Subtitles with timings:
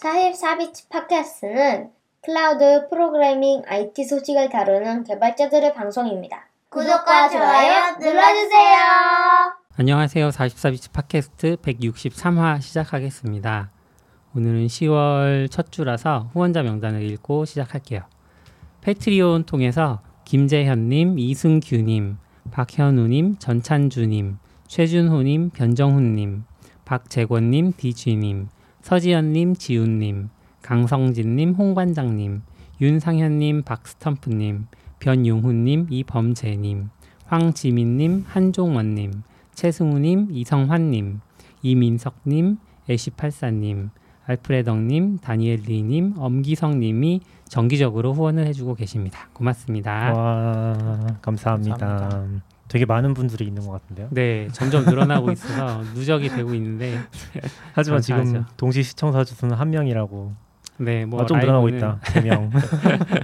[0.00, 1.90] 44비치 팟캐스트는
[2.22, 6.48] 클라우드 프로그래밍 IT 소식을 다루는 개발자들의 방송입니다.
[6.70, 8.78] 구독과 좋아요 눌러주세요.
[9.76, 10.30] 안녕하세요.
[10.30, 13.70] 44비치 팟캐스트 163화 시작하겠습니다.
[14.34, 18.00] 오늘은 10월 첫 주라서 후원자 명단을 읽고 시작할게요.
[18.80, 22.16] 패트리온 통해서 김재현님, 이승규님,
[22.50, 26.44] 박현우님, 전찬주님, 최준호님, 변정훈님,
[26.86, 28.48] 박재권님, 디쥐님,
[28.82, 30.30] 서지연님, 지훈님,
[30.62, 32.42] 강성진님, 홍반장님,
[32.80, 34.66] 윤상현님, 박스텀프님,
[34.98, 36.90] 변용훈님, 이범재님,
[37.26, 39.22] 황지민님, 한종원님,
[39.54, 41.20] 최승우님, 이성환님,
[41.62, 43.90] 이민석님, 애쉬팔사님,
[44.24, 49.28] 알프레덕님, 다니엘리님, 엄기성님이 정기적으로 후원을 해주고 계십니다.
[49.32, 50.12] 고맙습니다.
[50.12, 51.76] 와 감사합니다.
[51.76, 52.42] 감사합니다.
[52.70, 54.08] 되게 많은 분들이 있는 것 같은데요.
[54.12, 57.00] 네, 점점 늘어나고 있어서 누적이 되고 있는데,
[57.72, 58.54] 하지만 지금 감사하죠.
[58.56, 60.32] 동시 시청자 수는 한 명이라고
[60.78, 61.98] 네, 뭐 아, 좀 늘어나고 있다.
[62.04, 62.48] 세 명.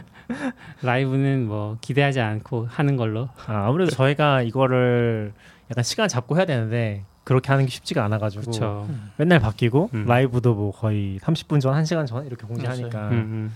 [0.82, 3.28] 라이브는 뭐 기대하지 않고 하는 걸로.
[3.46, 5.32] 아, 아무래도 저희가 이거를
[5.70, 8.88] 약간 시간 잡고 해야 되는데 그렇게 하는 게 쉽지가 않아가지고 그렇죠.
[9.16, 10.06] 맨날 바뀌고 음.
[10.06, 13.52] 라이브도 뭐 거의 30분 전, 1시간 전 이렇게 공지하니까 음, 음,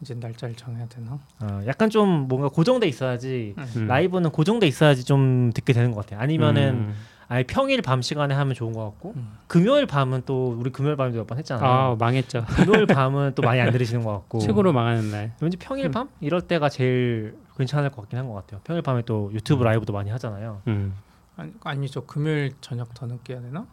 [0.00, 1.18] 이제 날짜를 정해야 되나?
[1.40, 3.86] 어, 약간 좀 뭔가 고정돼 있어야지 음.
[3.86, 6.20] 라이브는 고정돼 있어야지 좀 듣게 되는 것 같아요.
[6.20, 6.94] 아니면은 음.
[7.28, 9.32] 아예 평일 밤 시간에 하면 좋은 것 같고 음.
[9.46, 11.66] 금요일 밤은 또 우리 금요일 밤도 몇 번 했잖아요.
[11.66, 12.44] 아 망했죠.
[12.48, 15.32] 금요일 밤은 또 많이 안 들으시는 것 같고 최고로 망하는 날.
[15.40, 15.90] 왠지 평일 음.
[15.90, 18.60] 밤 이럴 때가 제일 괜찮을 것 같긴 한 것 같아요.
[18.64, 19.64] 평일 밤에 또 유튜브 음.
[19.64, 20.60] 라이브도 많이 하잖아요.
[20.68, 20.94] 음.
[21.36, 22.04] 아니, 아니죠.
[22.04, 23.66] 금요일 저녁 더 늦게 해야 되나?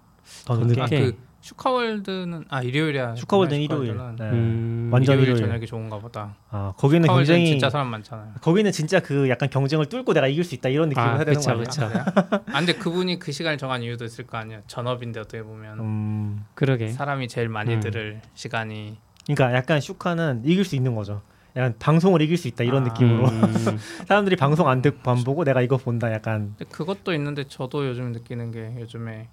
[0.46, 0.86] 더더 늦게 아?
[0.86, 3.16] 그 슈카월드는 아 일요일이야.
[3.16, 3.98] 슈카월드는 일요일.
[4.18, 4.30] 네.
[4.30, 4.90] 음.
[4.94, 5.48] 완전 일요일 일요일.
[5.48, 6.36] 저녁이 좋은가 보다.
[6.50, 8.34] 아 거기는 굉장히 진짜 사람 많잖아요.
[8.42, 11.34] 거기는 진짜 그 약간 경쟁을 뚫고 내가 이길 수 있다 이런 느낌을 아, 해야 되는
[11.34, 11.64] 그쵸, 거 아니야?
[11.64, 11.88] 그쵸.
[11.88, 12.06] 그래요?
[12.54, 14.62] 아 근데 그분이 그 시간을 정한 이유도 있을 거 아니야.
[14.68, 16.90] 전업인데 어떻게 보면 음, 그러게.
[16.90, 17.80] 사람이 제일 많이 음.
[17.80, 21.22] 들을 시간이 그러니까 약간 슈카는 이길 수 있는 거죠.
[21.56, 22.88] 약간 방송을 이길 수 있다 이런 아.
[22.88, 23.78] 느낌으로 음.
[24.08, 28.12] 사람들이 방송 안 듣고 안 보고 내가 이거 본다 약간 근데 그것도 있는데 저도 요즘
[28.12, 29.28] 느끼는 게 요즘에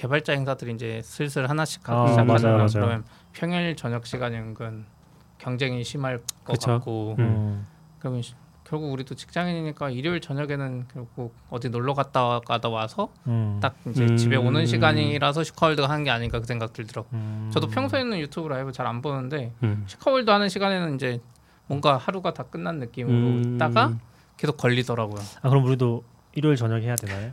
[0.00, 2.66] 개발자 행사들이 이제 슬슬 하나씩 아, 하고 시작하잖아요.
[2.72, 4.86] 그러면 평일 저녁 시간이 은근
[5.36, 6.70] 경쟁이 심할 것 그쵸.
[6.72, 7.22] 같고 음.
[7.24, 7.66] 음.
[7.98, 8.34] 그러면 시-
[8.64, 13.58] 결국 우리도 직장인이니까 일요일 저녁에는 결국 어디 놀러 갔다 가다 와서 음.
[13.60, 14.16] 딱 이제 음.
[14.16, 17.08] 집에 오는 시간이라서 슈카월드가 하는 게 아닌가 그 생각 들더라고.
[17.12, 17.50] 음.
[17.52, 19.84] 저도 평소에는 유튜브 라이브 잘 안 보는데 음.
[19.86, 21.20] 슈카월드 하는 시간에는 이제
[21.66, 23.54] 뭔가 하루가 다 끝난 느낌으로 음.
[23.56, 23.92] 있다가
[24.38, 25.20] 계속 걸리더라고요.
[25.42, 26.02] 아 그럼 우리도
[26.32, 27.32] 일요일 저녁에 해야 되나요?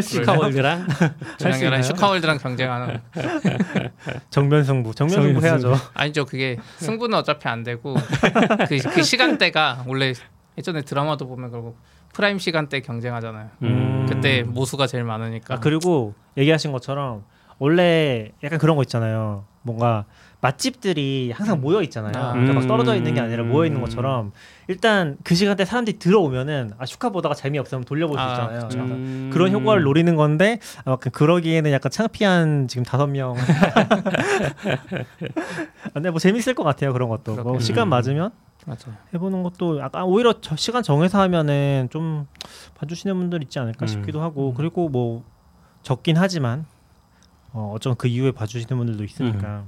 [0.00, 1.14] 슈카월드랑 할 수 있나요?
[1.38, 3.00] 저녁에는 슈카월드랑 경쟁하는
[4.30, 5.74] 정면 승부 정면 승부 해야죠.
[5.94, 7.94] 아니죠 그게 승부는 어차피 안 되고
[8.68, 10.12] 그, 그 시간대가 원래
[10.56, 11.78] 예전에 드라마도 보면 결국
[12.12, 13.50] prime 시간대 경쟁하잖아요.
[13.62, 14.06] 음.
[14.08, 15.54] 그때 모수가 제일 많으니까.
[15.54, 17.24] 아 그리고 얘기하신 것처럼
[17.58, 19.44] 원래 약간 그런 거 있잖아요.
[19.62, 20.04] 뭔가
[20.40, 22.12] 맛집들이 항상 모여 있잖아요.
[22.16, 22.30] 아.
[22.32, 22.68] 그러니까 막 음.
[22.68, 24.30] 떨어져 있는 게 아니라 모여 있는 것처럼
[24.68, 28.58] 일단 그 시간대 사람들이 들어오면은 아 슈카 보다가 재미 없으면 돌려볼 수 아, 있잖아요.
[28.64, 29.30] 약간 음.
[29.32, 33.34] 그런 효과를 노리는 건데 아, 그- 그러기에는 약간 창피한 지금 다섯 명.
[35.84, 37.34] 아, 근데 뭐 재밌을 것 같아요 그런 것도.
[37.42, 37.58] 뭐.
[37.58, 38.30] 시간 맞으면
[38.66, 38.96] 맞아요.
[39.14, 42.26] 해보는 것도 약간 오히려 저 시간 정해서 하면은 좀
[42.78, 43.88] 봐주시는 분들 있지 않을까 음.
[43.88, 44.54] 싶기도 하고 음.
[44.54, 45.24] 그리고 뭐
[45.82, 46.66] 적긴 하지만
[47.52, 49.64] 어, 어쩌면 그 이후에 봐주시는 분들도 있으니까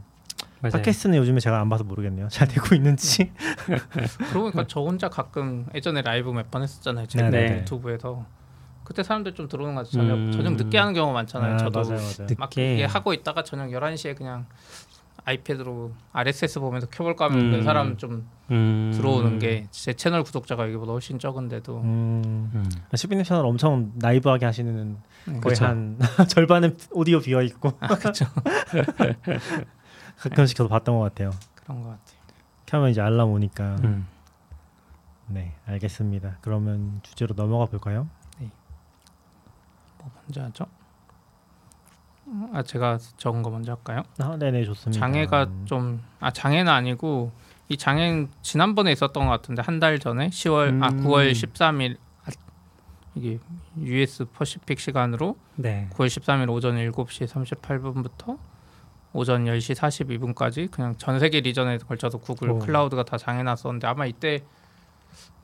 [0.61, 0.73] 맞아요.
[0.73, 3.33] 팟캐스트는 요즘에 제가 안 봐서 모르겠네요 잘 되고 있는지
[4.29, 7.07] 그러고 보니까 저 혼자 가끔 예전에 라이브 몇 번 했었잖아요.
[7.07, 7.59] 최근에 네네.
[7.61, 8.27] 유튜브에서
[8.85, 10.03] 그때 사람들 좀 들어오는 것 같아요.
[10.03, 10.33] 저녁 음.
[10.33, 11.55] 저녁 늦게 하는 경우가 많잖아요.
[11.55, 12.75] 아, 저도 맞아요 맞아요 막 늦게.
[12.75, 14.47] 이게 하고 있다가 저녁 11시에 그냥
[15.25, 17.51] 아이패드로 RSS 보면서 켜볼까 하면 음.
[17.53, 18.91] 그 사람 좀 음.
[18.95, 22.71] 들어오는 게 제 채널 구독자가 여기보다 훨씬 적은데도 음, 음.
[22.95, 25.65] 슈비님 채널 엄청 라이브하게 하시는 거의 그쵸.
[25.67, 28.25] 한 절반은 오디오 비어 있고 아, 그렇죠.
[30.21, 32.21] 가끔씩 저도 봤던 것 같아요 그런 것 같아요.
[32.67, 34.07] 켜면 이제 알람 오니까 음.
[35.27, 38.09] 네 알겠습니다 그러면 주제로 넘어가 볼까요?
[39.99, 40.67] 뭐 먼저 하죠?
[42.53, 44.03] 아 제가 적은 거 먼저 할까요?
[44.19, 47.33] 아, 네네 좋습니다 장애가 좀 아 장애는 아니고
[47.69, 51.05] 이 장애는 지난번에 있었던 것 같은데 한 달 전에 10월 아 음.
[51.05, 52.31] 9월 13일 아,
[53.15, 53.39] 이게
[53.79, 55.89] US 퍼시픽 시간으로 네.
[55.93, 58.39] 9월 13일 오전 7시 38분부터
[59.13, 62.59] 오전 10시 42분까지 그냥 전 세계 리전에 걸쳐서 구글 오.
[62.59, 64.41] 클라우드가 다 장애 났었는데 아마 이때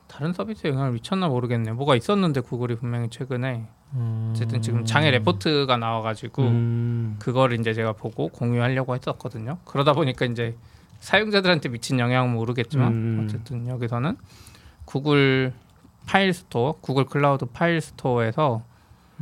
[0.07, 1.75] 다른 서비스에 영향을 미쳤나 모르겠네요.
[1.75, 4.31] 뭐가 있었는데 구글이 분명히 최근에 음...
[4.31, 7.15] 어쨌든 지금 장애 레포트가 나와가지고 음.
[7.19, 9.57] 그거를 이제 제가 보고 공유하려고 했었거든요.
[9.65, 10.55] 그러다 보니까 이제
[10.99, 13.23] 사용자들한테 미친 영향은 모르겠지만 음.
[13.25, 14.17] 어쨌든 여기서는
[14.85, 15.53] 구글
[16.05, 18.63] Filestore, 구글 클라우드 Filestore에서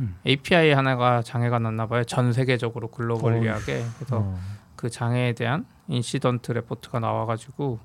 [0.00, 0.16] 음.
[0.26, 2.04] API 하나가 장애가 났나 봐요.
[2.04, 3.84] 전 세계적으로 globally하게.
[3.98, 4.38] 그래서 어.
[4.76, 7.78] 그 장애에 대한 incident report가 나와가지고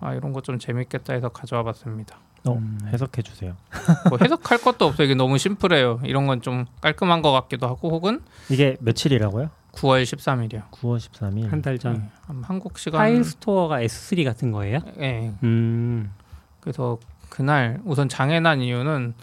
[0.00, 2.18] 아 이런 거 좀 재밌겠다 해서 가져와 봤습니다.
[2.46, 2.78] 어, 음.
[2.86, 3.56] 해석해 주세요.
[4.10, 5.04] 뭐 해석할 것도 없어요.
[5.06, 6.00] 이게 너무 심플해요.
[6.04, 9.50] 이런 건 좀 깔끔한 것 같기도 하고 혹은 이게 며칠이라고요?
[9.72, 10.68] 9월 13일이요.
[10.70, 11.48] 9월 13일.
[11.48, 12.10] 한 달 전.
[12.42, 14.80] 한국 시간 Filestore가 S3 같은 거예요?
[15.00, 15.32] 예.
[15.44, 16.12] 음.
[16.60, 16.98] 그래서
[17.30, 19.14] 그날 우선 장애 난 이유는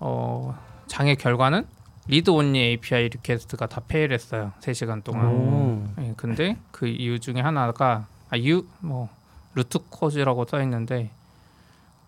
[0.00, 0.58] 어
[0.92, 1.64] 장애 결과는
[2.06, 4.52] 리드 온리 API 리퀘스트가 다 페일했어요.
[4.60, 5.26] 3시간 동안.
[5.26, 5.86] 오.
[6.02, 9.08] 예, 근데 그 이유 중에 하나가 아 이유 뭐
[9.54, 11.08] root cause라고 써 있는데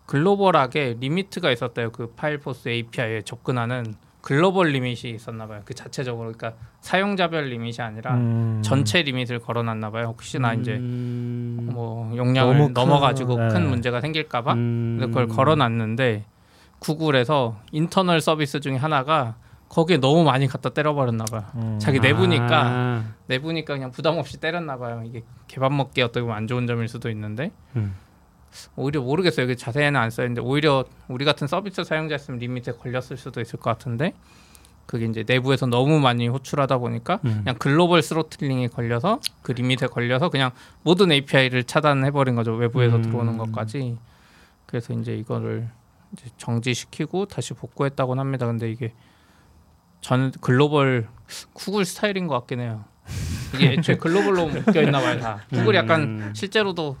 [0.05, 1.91] 글로벌하게 limit이 있었대요.
[1.93, 5.61] 그 Filestore API에 접근하는 글로벌 limit이 있었나 봐요.
[5.65, 8.61] 그 자체적으로 그러니까 사용자별 limit이 아니라 음.
[8.63, 10.05] 전체 limit을 걸어놨나 봐요.
[10.09, 11.69] 혹시나 이제 음.
[11.73, 13.47] 뭐 용량을 너무 큰- 넘어가지고 네.
[13.47, 14.97] 큰 문제가 생길까 봐 음.
[14.99, 16.25] 근데 그걸 걸어놨는데
[16.85, 19.35] 구글에서 internal 서비스 중에 하나가
[19.69, 21.43] 거기에 너무 많이 갖다 때려버렸나 봐요.
[21.55, 21.79] 음.
[21.79, 23.03] 자기 내부니까 아.
[23.25, 25.01] 내부니까 그냥 부담 없이 때렸나 봐요.
[25.03, 27.95] 이게 개밥 먹기 어떻게 보면 안 좋은 점일 수도 있는데 음.
[28.75, 29.45] 오히려 모르겠어요.
[29.45, 34.13] 여기 자세히는 안 써있는데 오히려 우리 같은 서비스 사용자였으면 limit에 걸렸을 수도 있을 것 같은데
[34.85, 37.41] 그게 이제 내부에서 너무 많이 호출하다 보니까 음.
[37.43, 40.51] 그냥 글로벌 throttling이 걸려서 그 limit에 걸려서 그냥
[40.83, 42.53] 모든 API를 차단해 버린 거죠.
[42.53, 43.01] 외부에서 음.
[43.01, 43.97] 들어오는 것까지.
[44.67, 45.67] 그래서 이제 이거를
[46.37, 48.45] 정지시키고 다시 복구했다고는 합니다.
[48.45, 48.93] 근데 이게
[50.01, 51.07] 전 글로벌
[51.53, 52.85] 구글 스타일인 것 같긴 해요.
[53.55, 55.39] 이게 애초에 글로벌로 묶여 있나 봐요 다.
[55.51, 56.33] 구글이 약간 음.
[56.35, 56.97] 실제로도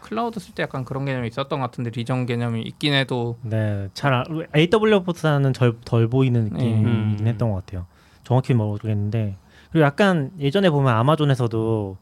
[0.00, 4.14] 클라우드 쓸 때 약간 그런 개념이 있었던 것 같은데 리전 개념이 있긴 해도 네, 잘
[4.14, 4.24] 아-
[4.56, 7.18] AW보다는 덜, 덜 보이는 느낌이긴 음.
[7.26, 7.86] 했던 것 같아요.
[8.22, 9.36] 정확히 모르겠는데
[9.72, 11.96] 그리고 약간 예전에 보면 아마존에서도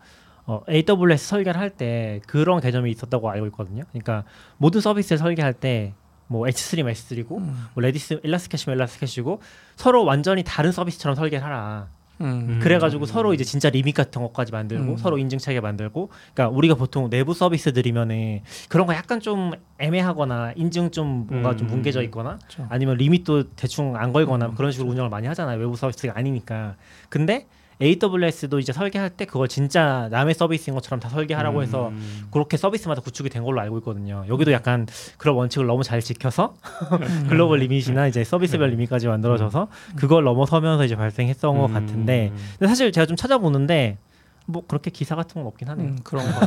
[0.47, 3.85] 어, AWS 설계를 할 때 그런 개념이 있었다고 알고 있거든요.
[3.91, 4.25] 그러니까
[4.59, 5.95] 모든 서비스를 설계할 때
[6.27, 7.67] 뭐 S3면 S3고 음.
[7.75, 9.41] 뭐 Redis ElastiCache면 ElastiCache고
[9.77, 11.89] 서로 완전히 다른 서비스처럼 설계를 하라.
[12.21, 12.61] 음.
[12.63, 14.97] 그래가지고 서로 이제 진짜 limit 같은 것까지 만들고 음.
[14.97, 21.27] 서로 인증체계 만들고 그러니까 우리가 보통 내부 서비스들이면은 그런 거 약간 좀 애매하거나 인증 좀
[21.29, 21.73] 뭔가 좀 음.
[21.73, 22.67] 뭉개져 있거나 그렇죠.
[22.71, 26.77] 아니면 limit도 대충 안 걸거나 음, 그런 식으로 운영을 많이 하잖아요 외부 서비스가 아니니까
[27.09, 27.49] 근데
[27.81, 32.27] AWS도 이제 설계할 때 그걸 진짜 남의 서비스인 것처럼 다 설계하라고 해서 음.
[32.31, 34.25] 그렇게 서비스마다 구축이 된 걸로 알고 있거든요.
[34.29, 34.87] 여기도 약간
[35.19, 36.55] 그런 원칙을 너무 잘 지켜서
[37.29, 41.75] 글로벌 리밋이나 이제 서비스별 리밋까지 만들어져서 그걸 넘어서면서 이제 발생했던 것 음.
[41.75, 43.99] 같은데 근데 사실 제가 좀 찾아보는데
[44.47, 45.89] 뭐 그렇게 기사 같은 건 없긴 하네요.
[45.89, 46.41] 음, 그런 거.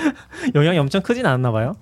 [0.54, 1.76] 영향이 엄청 크진 않았나 봐요.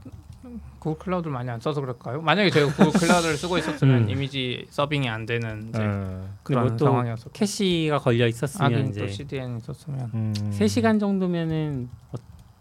[0.83, 2.21] 구글 클라우드를 많이 안 써서 그럴까요?
[2.23, 4.11] 만약에 제가 구글 클라우드를 쓰고 있었으면 음.
[4.11, 6.35] 이미지 서빙이 안 되는 이제 음.
[6.43, 7.31] 그런 또 상황이었어.
[7.31, 10.11] 캐시가 걸려 있었으면 하긴 이제 또 CDN 있었으면.
[10.13, 10.33] 음.
[10.35, 11.89] 3시간 정도면은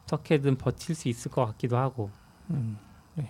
[0.06, 2.12] 어떻게든 버틸 수 있을 것 같기도 하고.
[2.52, 2.78] 음.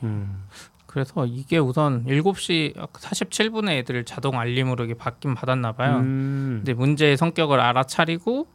[0.03, 0.43] 음.
[0.87, 5.99] 그래서 이게 우선 7시 47분에 애들 자동 알림으로 이게 받긴 받았나 봐요.
[5.99, 6.63] 음.
[6.65, 8.45] 근데 문제의 성격을 알아차리고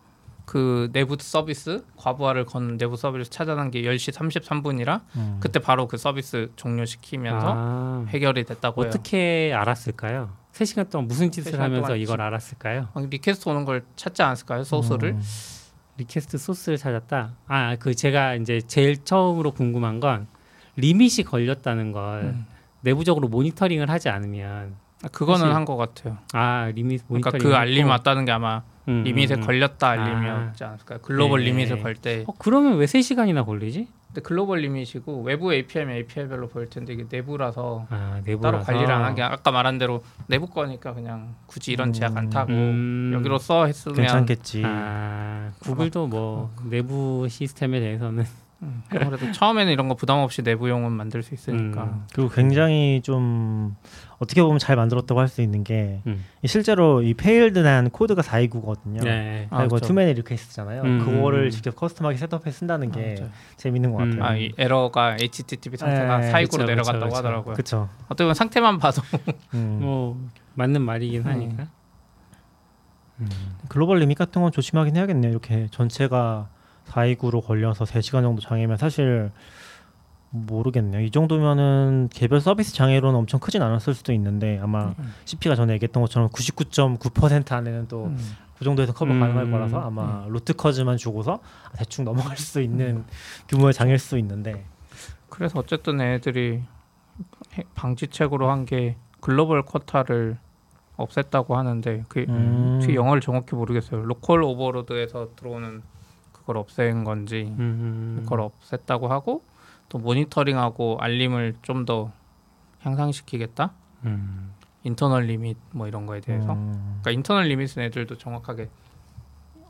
[0.47, 5.37] 그 내부 서비스 과부하를 건 내부 서비스 찾아낸 게 10시 33분이라 음.
[5.41, 8.89] 그때 바로 그 서비스 종료시키면서 아, 해결이 됐다고 해요.
[8.89, 10.31] 어떻게 알았을까요?
[10.53, 12.89] 3시간 동안 무슨 짓을 3시간 하면서 이걸 지- 알았을까요?
[12.95, 14.63] 막 request 오는 걸 찾지 않았을까요?
[14.65, 15.11] 소스를?
[15.11, 15.23] 음.
[15.99, 17.35] request 소스를 찾았다.
[17.49, 20.29] 아, 그 제가 이제 제일 처음으로 궁금한 건
[20.77, 22.47] limit이 걸렸다는 걸 음.
[22.83, 26.19] 내부적으로 모니터링을 하지 않으면 아, 그거는 한 것 같아요.
[26.33, 29.47] 아 limit 그러니까 모니터링 그 알림 왔다는 게 아마 음, limit에 음, 음.
[29.47, 29.91] 걸렸다 아.
[29.91, 30.99] 알림이었지 않을까요?
[31.01, 31.47] 글로벌 네.
[31.47, 32.25] limit을 걸 때.
[32.27, 33.89] 어, 그러면 왜 3시간이나 걸리지?
[34.17, 39.05] 근데 글로벌 limit이고 외부 API면 API별로 보일 텐데 이게 내부라서 아, 따로 내부라서 관리를 안
[39.05, 43.11] 하게 아까 말한 대로 내부 거니까 그냥 굳이 이런 제약 안 타고 음.
[43.13, 44.63] 여기로 써 했으면 괜찮겠지.
[44.65, 48.46] 아, 구글도 뭐 내부 시스템에 대해서는 음,
[48.89, 52.07] 아무래도 처음에는 이런 거 부담 없이 내부용은 만들 수 있으니까 음.
[52.15, 53.77] 그리고 굉장히 좀
[54.19, 56.25] 어떻게 보면 잘 만들었다고 할 수 있는 게 음.
[56.43, 59.05] 이 실제로 이 failed난 코드가 429거든요.
[59.05, 59.47] 네.
[59.51, 59.89] 아, 그리고 그렇죠.
[59.89, 60.83] too many request잖아요.
[60.83, 60.99] 음.
[61.05, 63.27] 그거를 직접 custom하게 setup해 쓴다는 게 아.
[63.59, 64.15] 재밌는 것 같아요.
[64.15, 64.23] 음.
[64.23, 67.17] 아, 이 에러가 HTTP 상태가 네, 사이구로 그쵸, 내려갔다고 그쵸.
[67.17, 67.55] 하더라고요.
[67.55, 67.89] 그렇죠.
[68.07, 69.03] 어떻게 보면 상태만 봐도
[69.55, 69.79] 음.
[69.83, 70.19] 뭐
[70.55, 71.27] 맞는 말이긴 음.
[71.27, 71.67] 하니까.
[73.21, 73.29] 음.
[73.69, 75.31] 글로벌 limit 같은 건 조심하긴 해야겠네요.
[75.31, 76.49] 이렇게 전체가
[76.89, 79.31] 429로 걸려서 3시간 정도 장애면 사실
[80.31, 81.03] 모르겠네요.
[81.03, 85.15] 이 정도면은 개별 서비스 장애로는 엄청 크진 않았을 수도 있는데 아마 음.
[85.25, 88.35] CP가 전에 얘기했던 것처럼 99.9% 안에는 또그 음.
[88.63, 89.21] 정도에서 커버 음.
[89.21, 91.41] 가능할 거라서 아마 root cause만 주고서
[91.77, 93.05] 대충 넘어갈 수 있는
[93.49, 94.65] 규모의 장애일 수 있는데
[95.31, 96.63] 그래서 어쨌든 애들이
[97.57, 100.37] 해- 방지책으로 한 게 글로벌 quota를
[100.97, 102.81] 없앴다고 하는데 그 음.
[102.83, 104.03] 뒤 영어를 정확히 모르겠어요.
[104.05, 105.83] local overload에서 들어오는
[106.47, 108.19] 그걸 없앤 건지 음.
[108.23, 109.43] 그걸 없앴다고 하고
[109.89, 112.13] 또 모니터링하고 알림을 좀 더
[112.83, 113.73] 향상시키겠다.
[114.05, 114.53] 음.
[114.85, 116.53] 인터널 리밋 뭐 이런 거에 대해서.
[116.53, 116.99] 음.
[117.03, 118.71] 그러니까 인터널 리밋은 애들도 정확하게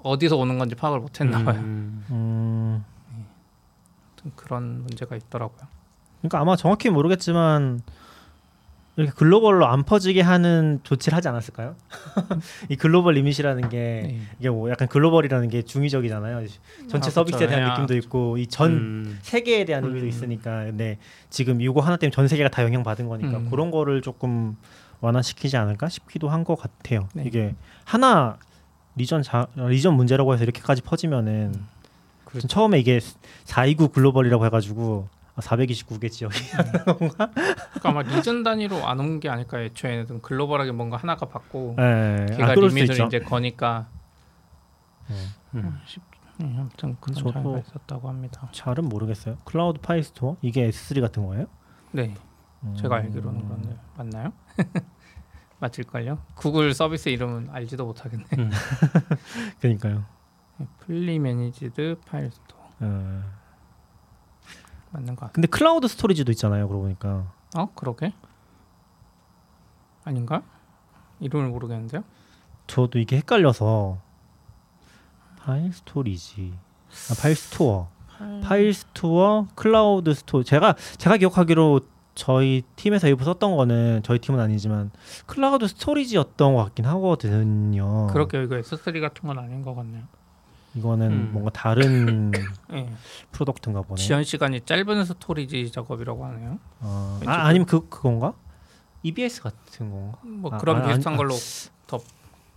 [0.02, 1.58] 어디서 오는 건지 파악을 못 했나 봐요.
[1.60, 2.04] 음.
[2.10, 2.84] 음,
[4.12, 5.66] 아무튼 그런 문제가 있더라고요.
[6.20, 7.80] 그러니까 아마 정확히 모르겠지만
[8.96, 11.76] 이렇게 글로벌로 안 퍼지게 하는 조치를 하지 않았을까요?
[12.70, 14.20] 이 글로벌 limit이라는 게 네.
[14.40, 16.46] 이게 뭐 약간 글로벌이라는 게 중의적이잖아요.
[16.88, 17.46] 전체 아, 서비스에.
[17.46, 17.70] 대한 야.
[17.72, 19.18] 느낌도 있고 이전 음.
[19.22, 20.08] 세계에 대한 의미도 음.
[20.08, 20.98] 있으니까 근데
[21.28, 23.50] 지금 이거 하나 때문에 전 세계가 다 영향 받은 거니까 음.
[23.50, 24.56] 그런 거를 조금
[25.00, 27.08] 완화시키지 않을까 싶기도 한 것 같아요.
[27.12, 27.24] 네.
[27.26, 28.38] 이게 하나
[28.94, 31.52] region 자, region 문제라고 해서 이렇게까지 퍼지면은
[32.24, 32.48] 그렇죠.
[32.48, 32.98] 처음에 이게
[33.44, 35.08] 429 글로벌이라고 해가지고
[35.42, 36.34] 429개 지역이
[36.96, 37.30] 그러니까
[37.82, 42.54] 아마 region 단위로 안 온 게 아닐까 애초에는 글로벌하게 뭔가 하나가 받고 예, 걔가 아,
[42.54, 43.04] 그럴 수도 limit을 있죠.
[43.06, 43.88] 이제 거니까
[45.54, 45.78] 음.
[46.38, 48.48] 네, 아무튼 그런 저도- 차이가 있었다고 합니다.
[48.52, 49.36] 잘은 모르겠어요.
[49.44, 51.46] 클라우드 Filestore 이게 S3 같은 거예요?
[51.92, 52.14] 네,
[52.64, 52.74] 음.
[52.76, 54.32] 제가 알기로는 그런데 맞나요?
[55.60, 56.18] 맞을걸요?
[56.34, 58.24] 구글 서비스 이름은 알지도 못하겠네.
[59.60, 60.04] 그러니까요.
[60.80, 63.20] fully managed file store 예.
[64.96, 65.32] 맞는 것 같아.
[65.32, 66.66] 근데 클라우드 Storage도 있잖아요.
[66.68, 68.12] 그러고 보니까 어 그러게?
[70.04, 70.42] 아닌가?
[71.20, 72.02] 이름을 모르겠는데요.
[72.66, 73.98] 저도 이게 헷갈려서
[75.38, 76.52] file storage,
[77.10, 77.88] 아, Filestore,
[78.42, 80.42] Filestore, 클라우드 Store.
[80.42, 81.80] 제가 제가 기억하기로
[82.14, 84.90] 저희 팀에서 일부 썼던 거는 저희 팀은 아니지만
[85.26, 88.06] 클라우드 Storage였던 것 같긴 하거든요.
[88.08, 90.04] 그렇게 이거 S3 같은 건 아닌 것 같네요.
[90.76, 91.30] 이거는 음.
[91.32, 92.30] 뭔가 다른
[92.72, 92.88] 예.
[93.32, 94.00] product인가 보네.
[94.00, 96.58] 지연 시간이 짧은 storage 작업이라고 하네요.
[96.80, 97.20] 어.
[97.26, 98.34] 아, 아니면 그 그건가?
[99.02, 100.18] EBS 같은 건가?
[100.22, 101.34] 뭐 아, 그런 아, 비슷한 아니, 걸로
[101.86, 101.98] 더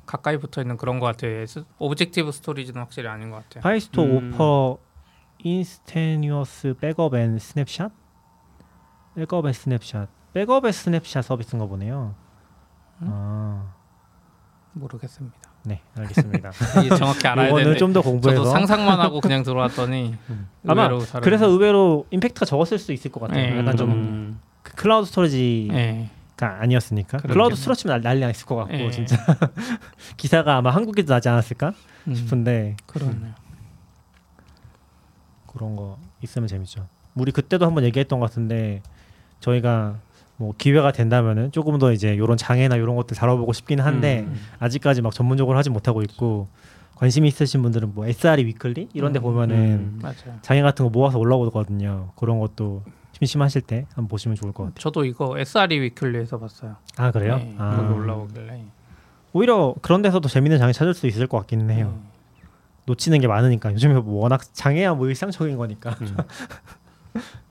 [0.06, 1.46] 가까이 붙어 있는 그런 것 같아요.
[1.78, 3.62] object storage는 확실히 아닌 것 같아요.
[3.62, 4.34] file store 음.
[4.34, 4.80] offer
[5.42, 7.92] instantaneous backup and snapshot?
[9.16, 10.10] backup and snapshot.
[10.34, 12.16] backup and snapshot 서비스인가 보네요.
[13.02, 13.08] 음?
[13.10, 13.74] 아,
[14.74, 15.49] 모르겠습니다.
[15.64, 16.52] 네, 알겠습니다.
[16.98, 20.16] 정확히 알아야 되는데 좀 더 공부해서 저도 상상만 하고 그냥 들어왔더니
[20.68, 23.54] 아마 의외로 다른 그래서 의외로 임팩트가 적었을 수 있을 것 같아요.
[23.54, 24.40] 네, 약간 좀 음.
[24.64, 26.10] 그 클라우드 storage가 예.
[26.42, 27.18] 아니었으니까.
[27.18, 27.34] 그러게요.
[27.34, 28.92] 클라우드 storage면 난리 났을 것 같고 예.
[28.92, 29.18] 진짜
[30.18, 31.74] 기사가 아마 한국에도 나지 않았을까
[32.08, 33.34] 음, 싶은데 그렇네요.
[35.48, 36.88] 그런 거 있으면 재밌죠.
[37.16, 38.82] 우리 그때도 한번 얘기했던 것 같은데
[39.40, 39.98] 저희가
[40.40, 44.40] 뭐 기회가 된다면은 조금 더 이제 이런 장애나 이런 것들 다뤄보고 싶기는 한데 음.
[44.60, 46.48] 아직까지 막 전문적으로 하지 못하고 있고
[46.96, 49.22] 관심이 있으신 분들은 뭐 SRE 위클리 이런 데 음.
[49.22, 50.00] 보면은 음.
[50.02, 50.40] 맞아요.
[50.42, 52.12] 장애 같은 거 모아서 올라오거든요.
[52.16, 54.76] 그런 것도 심심하실 때 한번 보시면 좋을 것 같아요.
[54.80, 56.78] 저도 이거 SRE 위클리에서 봤어요.
[56.96, 57.36] 아 그래요?
[57.36, 58.64] 네, 아, 올라오길래.
[59.34, 62.00] 오히려 그런 데서도 재밌는 장애 찾을 수 있을 것 같기는 해요.
[62.02, 62.10] 네.
[62.86, 66.16] 놓치는 게 많으니까 요즘에 뭐 워낙 장애야 뭐 일상적인 거니까 음.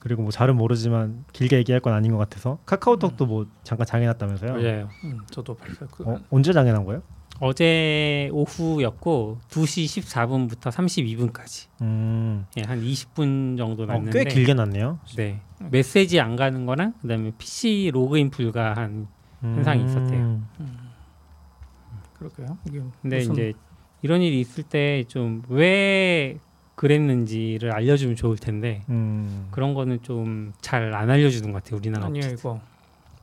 [0.00, 4.52] 그리고 뭐 잘은 모르지만 길게 얘기할 건 아닌 것 같아서 카카오톡도 뭐 잠깐 장애 났다면서요?
[4.52, 4.88] 맞아요.
[5.04, 5.88] 음, 저도 봤어요.
[5.90, 7.02] 그, 어, 언제 장애 난 거예요?
[7.40, 14.98] 어제 오후였고 2시 14분부터 32분까지 음, 예, 한 20분 정도 어, 났는데 꽤 길게 났네요.
[15.16, 15.40] 네.
[15.70, 19.06] 메시지 안 가는 거랑 그다음에 PC 로그인 불가한
[19.40, 20.20] 현상이 있었대요.
[20.20, 20.48] 음.
[22.66, 23.52] 이게 근데 무슨- 이제
[24.02, 26.38] 이런 일이 있을 때 좀 왜
[26.78, 29.48] 그랬는지를 알려주면 좋을 텐데 음.
[29.50, 32.34] 그런 거는 좀 잘 안 알려주는 것 같아요 우리나라 아니요 업체.
[32.34, 32.60] 이거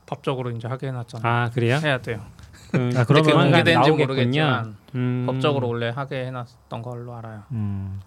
[0.04, 1.32] 법적으로 이제 하게 해놨잖아요.
[1.32, 1.78] 아 그래요?
[1.82, 2.20] 해야 돼요.
[2.70, 3.90] 그럼 아, 조만간 공개된지.
[3.90, 5.24] 모르겠지만 음.
[5.26, 7.42] 법적으로 원래 하게 해놨던 걸로 알아요.
[7.52, 7.98] 음.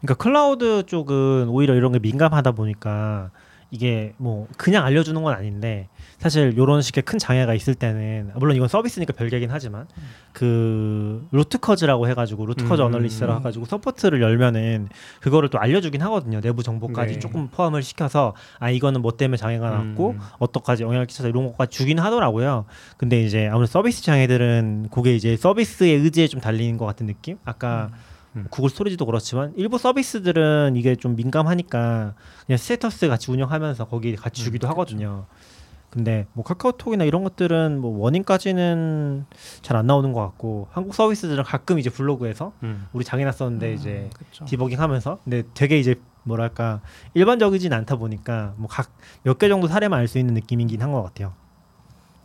[0.00, 3.30] 그러니까 클라우드 쪽은 오히려 이런 게 민감하다 보니까
[3.70, 8.66] 이게 뭐 그냥 알려주는 건 아닌데 사실 이런 식의 큰 장애가 있을 때는 물론 이건
[8.66, 9.86] 서비스니까 별개긴 하지만
[10.32, 12.86] 그 root cause라고 해가지고 root cause 음.
[12.88, 14.88] analysis라고 해가지고 support를 열면은
[15.20, 17.18] 그거를 또 알려주긴 하거든요 내부 정보까지 네.
[17.20, 20.20] 조금 포함을 시켜서 아 이거는 뭐 때문에 장애가 났고 음.
[20.38, 22.64] 어떡하지 영향을 끼쳐서 이런 것까지 주긴 하더라고요.
[22.96, 27.38] 근데 이제 아무래도 서비스 장애들은 그게 이제 서비스의 의지에 좀 달리는 것 같은 느낌?
[27.44, 27.90] 아까
[28.34, 28.46] 음.
[28.50, 32.14] 구글 storage도 그렇지만 일부 서비스들은 이게 좀 민감하니까
[32.46, 35.26] 그냥 status 같이 운영하면서 거기 같이 음, 주기도 하거든요.
[35.90, 39.24] 근데 뭐 카카오톡이나 이런 것들은 뭐 원인까지는
[39.62, 42.86] 잘 안 나오는 것 같고 한국 서비스들은 가끔 이제 블로그에서 음.
[42.92, 44.44] 우리 장애 났었는데 이제 그렇죠.
[44.44, 46.82] 디버깅하면서 근데 되게 이제 뭐랄까
[47.14, 48.90] 일반적이진 않다 보니까 뭐 각
[49.24, 51.32] 몇 개 정도 사례만 알 수 있는 느낌이긴 한 것 같아요.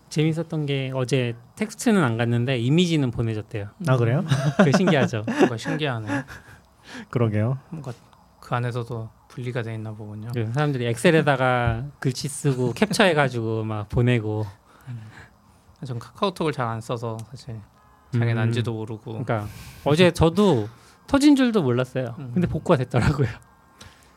[0.09, 3.69] 재밌었던 게 어제 텍스트는 안 갔는데 이미지는 보내줬대요.
[3.87, 4.23] 아 그래요?
[4.63, 5.23] 그 신기하죠.
[5.25, 6.07] 뭔가 신기하네.
[7.09, 7.57] 그러게요.
[7.69, 7.93] 뭔가
[8.39, 10.29] 그 안에서도 분리가 돼 있나 보군요.
[10.33, 14.45] 그래서 사람들이 엑셀에다가 글씨 쓰고 캡처해 가지고 막 보내고.
[15.85, 17.59] 전 카카오톡을 잘 안 써서 사실
[18.13, 18.37] 장애 음.
[18.37, 19.47] 난지도 모르고 그러니까
[19.83, 20.69] 어제 저도
[21.07, 22.15] 터진 줄도 몰랐어요.
[22.19, 22.31] 음.
[22.33, 23.27] 근데 복구가 됐더라고요.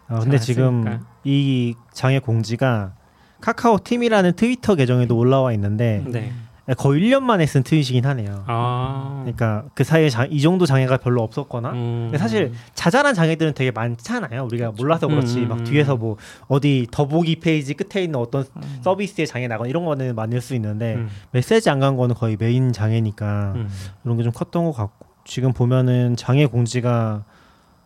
[0.08, 1.06] 아, 근데 잘 지금 쓰니까.
[1.25, 2.94] 이 장애 공지가
[3.40, 6.32] 카카오 팀이라는 트위터 계정에도 올라와 있는데 네.
[6.75, 8.42] 거의 1년 만에 쓴 트윗이긴 하네요.
[8.49, 9.20] 아.
[9.23, 12.02] 그러니까 그 사이에 장, 이 정도 장애가 별로 없었거나 음.
[12.06, 14.44] 근데 사실 자잘한 장애들은 되게 많잖아요.
[14.46, 15.64] 우리가 몰라서 그렇지 음, 막 음.
[15.64, 16.16] 뒤에서 뭐
[16.49, 18.78] 어디 더보기 페이지 끝에 있는 어떤 음.
[18.82, 21.08] 서비스의 장애 나거나 이런 거는 많을 수 있는데 음.
[21.30, 23.68] 메시지 안 간 거는 거의 메인 장애니까 음.
[24.04, 27.25] 이런 게 좀 컸던 것 같고 지금 보면은 장애 공지가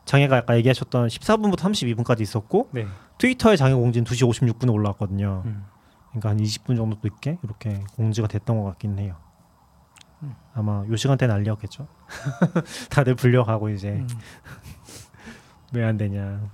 [0.06, 2.86] 장애가 아까 얘기하셨던 14분부터 32분까지 있었고 네.
[3.18, 5.42] 트위터의 장애 공지는 2시 56분에 올라왔거든요.
[5.44, 5.64] 음.
[6.10, 9.16] 그러니까 한 20분 정도 늦게 이렇게 공지가 됐던 것 같긴 해요.
[10.22, 10.34] 음.
[10.54, 11.86] 아마 요 시간대 난리였겠죠.
[12.90, 14.08] 다들 불려가고 이제 음.
[15.72, 16.50] 왜안 되냐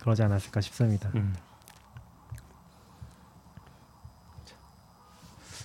[0.00, 1.10] 그러지 않았을까 싶습니다.
[1.14, 1.34] 음.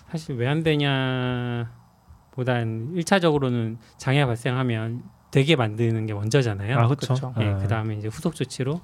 [0.10, 1.72] 사실 왜 안 되냐
[2.32, 6.78] 보단 1차적으로는 장애가 발생하면 되게 만드는 게 먼저잖아요.
[6.80, 7.34] 아 그렇죠.
[7.40, 8.80] 예, 그다음에 이제 후속 조치로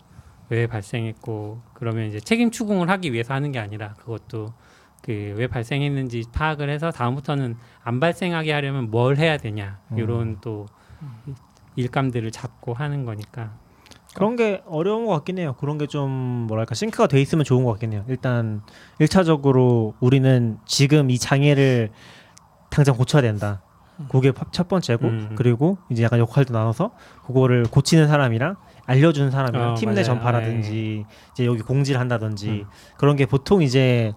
[0.50, 4.53] 왜 발생했고 그러면 이제 책임 추궁을 하기 위해서 하는 게 아니라 그것도
[5.01, 9.97] 그 왜 발생했는지 파악을 해서 다음부터는 안 발생하게 하려면 뭘 해야 되냐 음.
[9.97, 10.67] 이런 또
[11.75, 13.51] 일감들을 잡고 하는 거니까
[14.15, 15.55] 그런 게 어려운 것 같긴 해요.
[15.59, 16.09] 그런 게 좀
[16.47, 18.05] 뭐랄까 싱크가 돼 있으면 좋은 것 같긴 해요.
[18.07, 18.62] 일단
[19.01, 21.89] 1차적으로 우리는 지금 이 장애를
[22.69, 23.62] 당장 고쳐야 된다.
[24.09, 25.35] 그게 파- 첫 번째고 음.
[25.35, 26.91] 그리고 이제 약간 역할도 나눠서
[27.25, 30.05] 그거를 고치는 사람이랑 알려주는 사람이랑 어, 팀내 맞아요.
[30.05, 32.65] 전파라든지 이제 여기 공지를 한다든지 음.
[32.97, 34.13] 그런 게 보통 이제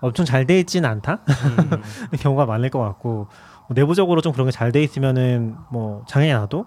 [0.00, 1.70] 엄청 잘 돼 있지는 않다 음,
[2.20, 3.26] 경우가 많을 것 같고
[3.66, 6.66] 뭐 내부적으로 좀 그런 게 잘 돼 있으면은 뭐 장애 나도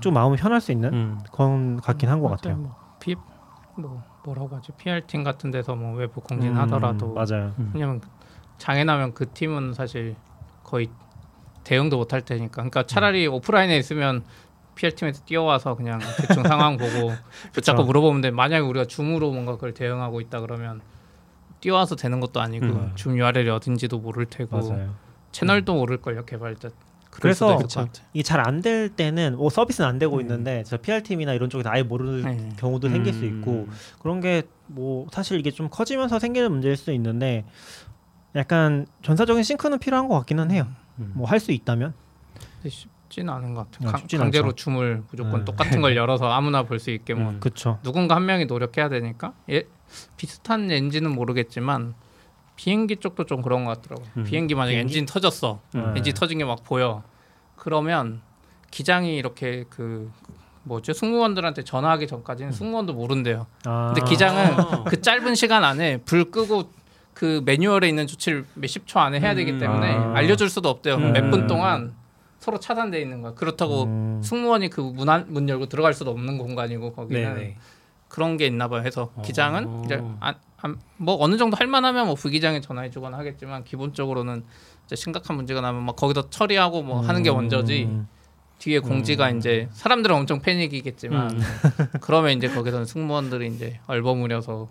[0.00, 1.18] 좀 마음이 편할 수 있는 음.
[1.30, 2.28] 건 같긴 한 것.
[2.28, 2.56] 같아요.
[2.56, 3.14] 뭐, 피,
[3.76, 4.72] 뭐 뭐라고 하지?
[4.72, 7.52] PR 팀 같은 데서 뭐 외부 음, 공진하더라도 맞아요.
[7.72, 8.00] 왜냐면
[8.58, 10.16] 장애 나면 그 팀은 사실
[10.64, 10.88] 거의
[11.62, 12.48] 대응도 못 할 테니까.
[12.54, 14.24] 그러니까 차라리 오프라인에 있으면
[14.76, 17.12] PR 팀에서 뛰어와서 그냥 대충 상황 보고
[17.52, 18.30] 붙잡고 물어보면 돼.
[18.30, 20.80] 만약에 우리가 줌으로 뭔가 그걸 대응하고 있다 그러면
[21.60, 22.92] 뛰어와서 되는 것도 아니고 음.
[22.94, 24.94] 줌 URL이 어딘지도 모를 테고 맞아요.
[25.32, 26.70] 채널도 모를 걸요 개발자.
[27.10, 28.06] 그래서 수도 있을 것 같아.
[28.12, 30.20] 이잘안 될 때는 뭐 서비스는 안 되고 음.
[30.20, 32.48] 있는데 저 PR 팀이나 이런 쪽에서 아예 모르는 네.
[32.58, 33.38] 경우도 생길 수 음.
[33.40, 33.66] 있고
[34.00, 37.44] 그런 게 뭐 사실 이게 좀 커지면서 생기는 문제일 수도 있는데
[38.34, 40.66] 약간 전사적인 싱크는 필요한 것 같기는 해요.
[40.98, 41.12] 음.
[41.14, 41.94] 뭐할 수 있다면
[43.16, 43.88] 쉽지는 않은 것 같아요.
[43.88, 44.56] 아, 강- 쉽진 강제로 않죠.
[44.56, 45.44] 줌을 무조건 음.
[45.44, 47.40] 똑같은 걸 열어서 아무나 볼 수 있게 뭐 음.
[47.40, 47.78] 그쵸.
[47.82, 49.64] 누군가 한 명이 노력해야 되니까 예,
[50.18, 51.94] 비슷한 엔진은 모르겠지만
[52.56, 54.04] 비행기 쪽도 좀 그런 것 같더라고.
[54.18, 54.24] 음.
[54.24, 54.92] 비행기 만약에 비행기?
[54.98, 55.94] 엔진 터졌어, 음.
[55.96, 57.02] 엔진 터진 게 막 보여.
[57.56, 58.20] 그러면
[58.70, 60.10] 기장이 이렇게 그
[60.64, 63.46] 뭐죠 승무원들한테 전화하기 전까지는 승무원도 모른대요.
[63.64, 63.92] 아.
[63.94, 64.84] 근데 기장은 아.
[64.84, 66.70] 그 짧은 시간 안에 불 끄고
[67.14, 69.58] 그 매뉴얼에 있는 조치를 몇십 초 안에 해야 되기 음.
[69.58, 70.12] 때문에 아.
[70.16, 70.96] 알려줄 수도 없대요.
[70.96, 71.12] 음.
[71.14, 71.94] 몇분 동안
[72.38, 73.34] 서로 차단돼 있는 거야.
[73.34, 74.20] 그렇다고 음.
[74.22, 77.56] 승무원이 그문안문 열고 들어갈 수도 없는 공간이고 거기는 네네.
[78.08, 78.82] 그런 게 있나 봐요.
[78.82, 79.22] 해서 어.
[79.22, 84.44] 기장은 이제 안, 안, 뭐 어느 정도 할 만하면 뭐 부기장에 전화해 주거나 하겠지만 기본적으로는
[84.86, 88.06] 이제 심각한 문제가 나면 막 거기다 처리하고 뭐 하는 게 먼저지 음.
[88.58, 91.40] 뒤에 공지가 이제 사람들은 엄청 패닉이겠지만 음.
[92.00, 94.68] 그러면 이제 거기서는 승무원들이 이제 얼버무려서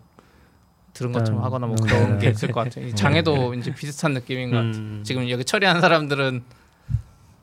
[0.94, 2.26] 들은 것처럼 일단, 하거나 뭐 음, 그런 네.
[2.26, 2.88] 게 있을 것 같아요.
[2.88, 4.76] 이 장애도 이제 비슷한 느낌인 것 같아요.
[4.76, 5.02] 음.
[5.04, 6.44] 지금 여기 처리하는 사람들은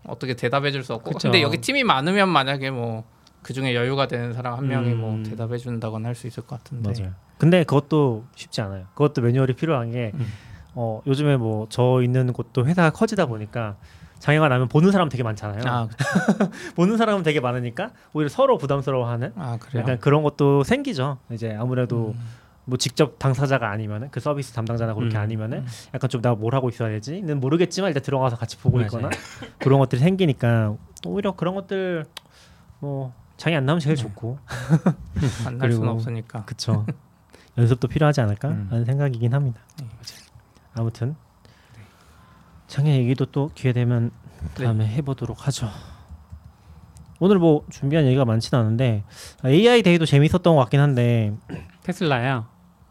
[0.07, 1.29] 어떻게 대답해 줄 수 없고 그쵸.
[1.29, 3.05] 근데 여기 팀이 많으면 만약에 뭐
[3.43, 5.23] 그중에 여유가 되는 사람 한 명이 뭐 음.
[5.25, 7.13] 대답해 준다거나 할 수 있을 것 같은데 맞아요.
[7.39, 8.85] 근데 그것도 쉽지 않아요.
[8.95, 10.27] 그것도 매뉴얼이 필요한 게 음.
[10.75, 13.77] 어, 요즘에 뭐 저 있는 곳도 회사가 커지다 보니까
[14.21, 15.63] 장애가 나면 보는 사람 되게 많잖아요.
[15.67, 15.89] 아,
[16.77, 19.83] 보는 사람은 되게 많으니까 오히려 서로 부담스러워하는 아 그래요.
[19.83, 21.19] 약간 그런 것도 생기죠.
[21.31, 22.21] 이제 아무래도 음.
[22.65, 25.23] 뭐 직접 당사자가 아니면은 그 서비스 담당자나 그렇게 음.
[25.23, 28.87] 아니면은 약간 좀 내가 뭘 하고 있어야 되지는 모르겠지만 일단 들어가서 같이 보고 맞아요.
[28.87, 29.11] 있거나
[29.59, 32.05] 그런 것들이 생기니까 오히려 그런 것들
[32.79, 34.39] 뭐 장애 안 나면 제일 좋고
[35.45, 36.45] 만날 그리고- 수는 없으니까.
[36.45, 36.87] 그쵸
[37.59, 38.69] 연습도 필요하지 않을까 음.
[38.71, 39.61] 하는 생각이긴 합니다.
[39.81, 39.87] 네,
[40.75, 41.17] 아무튼
[42.69, 44.11] 장애 얘기도 또 기회 되면
[44.57, 44.65] 네.
[44.65, 45.69] 다음에 해보도록 하죠.
[47.19, 49.05] 오늘 뭐 준비한 얘기가 많지는 않은데
[49.45, 51.37] AI 데이도 재밌었던 것 같긴 한데
[51.83, 52.47] 테슬라요.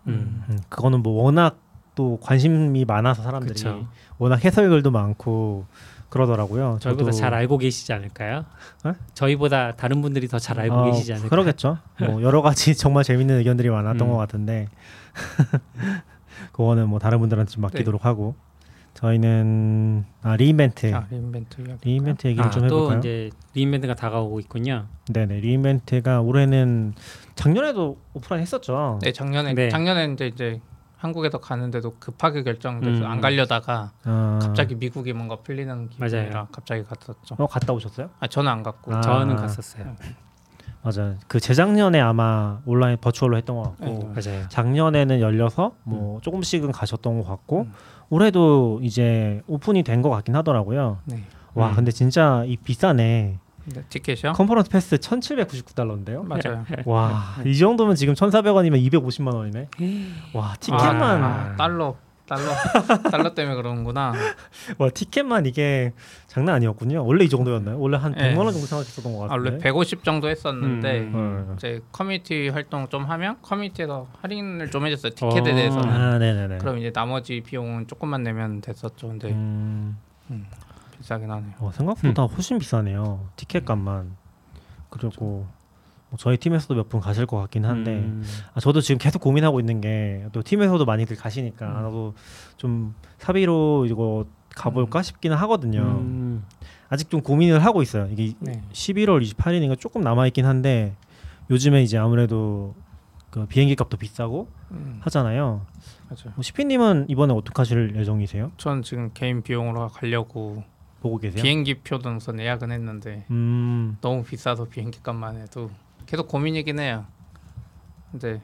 [0.08, 0.44] 음.
[0.50, 1.58] 음, 그거는 뭐 워낙
[1.96, 3.88] 또 관심이 많아서 사람들이 그쵸.
[4.18, 5.66] 워낙 해설글도 많고
[6.10, 6.78] 그러더라고요.
[6.82, 8.46] 저희보다 저도- 잘 알고 계시지 않을까요?
[8.84, 8.94] 어?
[9.14, 11.30] 저희보다 다른 분들이 더 잘 알고 어, 계시지 않을까요?
[11.30, 11.78] 그러겠죠.
[12.00, 14.12] 뭐 여러 가지 정말 재밌는 의견들이 많았던 음.
[14.12, 14.68] 것 같은데
[16.52, 18.36] 그거는 뭐 다른 분들한테 좀 맡기도록 하고
[18.94, 21.62] 저희는 아 re:Invent 자, re:Invent.
[21.84, 23.00] re:Invent 얘기를 아, 좀 또 해볼까요?
[23.00, 24.86] 이제 re:Invent가 다가오고 있군요.
[25.10, 26.94] 네네 re:Invent가 올해는
[27.36, 29.00] 작년에도 오프라인 했었죠.
[29.02, 29.70] 네, 작년에 네.
[29.70, 30.62] 작년에 이제 이제
[30.98, 33.10] 한국에서 가는데도 급하게 결정돼서 음.
[33.10, 36.48] 안 가려다가 아, 갑자기 미국이 뭔가 풀리는 기분이라 맞아요.
[36.52, 37.36] 갑자기 갔었죠.
[37.40, 38.10] 어 갔다 오셨어요?
[38.20, 39.02] 아 저는 안 갔고 아.
[39.02, 39.96] 저는 갔었어요.
[40.84, 41.16] 맞아요.
[41.28, 44.22] 그 재작년에 아마 온라인 버추얼로 했던 것 같고 네.
[44.32, 44.50] 맞아요.
[44.50, 47.74] 작년에는 열려서 뭐 조금씩은 가셨던 것 같고 음.
[48.10, 51.00] 올해도 이제 오픈이 된 것 같긴 하더라고요.
[51.06, 51.24] 네.
[51.54, 51.76] 와 음.
[51.76, 53.38] 근데 진짜 이 비싸네.
[53.74, 54.34] 네, 티켓이요?
[54.34, 56.26] conference pass 1,799달러인데요.
[56.26, 56.66] 맞아요.
[56.86, 59.68] 와, 이 정도면 지금 1,400원이면 250만 원이네.
[60.34, 61.96] 와, 티켓만 아, 달러
[62.28, 62.54] 달러
[63.12, 64.14] 달러 때문에 그러는구나.
[64.78, 65.92] 와, 티켓만 이게
[66.28, 67.06] 장난 아니었군요.
[67.06, 67.78] 원래 이 정도였나요?
[67.78, 68.34] 원래 한 네.
[68.34, 69.64] 100만 원 정도 생각했었던 것 아, 원래 같은데.
[69.64, 71.16] 150 정도 했었는데 음.
[71.50, 71.54] 음.
[71.58, 75.56] 이제 커뮤니티 활동 좀 하면 커뮤니티에서 할인을 좀 해줬어요 티켓에 어.
[75.56, 75.90] 대해서는.
[75.90, 76.58] 아, 네, 네, 네.
[76.60, 79.10] 그럼 이제 나머지 비용은 조금만 내면 됐었죠.
[79.10, 79.98] 근데 음,
[81.02, 81.54] 비싸긴 하네요.
[81.60, 83.28] 어, 생각보다 훨씬 비싸네요.
[83.36, 84.16] 티켓 값만.
[84.90, 85.48] 그리고
[86.10, 88.24] 뭐 저희 팀에서도 몇 분 가실 것 같긴 한데 음.
[88.54, 91.74] 아, 저도 지금 계속 고민하고 있는 게 또 팀에서도 많이들 가시니까 음.
[91.84, 92.14] 나도
[92.58, 95.82] 좀 사비로 이거 가볼까 싶기는 하거든요.
[95.82, 96.44] 음.
[96.90, 98.08] 아직 좀 고민을 하고 있어요.
[98.12, 98.62] 이게 네.
[98.74, 100.96] 11월 28일인가 조금 남아 있긴 한데
[101.50, 102.76] 요즘에 이제 아무래도
[103.30, 105.66] 그 비행기 값도 비싸고 음, 하잖아요.
[106.10, 106.34] 맞아요.
[106.36, 108.52] 뭐 시피님은 이번에 어떻게 하실 예정이세요?
[108.58, 110.66] 전 지금 개인 비용으로 가려고
[111.02, 111.42] 보고 계세요?
[111.42, 115.70] 비행기 표는 우선 예약은 했는데 음, 너무 비싸서 비행기 값만 해도
[116.06, 117.06] 계속 고민이긴 해요.
[118.12, 118.42] 근데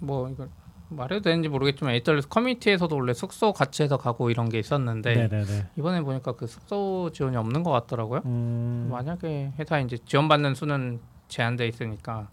[0.00, 0.48] 뭐 이걸
[0.88, 5.66] 말해도 되는지 모르겠지만 AWS 커뮤니티에서도 원래 숙소 같이 해서 가고 이런 게 있었는데 네네네.
[5.78, 8.22] 이번에 보니까 그 숙소 지원이 없는 것 같더라고요.
[8.24, 12.28] 음, 만약에 회사 이제 지원받는 수는 제한돼 있으니까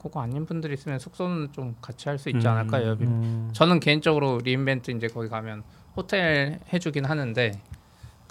[0.00, 3.80] 그거 아닌 분들이 있으면 숙소는 좀 같이 할 수 있지 음, 않을까 요 음, 저는
[3.80, 5.62] 개인적으로 re:Invent 이제 거기 가면
[5.96, 7.52] 호텔 해주긴 하는데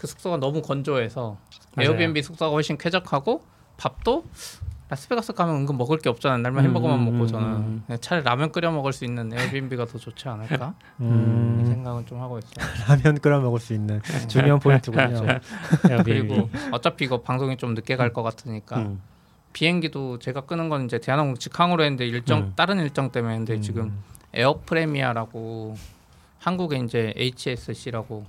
[0.03, 1.37] 그 숙소가 너무 건조해서
[1.75, 1.91] 맞아요.
[1.91, 3.41] 에어비앤비 숙소가 훨씬 쾌적하고
[3.77, 4.25] 밥도
[4.89, 6.39] 라스베가스 가면 은근 먹을 게 없잖아요.
[6.39, 7.83] 맨날 햄버거만 음, 먹고 음, 저는 음.
[7.87, 12.19] 그냥 차라리 라면 끓여 먹을 수 있는 에어비앤비가 더 좋지 않을까 이 음, 생각은 좀
[12.19, 12.51] 하고 있어요.
[12.89, 15.21] 라면 끓여 먹을 수 있는 중요한 포인트군요.
[16.03, 19.01] 그리고 어차피 이거 방송이 좀 늦게 갈 것 같으니까 음.
[19.53, 22.53] 비행기도 제가 끊은 건 이제 대한항공 직항으로 했는데 일정 음.
[22.57, 25.77] 다른 일정 때문에 했는데 음, 지금 에어프레미아라고
[26.39, 28.25] 한국에 이제 HSC라고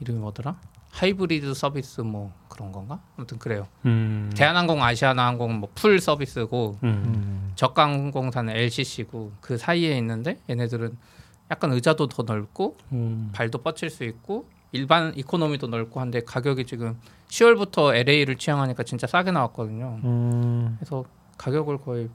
[0.00, 0.56] 이름이 뭐더라?
[0.92, 3.00] 하이브리드 서비스 뭐 그런 건가?
[3.16, 3.66] 아무튼 그래요.
[3.86, 4.30] 음.
[4.36, 6.88] 대한항공, 아시아나항공은 뭐 full service고 음.
[6.88, 10.96] 음, 저가항공사는 LCC고 그 사이에 있는데 얘네들은
[11.50, 13.30] 약간 의자도 더 넓고 음.
[13.32, 16.98] 발도 뻗칠 수 있고 일반 이코노미도 넓고 한데 가격이 지금
[17.28, 20.00] 10월부터 LA를 취향하니까 진짜 싸게 나왔거든요.
[20.04, 21.04] 음, 그래서
[21.38, 22.08] 가격을 거의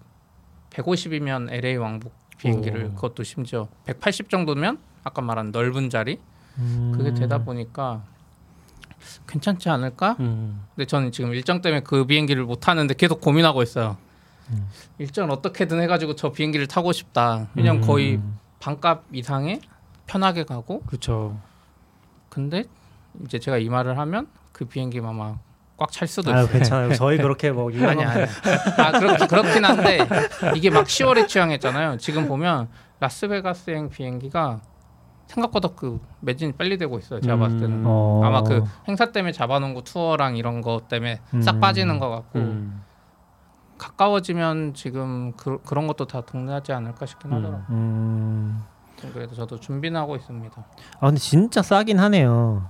[0.70, 2.94] 150이면 LA 왕복 비행기를 오.
[2.96, 6.20] 그것도 심지어 180 정도면 아까 말한 넓은 자리
[6.58, 8.04] 음, 그게 되다 보니까
[9.28, 10.16] 괜찮지 않을까?
[10.20, 10.64] 음.
[10.76, 13.98] 근데 저는 지금 일정 때문에 그 비행기를 못 타는데 계속 고민하고 있어요.
[14.52, 14.68] 음.
[15.00, 17.48] 일정을 어떻게든 해가지고 저 비행기를 타고 싶다.
[17.56, 18.20] 왜냐면 음, 거의
[18.60, 19.60] 반값 이상에
[20.08, 21.40] 편하게 가고 그렇죠.
[22.30, 22.66] 근데
[23.26, 25.38] 이제 제가 이 말을 하면 그 비행기가 아마
[25.78, 26.54] 꽉찰 수도 아유 있어요.
[26.54, 26.94] 괜찮아요.
[26.96, 28.24] 저희 그렇게 뭐 아니 아니.
[28.78, 30.00] 아 그렇, 그렇긴 한데
[30.56, 31.98] 이게 막 10월에 취향했잖아요.
[31.98, 34.62] 지금 보면 라스베가스행 비행기가
[35.28, 37.20] 생각보다 그 매진이 빨리 되고 있어요.
[37.20, 41.56] 제가 봤을 때는 어, 아마 그 행사 때문에 잡아놓은 거 투어랑 이런 것 때문에 싹
[41.56, 41.60] 음.
[41.60, 42.84] 빠지는 것 같고 음.
[43.78, 47.38] 가까워지면 지금 그, 그런 것도 다 동나지 않을까 싶긴 음.
[47.38, 47.66] 하더라고요.
[47.72, 48.64] 음,
[49.14, 50.66] 그래도 저도 준비는 하고 있습니다.
[51.00, 52.70] 아 근데 진짜 싸긴 하네요.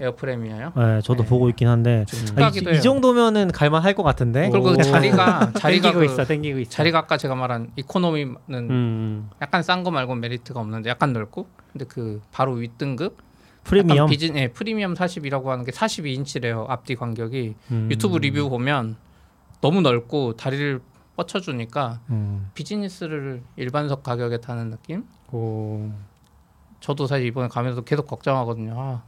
[0.00, 0.72] 에어프레미아요.
[0.76, 1.28] 네, 저도 네.
[1.28, 2.04] 보고 있긴 한데
[2.36, 2.76] 아, 이.
[2.76, 4.48] 이 정도면은 갈만 할 것 같은데.
[4.50, 6.70] 그리고 그 자리가 자리가 땡기고 그, 있어, 땡기고 있어.
[6.70, 8.36] 자리가 아까 제가 말한 이코노미는
[8.70, 9.30] 음.
[9.42, 13.16] 약간 싼 거 말고 메리트가 없는데 약간 넓고 근데 그 바로 윗등급
[13.64, 14.08] 프리미엄.
[14.08, 17.88] 비즈니 예, 프리미엄 40이라고 하는 게 42인치래요 앞뒤 간격이 음.
[17.90, 18.96] 유튜브 리뷰 보면
[19.60, 20.80] 너무 넓고 다리를
[21.16, 22.50] 뻗쳐주니까 음.
[22.54, 25.90] 비즈니스를 일반석 가격에 타는 느낌 오.
[26.80, 29.02] 저도 사실 이번에 가면서 계속 걱정하거든요 아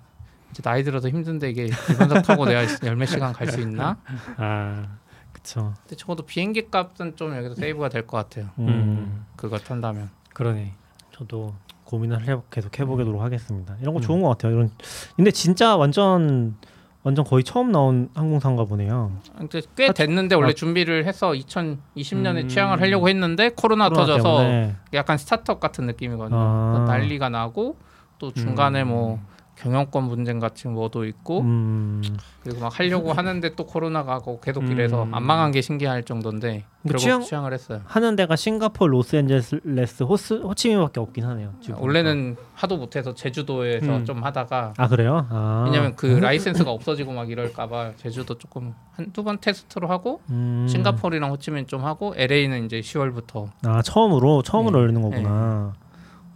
[0.50, 3.96] 이제 나이 들어서 힘든데 이게 일반석 타고 내가 열몇 시간 갈 수 있나
[4.36, 4.84] 아.
[5.32, 5.72] 그쵸.
[5.82, 8.68] 근데 적어도 비행기 값은 좀 여기서 세이브가 될 것 같아요 음.
[8.68, 9.24] 음.
[9.36, 10.72] 그거 탄다면 그러네.
[11.12, 13.74] 저도 고민을 해, 계속 해보도록 하겠습니다.
[13.80, 14.02] 이런 거 음.
[14.02, 14.52] 좋은 것 같아요.
[14.52, 14.70] 이런
[15.16, 16.56] 근데 진짜 완전
[17.02, 19.12] 완전 거의 처음 나온 항공사인가 보네요.
[19.38, 20.52] 근데 꽤 됐는데 원래 아.
[20.52, 22.48] 준비를 해서 2020년에 음.
[22.48, 24.76] 취항을 하려고 했는데 코로나, 코로나 터져서 때문에.
[24.92, 26.38] 약간 스타트업 같은 느낌이거든요.
[26.38, 26.84] 아.
[26.86, 27.76] 난리가 나고
[28.18, 28.88] 또 중간에 음.
[28.88, 29.20] 뭐
[29.60, 32.02] 경영권 분쟁 같은 뭐도 있고 음.
[32.42, 34.72] 그리고 막 하려고 하는데 또 코로나가 고 계속 음.
[34.72, 37.82] 이래서 안 망한 게 신기할 정도인데 결국 취항- 취항을 했어요.
[37.84, 41.52] 하는 데가 싱가포르, 로스앤젤레스, 호스, 호치민밖에 없긴 하네요.
[41.60, 44.04] 지금 원래는 하도 못해서 제주도에서 음.
[44.06, 45.26] 좀 하다가 아 그래요?
[45.30, 45.64] 아.
[45.66, 50.66] 왜냐면 그 라이센스가 없어지고 막 이럴까봐 제주도 조금 한두 번 테스트로 하고 음.
[50.70, 54.82] 싱가포르랑 호치민 좀 하고 LA는 이제 10월부터 아 처음으로 처음으로 네.
[54.84, 55.74] 열리는 거구나.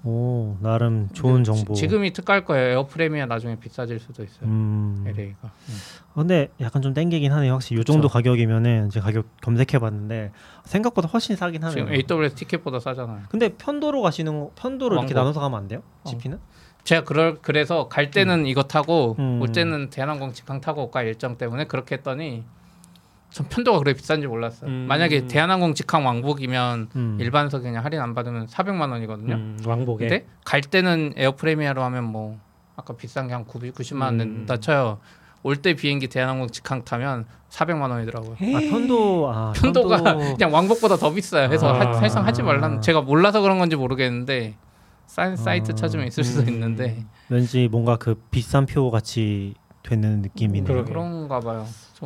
[0.06, 1.72] 오 나름 좋은 정보.
[1.72, 2.72] 지금이 특가일 거예요.
[2.72, 4.42] 에어프레미아 나중에 비싸질 수도 있어요.
[4.48, 5.02] 음.
[5.06, 5.50] LA가.
[6.14, 7.54] 근데 약간 좀 땡기긴 하네요.
[7.54, 8.08] 확실히 요 정도.
[8.08, 10.30] 가격이면은 제가 가격 검색해봤는데
[10.64, 11.86] 생각보다 훨씬 싸긴 하네요.
[11.86, 13.22] 지금 AWS 티켓보다 싸잖아요.
[13.30, 15.14] 근데 편도로 가시는 거- 편도로 이렇게 왕복.
[15.14, 15.82] 나눠서 가면 안 돼요?
[16.04, 16.10] 어.
[16.10, 16.38] GP는?
[16.84, 19.40] 제가 그럴 그래서 갈 때는 이거 타고 음.
[19.40, 22.44] 올 때는 대한항공 직항 타고 올까 일정 때문에 그렇게 했더니
[23.34, 24.70] 전 편도가 그렇게 비싼지 몰랐어요.
[24.70, 24.86] 음.
[24.88, 27.16] 만약에 대한항공 직항 왕복이면 음.
[27.20, 29.34] 일반석 그냥 할인 안 받으면 400만 원이거든요.
[29.34, 32.38] 음, 왕복에 근데 갈 때는 에어프레미아로 하면 뭐
[32.76, 34.18] 아까 비싼 게 한 90만 원 음.
[34.18, 34.98] 낸다 쳐요.
[35.42, 38.34] 올 때 비행기 대한항공 직항 타면 400만 원이더라고요.
[38.34, 41.50] 아 편도 아 편도가 편도- 그냥 왕복보다 더 비싸요.
[41.52, 41.80] 해서 아.
[41.80, 44.54] 하, 사실상 하지 말라는 제가 몰라서 그런 건지 모르겠는데
[45.06, 45.74] 싼 사이트 아.
[45.74, 46.48] 찾으면 있을 수도 음.
[46.50, 50.84] 있는데 왠지 뭔가 그 비싼 표 같이 되는 느낌이네요.
[50.84, 51.64] 그런가 봐요.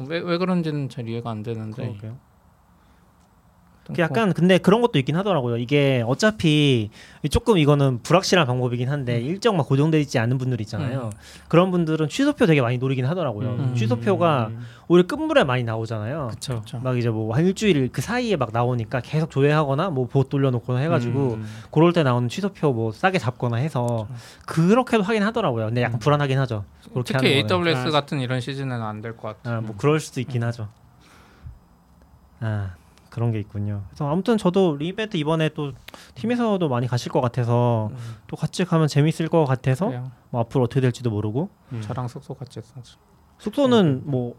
[0.09, 1.89] 왜, 왜 그런지는 잘 이해가 안 되는데.
[1.89, 2.19] 그러게요.
[3.95, 5.57] 그 약간 근데 그런 것도 있긴 하더라고요.
[5.57, 6.91] 이게 어차피
[7.31, 11.11] 조금 이거는 불확실한 방법이긴 한데 일정 막 고정돼 있지 않은 분들 있잖아요.
[11.49, 13.49] 그런 분들은 취소표 되게 많이 노리긴 하더라고요.
[13.49, 13.75] 음.
[13.75, 14.51] 취소표가
[14.89, 16.29] 오히려 끝물에 많이 나오잖아요.
[16.29, 16.53] 그렇죠.
[16.57, 16.79] 그렇죠.
[16.81, 21.35] 막 이제 뭐 한 일주일 그 사이에 막 나오니까 계속 조회하거나 뭐 보트 돌려놓거나 해가지고
[21.35, 21.47] 음.
[21.71, 24.07] 그럴 때 나오는 취소표 뭐 싸게 잡거나 해서
[24.47, 25.67] 그렇게도 하긴 하더라고요.
[25.67, 25.99] 근데 약간 음.
[26.01, 26.65] 불안하긴 하죠.
[26.93, 27.67] 그렇게 특히 하는 거는.
[27.69, 27.91] AWS 아.
[27.91, 29.57] 같은 이런 시즌에는 안 될 것 같아요.
[29.57, 30.69] 아, 뭐 그럴 수도 있긴 하죠.
[32.41, 32.75] 아
[33.19, 33.83] 그런 게 있군요.
[33.89, 35.73] 그래서 아무튼 저도 re:Invent 이번에 또
[36.15, 37.97] 팀에서도 많이 가실 것 같아서 음.
[38.29, 39.91] 또 같이 가면 재밌을 것 같아서.
[40.31, 41.81] 뭐 앞으로 어떻게 될지도 모르고 음.
[41.81, 42.99] 저랑 숙소 같이 했었죠.
[43.39, 44.37] 숙소는 뭐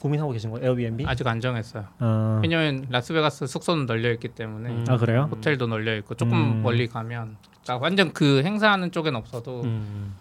[0.00, 0.66] 고민하고 계신 거예요?
[0.66, 1.04] 에어비앤비?
[1.06, 1.84] 아직 안 정했어요.
[1.98, 4.84] 아, 왜냐면 라스베가스 숙소는 널려 있기 때문에 음.
[4.88, 5.28] 아, 그래요?
[5.30, 6.62] 호텔도 널려 있고 조금 음.
[6.62, 10.14] 멀리 가면 그러니까 완전 그 행사하는 쪽엔 없어도 음.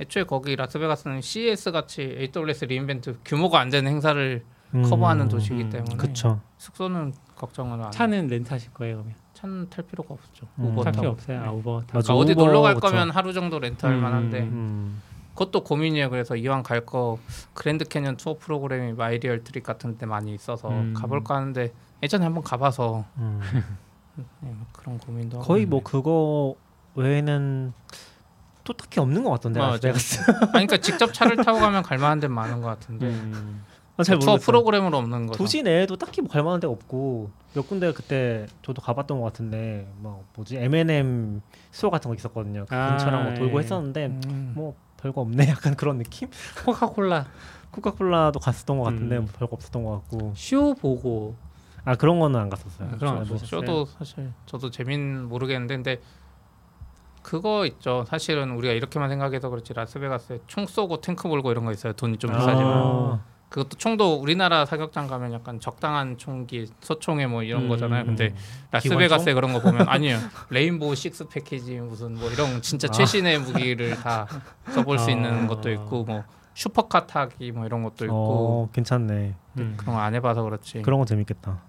[0.00, 2.02] 애초에 거기 라스베가스는 CES 같이
[2.34, 4.44] AWS re:Invent 규모가 안 되는 행사를
[4.74, 5.70] 음, 커버하는 도시이기 음.
[5.70, 6.40] 때문에 그쵸.
[6.58, 9.14] 숙소는 걱정을 안 차는 렌트하실 거예요 그러면?
[9.34, 10.46] 차는 탈 필요가 없죠.
[10.58, 10.66] 음.
[10.66, 10.92] 우버 탈.
[10.92, 11.40] 필요 없어요.
[11.42, 11.94] 아 우버 타.
[11.94, 12.12] 맞아.
[12.12, 12.86] 그러니까 어디 우버, 놀러 갈 그쵸.
[12.88, 14.02] 거면 하루 정도 렌트할 음.
[14.02, 15.00] 만한데 음.
[15.34, 16.10] 그것도 고민이에요.
[16.10, 17.18] 그래서 이왕 갈 거
[17.54, 20.92] 그랜드 캐년 투어 프로그램이 마이리얼 트립 같은 데 많이 있어서 음.
[20.94, 21.72] 가볼까 하는데
[22.02, 23.40] 예전에 한번 가봐서 음.
[24.16, 25.82] 네, 뭐 그런 고민도 거의 뭐.
[25.82, 26.54] 그거
[26.94, 27.72] 외에는
[28.64, 29.58] 또 딱히 없는 것 같던데.
[29.60, 30.20] 라스베가스.
[30.30, 33.64] 아니, 그러니까 직접 차를 타고 가면 갈 만한 데 많은 것 같은데 음.
[33.66, 33.69] 아,
[34.04, 34.46] 잘 투어 모르겠어요.
[34.46, 35.38] 프로그램으로 없는 거죠.
[35.38, 40.24] 도시 내에도 딱히 뭐 갈만한 데가 없고 몇 군데 그때 저도 가봤던 것 같은데 뭐
[40.34, 42.66] 뭐지 M&M store 같은 거 있었거든요.
[42.68, 43.62] 그 아, 근처랑 뭐 돌고 예.
[43.62, 44.52] 했었는데 음.
[44.54, 46.28] 뭐 별거 없네 약간 그런 느낌?
[46.64, 47.26] 코카콜라
[47.72, 49.22] 코카콜라도 갔었던 것 같은데 음.
[49.22, 51.36] 뭐 별거 없었던 것 같고 쇼 보고
[51.84, 52.90] 아 그런 거는 안 갔었어요.
[53.00, 53.46] 아, 보셨어요?
[53.46, 56.00] 저도 사실 저도 재미는 모르겠는데 근데
[57.22, 58.04] 그거 있죠.
[58.06, 61.92] 사실은 우리가 이렇게만 생각해서 그렇지 라스베가스에 총 쏘고 탱크 몰고 이런 거 있어요.
[61.92, 67.64] 돈이 좀 비싸지만 아, 그것도 총도 우리나라 사격장 가면 약간 적당한 총기 소총에 뭐 이런
[67.64, 68.04] 음, 거잖아요.
[68.06, 68.36] 근데 음.
[68.70, 70.18] 라스베가스에 그런 거 보면 아니에요.
[70.50, 72.92] 레인보우 식스 패키지 무슨 뭐 이런 진짜 아.
[72.92, 74.26] 최신의 무기를 다
[74.70, 75.10] 써볼 수 아.
[75.10, 76.22] 있는 것도 있고 뭐
[76.54, 79.34] 슈퍼카 타기 뭐 이런 것도 있고 어 괜찮네.
[79.58, 79.74] 음.
[79.76, 80.82] 그런 거 안 해봐서 그렇지.
[80.82, 81.60] 그런 거 재밌겠다.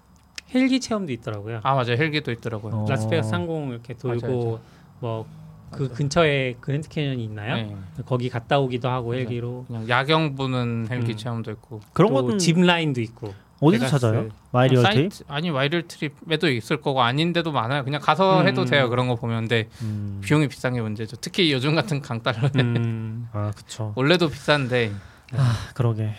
[0.53, 1.61] 헬기 체험도 있더라고요.
[1.63, 1.93] 아 맞아요.
[1.97, 2.75] 헬기도 있더라고요.
[2.75, 2.85] 어.
[2.87, 4.59] 라스베가스 상공 이렇게 돌고 맞아요, 뭐그
[5.01, 5.25] 맞아요.
[5.71, 7.55] 근처에 그랜드 캐년이 있나요?
[7.55, 7.75] 네.
[8.05, 9.19] 거기 갔다 오기도 하고 맞아요.
[9.21, 11.17] 헬기로 그냥 야경 보는 헬기 음.
[11.17, 14.01] 체험도 있고 그런 또 것은 zip line도 있고 어디서 베가스.
[14.01, 14.29] 찾아요?
[14.51, 15.13] 마이리얼 트립?
[15.13, 17.83] 사이트 아니 와그 트립에도 있을 거고 아닌데도 많아요.
[17.83, 18.47] 그냥 가서 음.
[18.47, 18.89] 해도 돼요.
[18.89, 20.19] 그런 거 보면 근데 음.
[20.23, 21.17] 비용이 비싼 게 문제죠.
[21.17, 23.93] 특히 요즘 같은 강달러 음, 아 그쵸.
[23.97, 24.91] 원래도 비싼데
[25.35, 26.11] 아 그러게.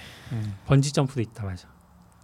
[0.67, 1.69] 번지 점프도 있다 맞아.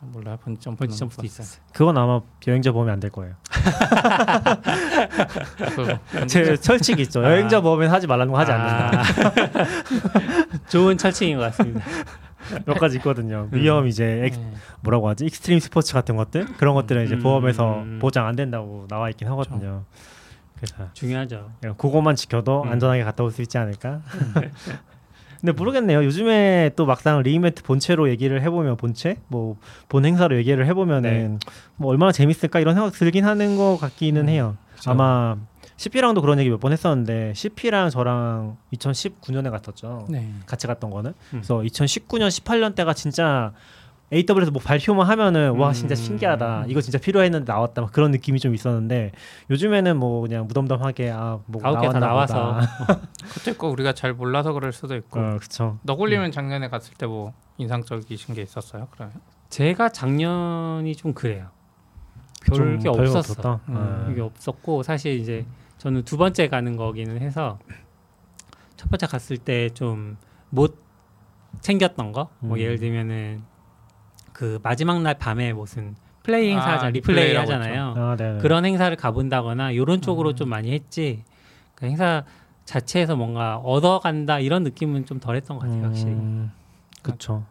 [0.01, 0.37] 몰라요.
[0.43, 1.61] 번지 점프 번지 점프도 있었어요.
[1.73, 3.35] 그건 아마 여행자 보험이 안 될 거예요.
[6.29, 7.21] 제 철칙 있죠.
[7.25, 7.31] 아.
[7.31, 9.01] 여행자 보험은 하지 말라는 거 하지 않는다.
[9.01, 9.03] 아.
[10.69, 11.85] 좋은 철칙인 것 같습니다.
[12.65, 13.49] 몇 가지 있거든요.
[13.51, 14.35] 위험 이제 엑,
[14.81, 15.27] 뭐라고 하지?
[15.27, 17.23] 익스트림 스포츠 같은 것들 그런 것들은 이제 음.
[17.23, 19.85] 보험에서 보장 안 된다고 나와 있긴 하거든요.
[20.57, 21.51] 그래서 중요하죠.
[21.61, 22.73] 그냥 그것만 지켜도 음.
[22.73, 24.01] 안전하게 갔다 올 수 있지 않을까?
[25.41, 26.05] 근데 모르겠네요.
[26.05, 29.57] 요즘에 또 막상 리이벤트 본체로 얘기를 해보면 본체, 뭐
[29.89, 31.39] 본 행사로 얘기를 해보면은
[31.77, 34.57] 뭐 얼마나 재밌을까 이런 생각 들긴 하는 것 같기는 음, 해요.
[34.77, 34.91] 그쵸.
[34.91, 35.37] 아마
[35.77, 40.07] CP랑도 그런 얘기 몇 번 했었는데 CP랑 저랑 2019년에 갔었죠.
[40.09, 40.29] 네.
[40.47, 41.11] 같이 갔던 거는.
[41.11, 41.15] 음.
[41.31, 43.53] 그래서 2019년 18년 때가 진짜
[44.13, 45.73] AWS 뭐 발표만 하면은 와 음.
[45.75, 46.65] 진짜 신기하다.
[46.69, 47.83] 이거 진짜 필요했는데 나왔다.
[47.83, 49.13] 막 그런 느낌이 좀 있었는데
[49.51, 52.59] 요즘에는 뭐 그냥 무덤덤하게 아뭐 나왔나 나와서.
[53.35, 55.21] 그때 거 우리가 잘 몰라서 그럴 수도 있고.
[55.21, 55.79] 어, 그쵸.
[55.83, 58.89] 너굴님은 작년에 갔을 때 뭐 인상적이신 게 있었어요?
[58.93, 59.15] 그러면
[59.51, 61.49] 제가 작년이 좀 그래요.
[62.47, 63.61] 별게 좀 별거 없었어.
[63.69, 64.09] 음.
[64.13, 65.45] 이게 없었고 사실 이제
[65.79, 67.59] 저는 두 번째 가는 거기는 해서
[68.77, 70.17] 첫 번째 갔을 때 좀
[70.51, 70.79] 못
[71.61, 72.61] 챙겼던 거, 뭐 음.
[72.61, 73.43] 예를 들면은
[74.39, 77.95] 그 마지막 날 밤에 무슨 플레이 행사 아, 하잖아, 리플레이 하잖아요.
[77.97, 78.39] 아, 네.
[78.41, 80.37] 그런 행사를 가본다거나 이런 쪽으로 음.
[80.37, 81.25] 좀 많이 했지.
[81.75, 82.23] 그 행사
[82.65, 86.13] 자체에서 뭔가 얻어간다 이런 느낌은 좀 덜했던 것 같아요, 확실히.
[86.13, 86.53] 음,
[87.03, 87.47] 그렇죠.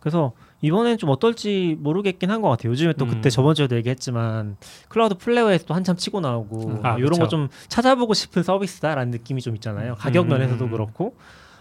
[0.00, 2.72] 그래서 이번엔 좀 어떨지 모르겠긴 한 것 같아요.
[2.72, 3.30] 요즘에 또 그때 음.
[3.30, 4.56] 저번 주에도 얘기했지만
[4.88, 7.12] 클라우드 플레어에서 또 한참 치고 나오고 아, 이런.
[7.20, 9.94] 거 좀 찾아보고 싶은 서비스다라는 느낌이 좀 있잖아요.
[9.94, 10.30] 가격 음.
[10.30, 11.14] 면에서도 그렇고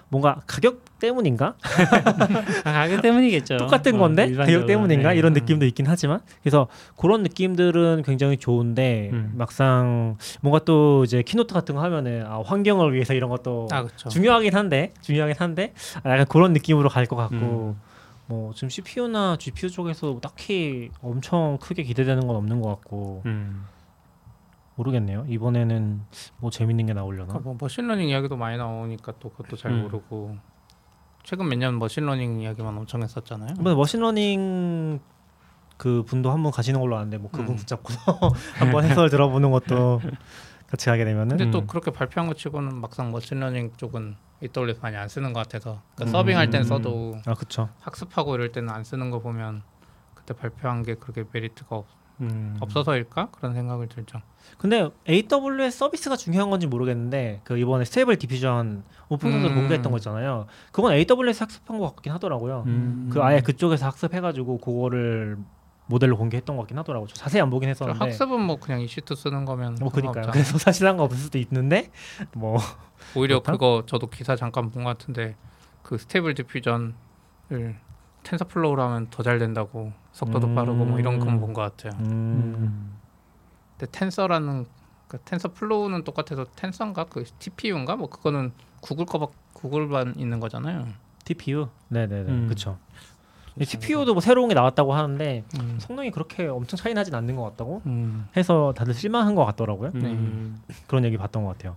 [0.10, 1.56] 뭔가 가격 때문인가?
[2.64, 3.58] 아, 가격 때문이겠죠.
[3.58, 4.34] 똑같은 어, 건데.
[4.34, 5.18] 가격 때문인가 네.
[5.18, 5.34] 이런 음.
[5.34, 9.34] 느낌도 있긴 하지만 그래서 그런 느낌들은 굉장히 좋은데 음.
[9.36, 13.86] 막상 뭔가 또 이제 keynote 같은 거 하면은 아, 환경을 위해서 이런 것도 아.
[14.10, 17.82] 중요하긴 한데 중요하긴 한데 아, 약간 그런 느낌으로 갈 것 같고 음.
[18.26, 23.66] 뭐 지금 CPU나 GPU 쪽에서 딱히 엄청 크게 기대되는 건 없는 것 같고 음.
[24.78, 26.02] 모르겠네요 이번에는
[26.38, 29.82] 뭐 재밌는 게 나오려나 그러니까 뭐 machine learning 이야기도 많이 나오니까 또 그것도 잘 음.
[29.84, 30.38] 모르고
[31.24, 33.56] 최근 몇 년 machine learning 이야기만 엄청 했었잖아요.
[33.60, 35.00] 이번에 machine learning
[35.76, 37.56] 그 분도 한번 가시는 걸로 아는데 뭐 그분 음.
[37.58, 38.00] 붙잡고서
[38.56, 40.00] 한번 해설 들어보는 것도
[40.68, 41.68] 같이 가게 되면은 근데 또 음.
[41.68, 46.06] 그렇게 발표한 것 치고는 막상 machine learning 쪽은 AWS 많이 안 쓰는 것 같아서 그러니까
[46.06, 46.22] 음.
[46.22, 49.64] serving할 땐 써도 아 그쵸 학습하고 이럴 때는 안 쓰는 거 보면
[50.14, 51.88] 그때 발표한 게 그렇게 메리트가 없,
[52.22, 52.56] 음.
[52.62, 54.22] 없어서일까 그런 생각을 들죠.
[54.58, 59.56] 근데 AWS 서비스가 중요한 건지 모르겠는데 그 이번에 Stable Diffusion open source로 음.
[59.56, 63.10] 공개했던 거 있잖아요 그건 AWS 학습한 것 같긴 하더라고요 음.
[63.12, 65.38] 그 아예 그쪽에서 학습해가지고 그거를
[65.90, 67.08] 모델로 공개했던 것 같긴 하더라고.
[67.08, 68.00] 저 자세히 안 보긴 저 했었는데.
[68.04, 70.26] 학습은 뭐 그냥 EC2 쓰는 거면 뭐 그니까요.
[70.34, 71.92] 그래서 사실 상관없을 수도 있는데
[72.34, 72.58] 뭐
[73.16, 73.54] 오히려 그렇다?
[73.54, 75.38] 그거 저도 기사 잠깐 본 것 같은데
[75.84, 76.94] 그 Stable Diffusion을
[78.24, 80.56] TensorFlow로 하면 더 잘 된다고 속도도 음.
[80.56, 81.94] 빠르고 뭐 이런 건 본 것 같아요.
[83.78, 84.66] 근데 Tensor라는
[85.08, 90.88] 그 TensorFlow는 똑같아서 Tensor인가 그 TPU인가 뭐 그거는 구글 거밖 구글만 있는 거잖아요.
[91.24, 91.70] TPU.
[91.90, 92.32] 네네네.
[92.32, 92.46] 음.
[92.46, 92.78] 그렇죠.
[93.60, 95.78] TPU도 뭐 새로운 게 나왔다고 하는데 음.
[95.80, 98.28] 성능이 그렇게 엄청 차이 나진 않는 것 같다고 음.
[98.36, 99.92] 해서 다들 실망한 것 같더라고요.
[99.96, 100.62] 음.
[100.86, 101.76] 그런 얘기 봤던 것 같아요.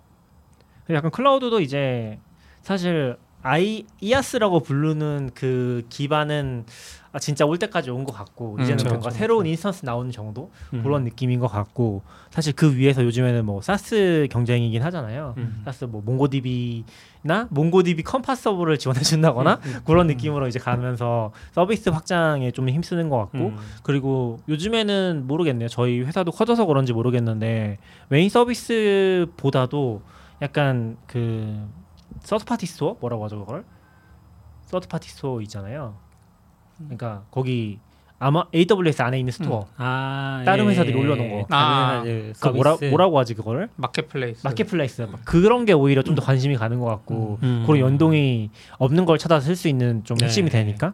[0.91, 2.19] 약간 클라우드도 이제
[2.63, 6.65] 사실 아이 IaaS라고 부르는 그 기반은
[7.13, 9.19] 아, 진짜 올 때까지 온 것 같고 음, 이제는 그렇죠, 뭔가 그렇죠.
[9.19, 10.83] 새로운 instance 나오는 정도 음.
[10.85, 15.35] 그런 느낌인 것 같고 사실 그 위에서 요즘에는 뭐 SaaS 경쟁이긴 하잖아요.
[15.39, 15.63] 음.
[15.65, 19.81] SaaS 뭐 MongoDB나 MongoDB Compass 서버를 지원해 준다거나 음.
[19.85, 23.57] 그런 느낌으로 이제 가면서 서비스 확장에 좀 힘쓰는 것 같고 음.
[23.83, 25.69] 그리고 요즘에는 모르겠네요.
[25.69, 30.03] 저희 회사도 커져서 그런지 모르겠는데 메인 서비스보다도
[30.43, 31.59] 약간 그
[32.21, 33.65] third party store 뭐라고 하죠 그걸?
[34.67, 35.95] third party store 있잖아요.
[36.79, 37.79] 그러니까 거기
[38.19, 39.67] 아마 AWS 안에 있는 store.
[39.79, 41.41] 아, 다른 예, 회사들이 예, 올려놓은 예.
[41.43, 41.47] 거.
[41.51, 42.77] 아, 회사들 그 뭐라.
[42.91, 43.69] 뭐라고 하지 그거를?
[43.77, 44.47] marketplace.
[44.47, 47.65] marketplace 막 그런 게 오히려 좀 더 관심이 가는 것 같고 음.
[47.67, 50.27] 그런 연동이 없는 걸 찾아서 쓸수 있는 좀 네.
[50.27, 50.93] 핵심이 되니까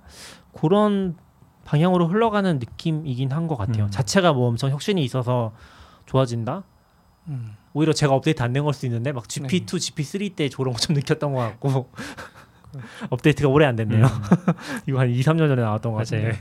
[0.52, 1.16] 그런
[1.64, 3.86] 방향으로 흘러가는 느낌이긴 한 것 같아요.
[3.86, 3.90] 음.
[3.90, 5.52] 자체가 뭐 엄청 혁신이 있어서
[6.06, 6.62] 좋아진다.
[7.28, 7.56] 음.
[7.74, 10.94] 오히려 제가 업데이트 안 된 걸 수 있는데 막 GP2, GP3 때 저런 거 좀
[10.94, 11.90] 느꼈던 것 같고
[13.10, 14.04] 업데이트가 오래 안 됐네요.
[14.06, 14.10] 음.
[14.86, 15.98] 이거 한 2, 3년 전에 나왔던 것.
[15.98, 16.40] 같은데.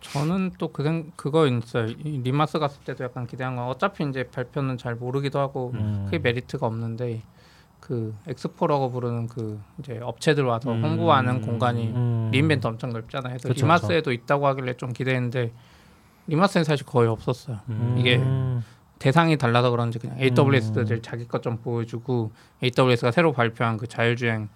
[0.00, 1.86] 저는 또 그 그거 있어요.
[2.04, 6.02] 이 re:MARS 갔을 때도 약간 기대한 건 어차피 이제 발표는 잘 모르기도 하고 음.
[6.04, 7.22] 크게 메리트가 없는데
[7.80, 10.84] 그 엑스포라고 부르는 그 이제 업체들 와서 음.
[10.84, 12.28] 홍보하는 공간이 음.
[12.32, 13.38] re:Invent 엄청 넓잖아요.
[13.42, 15.52] 그래서 re:MARS에도 있다고 하길래 좀 기대했는데
[16.28, 17.58] re:MARS는 사실 거의 없었어요.
[17.70, 17.96] 음.
[17.98, 18.62] 이게 음.
[19.04, 21.02] 대상이 달라서 그런지 그냥 AWS들 음.
[21.02, 24.48] 자기 것 좀 보여주고 AWS가 새로 발표한 그 자율주행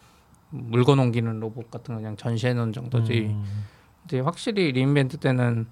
[0.49, 3.27] 물건 옮기는 로봇 같은 거 그냥 전시해 놓은 정도지.
[3.27, 3.45] 음.
[4.07, 5.67] 이제 확실히 re:Invent 때는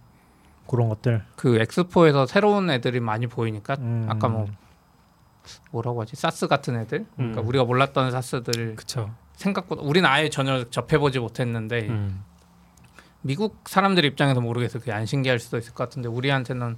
[0.67, 1.25] 그런 것들.
[1.37, 4.09] 그 엑스포에서 새로운 애들이 많이 보이니까 음.
[4.11, 4.47] 아까 뭐
[5.71, 7.49] 뭐라고 하지 SaaS 같은 애들 그러니까 음.
[7.49, 9.11] 우리가 몰랐던 SaaS들 그쵸.
[9.37, 12.23] 생각보다 우리는 아예 전혀 접해보지 못했는데 음.
[13.23, 16.77] 미국 사람들 입장에서 모르겠어 그게 안 신기할 수도 있을 것 같은데 우리한테는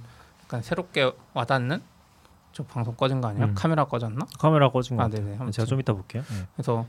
[0.49, 1.79] 약간 새롭게 와닿는
[2.53, 3.45] 저 방송 꺼진 거 아니야?
[3.45, 3.53] 음.
[3.55, 4.25] 카메라 꺼졌나?
[4.39, 5.23] 카메라 꺼진 거 아 같아요.
[5.23, 5.35] 네네.
[5.35, 6.23] 아무튼 제가 좀 이따 볼게요.
[6.27, 6.47] 네.
[6.55, 6.87] 그래서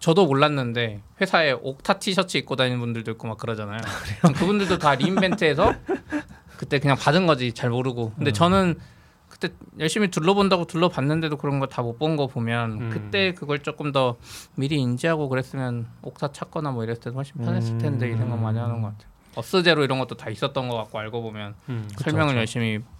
[0.00, 3.78] 저도 몰랐는데 회사에 옥타 티셔츠 입고 다니는 분들도 있고 막 그러잖아요.
[4.38, 5.72] 그분들도 다 리인벤트에서
[6.56, 8.14] 그때 그냥 받은 거지 잘 모르고.
[8.16, 8.34] 근데 음.
[8.34, 8.78] 저는
[9.28, 12.90] 그때 열심히 둘러본다고 둘러봤는데도 그런 거 다 못 본 거 보면 음.
[12.90, 14.16] 그때 그걸 조금 더
[14.56, 18.82] 미리 인지하고 그랬으면 옥타 찾거나 뭐 이랬을 때 훨씬 편했을 텐데 이 생각 많이 하는
[18.82, 19.17] 것 같아요.
[19.38, 21.88] 어스제로 이런 것도 다 있었던 것 같고 알고 보면 음.
[21.98, 22.38] 설명을 그쵸.
[22.40, 22.97] 열심히 어,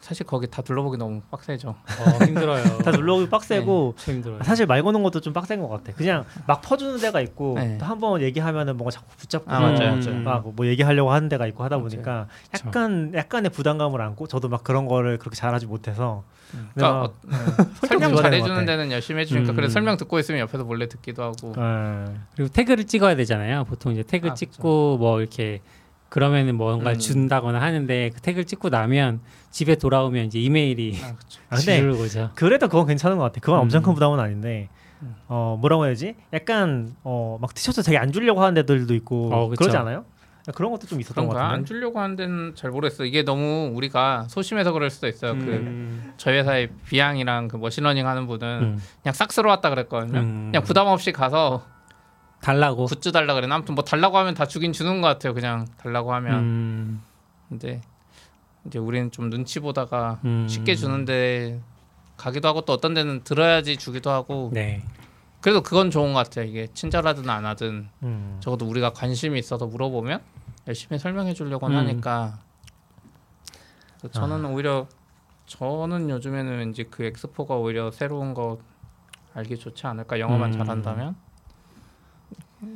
[0.00, 1.68] 사실 거기 다 둘러보기 너무 빡세죠.
[1.70, 2.62] 어, 힘들어요.
[2.84, 4.42] 다 눌러보기 빡세고 진짜 힘들어요.
[4.44, 5.92] 사실 말 거는 것도 좀 빡센 것 같아.
[5.94, 7.78] 그냥 막 퍼주는 데가 있고 네.
[7.78, 10.14] 또한번 얘기하면은 뭔가 자꾸 붙잡고 아, 맞아요, 맞아요.
[10.22, 11.88] 막뭐 얘기하려고 하는 데가 있고 하다 맞아요.
[11.88, 12.68] 보니까 그쵸.
[12.68, 16.22] 약간 약간의 부담감을 안고 저도 막 그런 거를 그렇게 잘하지 못해서
[16.74, 17.14] 그러니까 어,
[17.86, 18.64] 설명 좋아하는 것 잘해주는.
[18.66, 19.56] 데는 열심히 해주니까 음.
[19.56, 22.14] 그래 설명 듣고 있으면 옆에서 몰래 듣기도 하고 네.
[22.36, 23.64] 그리고 태그를 찍어야 되잖아요.
[23.64, 25.60] 보통 이제 태그 아, 찍고 뭐 이렇게
[26.14, 26.98] 그러면은 뭔가 음.
[27.00, 29.18] 준다거나 하는데 그 택을 찍고 나면
[29.50, 31.40] 집에 돌아오면 이제 이메일이 아, 그쵸.
[31.50, 32.30] 아, 근데 지르는 거죠.
[32.36, 33.40] 그래도 그건 괜찮은 것 같아.
[33.40, 33.82] 그건 엄청 음.
[33.82, 34.68] 큰 부담은 아닌데
[35.02, 35.16] 음.
[35.26, 36.14] 어 뭐라고 해야지?
[36.32, 39.48] 약간 어막 티셔츠 되게 안 주려고 하는 애들도 있고 어.
[39.48, 40.04] 그러지 않아요?
[40.54, 41.66] 그런 것도 좀 있었던 것 그런가 안 같은데.
[41.66, 43.04] 주려고 하는 데는 잘 모르겠어.
[43.06, 45.32] 이게 너무 우리가 소심해서 그럴 수도 있어요.
[45.32, 46.12] 그 음.
[46.16, 48.78] 저희 회사의 비양이랑 그 머신러닝 하는 분은 음.
[49.02, 50.20] 그냥 싹 쓸어 왔다 그랬거든요.
[50.20, 50.50] 음.
[50.52, 51.64] 그냥 부담 없이 가서
[52.44, 52.84] 달라고.
[52.84, 55.32] 굿즈 달라 그랬나 아무튼 뭐 달라고 하면 다 주긴 주는 것 같아요.
[55.32, 57.02] 그냥 달라고 하면 음.
[57.48, 57.80] 근데
[58.66, 60.46] 이제 우리는 좀 눈치 보다가 음.
[60.46, 61.62] 쉽게 주는데
[62.18, 64.82] 가기도 하고 또 어떤 데는 들어야지 주기도 하고 네.
[65.40, 66.44] 그래도 그건 좋은 것 같아요.
[66.44, 68.36] 이게 친절하든 안 하든 음.
[68.40, 70.20] 적어도 우리가 관심이 있어서 물어보면
[70.68, 71.76] 열심히 설명해 주려고 음.
[71.76, 72.38] 하니까
[74.00, 74.86] 그래서 저는 오히려
[75.46, 78.58] 저는 요즘에는 왠지 그 엑스포가 오히려 새로운 거
[79.34, 80.58] 알기 좋지 않을까 영어만 음.
[80.58, 81.16] 잘한다면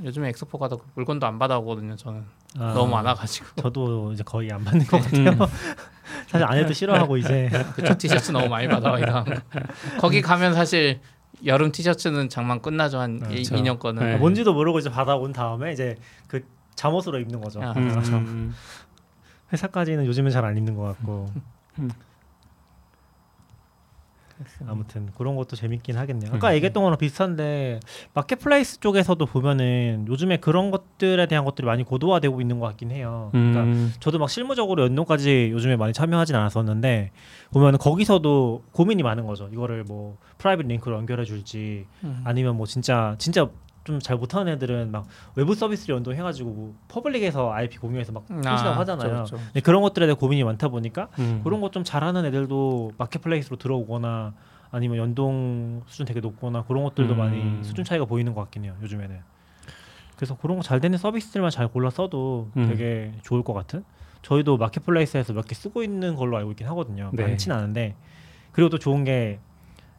[0.04, 2.24] 요즘에 엑스포 가도 그 물건도 안 받아오거든요 저는
[2.58, 5.24] 아, 너무 많아가지고 저도 이제 거의 안 받는 것 음.
[5.24, 5.48] 같아요.
[6.28, 9.34] 사실 아내도 싫어하고 이제 그쪽 티셔츠 너무 많이 받아와 이런 거.
[10.00, 11.00] 거기 가면 사실
[11.44, 13.54] 여름 티셔츠는 장만 끝나죠 한 그렇죠.
[13.56, 14.16] 2년 거는 네.
[14.16, 17.60] 뭔지도 모르고 이제 받아온 다음에 이제 그 잠옷으로 입는 거죠.
[17.62, 17.88] 아, 음.
[18.12, 18.54] 음.
[19.52, 21.30] 회사까지는 요즘은 잘 안 입는 것 같고.
[21.78, 21.90] 음.
[24.66, 26.32] 아무튼 그런 것도 재밌긴 하겠네요.
[26.34, 27.80] 아까 얘기했던 거랑 비슷한데
[28.14, 33.28] marketplace 쪽에서도 보면은 요즘에 그런 것들에 대한 것들이 많이 고도화되고 있는 것 같긴 해요.
[33.32, 33.92] 그러니까 음.
[34.00, 37.10] 저도 막 실무적으로 연동까지 요즘에 많이 참여하진 않았었는데
[37.52, 39.48] 보면 거기서도 고민이 많은 거죠.
[39.52, 42.20] 이거를 뭐 private link로 연결해 줄지 음.
[42.24, 43.48] 아니면 뭐 진짜 진짜
[43.88, 49.08] 좀 잘 못하는 애들은 막 외부 서비스를 연동해가지고 뭐 public에서 IP 공유해서 막 표시하고 하잖아요.
[49.08, 49.46] 그렇죠, 그렇죠.
[49.46, 51.40] 근데 그런 것들에 대해 고민이 많다 보니까 음.
[51.44, 54.34] 그런 것 좀 잘하는 애들도 marketplace로 들어오거나
[54.70, 57.18] 아니면 연동 수준 되게 높거나 그런 것들도 음.
[57.18, 59.18] 많이 수준 차이가 보이는 것 같긴 해요 요즘에는
[60.16, 62.68] 그래서 그런 거 잘 되는 서비스들만 잘 골라 써도 음.
[62.68, 63.84] 되게 좋을 것 같은
[64.22, 67.22] 저희도 마켓플레이스에서 몇 개 쓰고 있는 걸로 알고 있긴 하거든요 네.
[67.24, 67.94] 많진 않은데
[68.52, 69.38] 그리고 또 좋은 게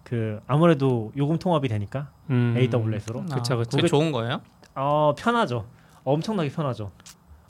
[0.10, 2.56] 그 아무래도 요금 통합이 되니까 음.
[2.58, 3.78] AWS로 그쵸, 그쵸.
[3.78, 4.42] 그게 좋은 거예요?
[4.74, 5.68] 어 편하죠
[6.04, 6.92] 엄청나게 편하죠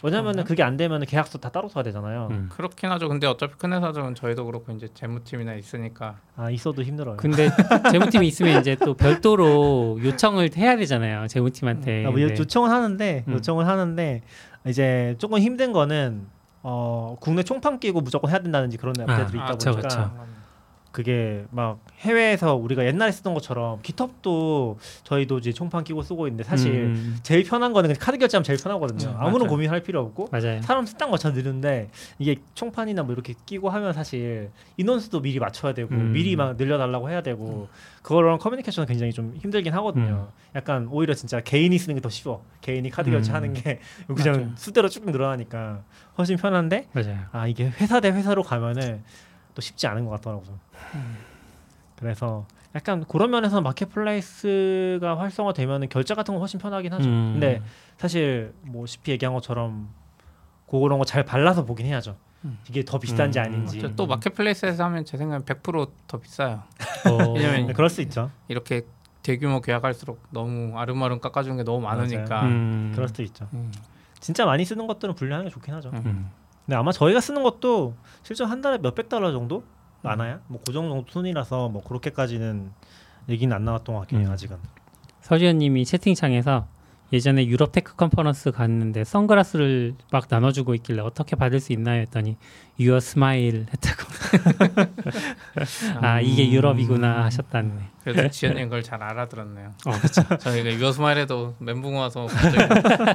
[0.04, 0.44] 왜냐면은?
[0.44, 2.50] 그게 안 되면 계약서 다 따로 써야 되잖아요 음.
[2.52, 3.08] 그렇긴 하죠.
[3.08, 7.50] 근데 어차피 큰 회사들은 저희도 그렇고 이제 재무팀이나 있으니까 아 있어도 힘들어요 근데
[7.92, 11.28] 재무팀이 있으면 이제 또 별도로 요청을 해야 되잖아요.
[11.28, 12.06] 재무팀한테.
[12.06, 12.34] 아, 뭐 네.
[12.38, 13.34] 요청은 하는데 음.
[13.34, 14.22] 요청을 하는데
[14.68, 16.28] 이제 조금 힘든 거는
[16.64, 20.12] 어 국내 총판 끼고 무조건 해야 된다든지 그런 아, 업체들이 있다 그쵸, 보니까 그쵸.
[20.16, 20.39] 그
[20.92, 26.72] 게 막 해외에서 우리가 옛날에 쓰던 것처럼 기텁도 저희도 이제 총판 끼고 쓰고 있는데 사실
[26.74, 27.18] 음.
[27.24, 29.10] 제일 편한 거는 카드 결제하면 제일 편하거든요.
[29.12, 29.50] 음, 아무런 맞아요.
[29.50, 30.62] 고민할 필요 없고 맞아요.
[30.62, 35.94] 사람 수당 거쳐 느는데 이게 총판이나 뭐 이렇게 끼고 하면 사실 인원수도 미리 맞춰야 되고
[35.94, 36.12] 음.
[36.14, 37.68] 미리 막 늘려달라고 해야 되고
[38.02, 40.30] 그거랑 커뮤니케이션은 굉장히 좀 힘들긴 하거든요.
[40.56, 42.44] 약간 오히려 진짜 개인이 쓰는 게 더 쉬워.
[42.62, 43.14] 개인이 카드 음.
[43.14, 43.80] 결제하는 게
[44.16, 44.54] 그냥.
[44.58, 45.82] 수대로 쭉 늘어나니까
[46.18, 47.20] 훨씬 편한데 맞아요.
[47.32, 49.04] 아 이게 회사 대 회사로 가면은
[49.60, 50.58] 또 쉽지 않은 것 같더라고요.
[51.98, 57.10] 그래서 약간 그런 면에서 marketplace가 활성화되면은 결제 같은 거 훨씬 편하긴 하죠.
[57.10, 57.32] 음.
[57.34, 57.62] 근데
[57.98, 59.90] 사실 뭐 CSP 얘기한 것처럼
[60.70, 62.16] 그런 거 잘 발라서 보긴 해야죠.
[62.46, 62.58] 음.
[62.70, 63.44] 이게 더 비싼지 음.
[63.44, 63.82] 아닌지.
[63.98, 66.64] 또 마켓플레이스에서 하면 제 생각엔 100%더 비싸요.
[67.10, 68.32] 어, 왜냐면 네, 그럴 수 있죠.
[68.48, 68.84] 이렇게
[69.24, 72.44] 대규모 계약할수록 너무 아름아름 깎아주는 게 너무 많으니까.
[72.46, 72.92] 음.
[72.96, 73.50] 그럴 수도 있죠.
[73.54, 73.74] 음.
[74.22, 75.92] 진짜 많이 쓰는 것들은 분리하는 게 좋긴 하죠.
[76.70, 76.72] 음.
[76.72, 76.74] 음.
[76.74, 79.64] 근데 아마 저희가 쓰는 것도 실제 한 달에 몇백 달러 정도
[80.02, 80.40] 많아요.
[80.48, 82.72] 뭐그 정도 순이라서 뭐 그렇게까지는
[83.28, 84.34] 얘기는 안 나왔던 것 같긴 해요 음.
[84.34, 84.58] 아직은.
[85.22, 86.68] 서지현님이 채팅창에서
[87.12, 92.38] 예전에 유럽 테크 컨퍼런스 갔는데 선글라스를 막 나눠주고 있길래 어떻게 받을 수 있나요 했더니
[92.80, 94.90] your smile 했다고
[96.02, 97.72] 아 이게 유럽이구나 하셨다네
[98.04, 99.72] 그래도 지연님 그걸 잘 알아들었네요.
[99.86, 100.24] 어, 그쵸.
[100.40, 102.28] 저희가 your smile에도 멘붕 와서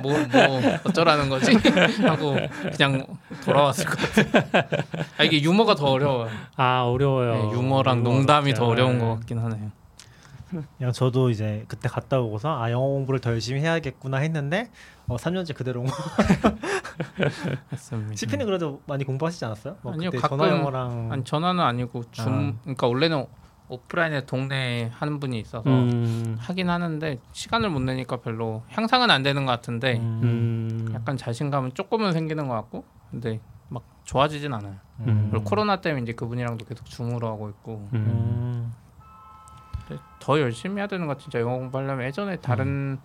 [0.02, 1.52] 뭐, 뭐 어쩌라는 거지
[2.04, 2.36] 하고
[2.76, 3.06] 그냥
[3.44, 4.82] 돌아왔을 것 같아요.
[5.18, 6.30] 아, 이게 유머가 더 어려워요.
[6.56, 8.84] 아 어려워요 네, 유머랑 농담이 더 어렵죠.
[8.84, 9.04] 어려운 네.
[9.04, 9.83] 것 같긴 하네요.
[10.78, 14.70] 그냥 저도 이제 그때 갔다 오고서 아 영어 공부를 더 열심히 해야겠구나 했는데
[15.08, 15.94] 어 3년째 그대로 온 거.
[18.14, 19.76] CP는 그래도 많이 공부하시지 않았어요?
[19.82, 22.60] 뭐 아니요, 가끔- 전화 영어랑 아니 전화는 아니고 줌 아.
[22.62, 23.26] 그러니까 원래는
[23.68, 29.46] 오프라인에 동네에 하는 분이 있어서 음, 하긴 하는데 시간을 못 내니까 별로 향상은 안 되는
[29.46, 33.40] 것 같은데 음, 음, 약간 자신감은 조금은 생기는 것 같고 근데
[33.70, 34.74] 막 좋아지진 않아요.
[35.00, 35.28] 음.
[35.30, 38.72] 그리고 코로나 때문에 이제 그분이랑도 계속 줌으로 하고 있고 음.
[40.20, 41.22] 더 열심히 해야 되는 것 같아.
[41.22, 42.98] 진짜 영어 공부하려면 예전에 다른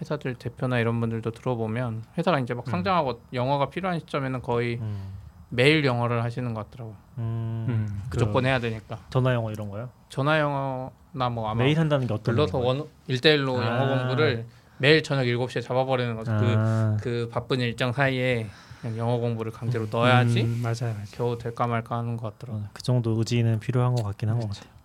[0.00, 5.12] 회사들 대표나 이런 분들도 들어보면 회사가 이제 막 상장하고 영어가 필요한 시점에는 거의 음.
[5.48, 6.94] 매일 영어를 하시는 것 같더라고요.
[7.18, 7.66] 음.
[7.68, 8.02] 음.
[8.10, 8.98] 무조건 해야 되니까.
[9.10, 9.88] 전화 영어 이런 거요?
[10.10, 12.58] 전화 영어나 뭐 아마 매일 한다는 게 어떤 불러서?
[12.58, 13.66] 원 1대1로 아.
[13.80, 14.44] 영어 공부를
[14.78, 16.36] 매일 저녁 7시에 잡아버리는 거죠.
[16.36, 16.96] 그, 아.
[17.00, 18.48] 그 바쁜 일정 사이에
[18.82, 21.06] 그냥 영어 공부를 강제로 넣어야지 음, 맞아요, 맞아요.
[21.12, 22.64] 겨우 될까 말까 하는 것 같더라고요.
[22.66, 24.75] 어, 그 정도 의지는 필요한 것 같긴 한 것 같아요.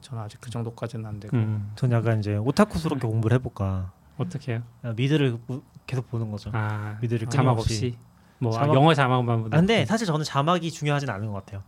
[0.00, 3.92] 저는 아직 그 정도까지는 안 되고 음, 전 약간 이제 오타쿠스럽게 공부를 해볼까.
[4.18, 4.62] 어떻게 해요?
[4.80, 6.50] 그냥 미드를 부- 계속 보는 거죠.
[6.52, 7.52] 아, 미드를 자막.
[7.58, 7.96] 없이
[8.38, 11.62] 뭐 아, 자막- 영어 자막만 보는 아, 근데 사실 저는 자막이 중요하진 않은 것 같아요.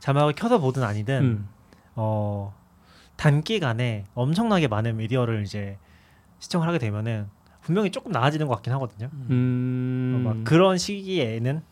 [0.00, 1.48] 자막을 켜서 보든 아니든 음.
[1.94, 2.54] 어
[3.16, 5.78] 단기간에 엄청나게 많은 미디어를 이제
[6.38, 7.26] 시청을 하게 되면은
[7.62, 9.08] 분명히 조금 나아지는 것 같긴 하거든요.
[9.30, 11.62] 음, 어, 막 그런 시기에는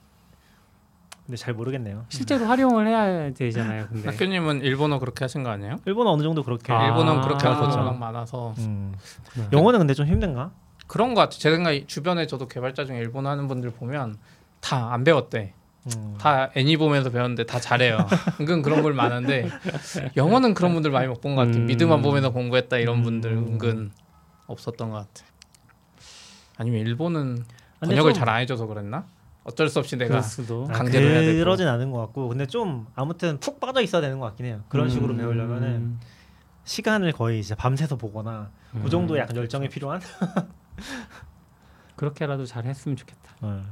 [1.27, 2.05] 근데 잘 모르겠네요.
[2.09, 3.89] 실제로 활용을 해야 되잖아요.
[3.89, 5.79] 근데 학교님은 일본어 그렇게 하신 거 아니에요?
[5.85, 6.73] 일본어 어느 정도 그렇게.
[6.73, 6.87] 아.
[6.87, 7.63] 일본어는 그렇게 하는.
[7.63, 8.95] 워낙 많아서 음.
[9.33, 9.49] 그렇구나.
[9.53, 10.53] 영어는 근데 좀 힘든가?
[10.87, 11.39] 그런 것 같아요.
[11.41, 14.19] 제 생각에 주변에 저도 개발자 중에 일본어 하는 분들 보면
[14.61, 15.53] 다 안 배웠대.
[15.97, 16.15] 음.
[16.19, 17.99] 다 애니 보면서 배웠는데 다 잘해요.
[18.41, 19.49] 은근 그런 분 많은데
[20.17, 21.63] 영어는 그런 분들 많이 못 본 것 같아요.
[21.63, 21.67] 음.
[21.67, 23.03] 미드만 보면서 공부했다 이런 음.
[23.03, 23.91] 분들 은근
[24.47, 25.29] 없었던 것 같아요.
[26.57, 27.45] 아니면 일본은
[27.81, 29.05] 번역을 좀- 잘안 해줘서 그랬나?
[29.47, 30.67] 어쩔 수 없이 내가 수도.
[30.69, 31.39] 아, 강제로 해야 되고.
[31.39, 34.63] 그러진 않은 것 같고 근데 좀 아무튼 푹 빠져 있어야 되는 것 같긴 해요.
[34.69, 35.19] 그런 식으로 음.
[35.19, 35.99] 배우려면은
[36.65, 38.89] 시간을 거의 이제 밤새서 보거나 그 음.
[38.89, 40.01] 정도의 약간 열정이 필요한.
[41.97, 43.37] 그렇게라도 잘 했으면 좋겠다.
[43.43, 43.65] 어.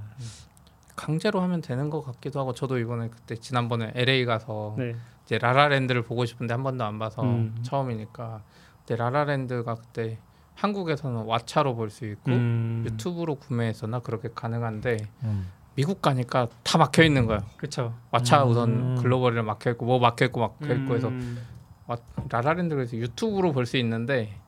[0.96, 4.94] 강제로 하면 되는 것 같기도 하고 저도 이번에 그때 지난번에 LA 가서 네.
[5.24, 7.56] 이제 라라랜드를 보고 싶은데 한 번도 안 봐서 음.
[7.62, 8.42] 처음이니까
[8.86, 10.18] 근데 라라랜드가 그때
[10.54, 12.84] 한국에서는 왓챠로 볼 수 있고 음.
[12.86, 15.48] 유튜브로 구매했었나 그렇게 가능한데 음.
[15.76, 17.42] 미국 가니까 다 막혀 있는 거예요.
[17.56, 17.94] 그렇죠.
[18.12, 18.48] 왓챠 음.
[18.50, 21.38] 우선 글로벌이랑 막혀 있고 뭐 막혀 있고 막혀 있고 해서 음.
[21.86, 21.96] 와-
[22.30, 24.38] 라라랜드 그래서 유튜브로 볼 수 있는데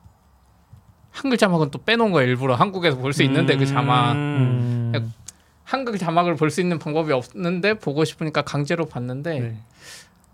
[1.11, 4.91] 한글 자막은 또 빼놓은 거예요 일부러 한국에서 볼 수 있는데 그 자막 음.
[4.95, 5.13] 음.
[5.63, 9.61] 한글 자막을 볼 수 있는 방법이 없는데 보고 싶으니까 강제로 봤는데 네.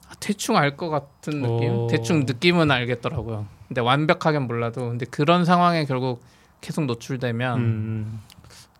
[0.10, 1.88] 아, 대충 알 것 같은 느낌 오.
[1.88, 6.22] 대충 느낌은 알겠더라고요 근데 완벽하게는 몰라도 근데 그런 상황에 결국
[6.62, 8.20] 계속 노출되면 음.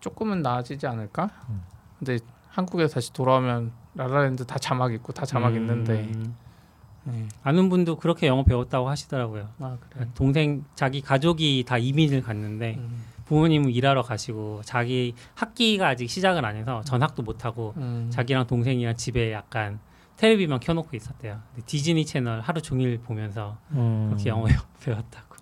[0.00, 1.62] 조금은 나아지지 않을까 음.
[2.04, 2.18] 근데
[2.50, 5.56] 한국에 다시 돌아오면 라라랜드 다 자막 있고 다 자막 음.
[5.56, 6.08] 있는데
[7.04, 7.26] 네.
[7.42, 9.48] 아는 분도 그렇게 영어 배웠다고 하시더라고요.
[9.58, 13.04] 아 그래 동생 자기 가족이 다 이민을 갔는데 음.
[13.24, 18.08] 부모님은 일하러 가시고 자기 학기가 아직 시작을 안 해서 전학도 못 하고 음.
[18.10, 19.80] 자기랑 동생이랑 집에 약간
[20.16, 21.40] 텔레비만 켜놓고 있었대요.
[21.66, 24.10] 디즈니 채널 하루 종일 보면서 음.
[24.10, 24.46] 그렇게 영어
[24.84, 25.36] 배웠다고.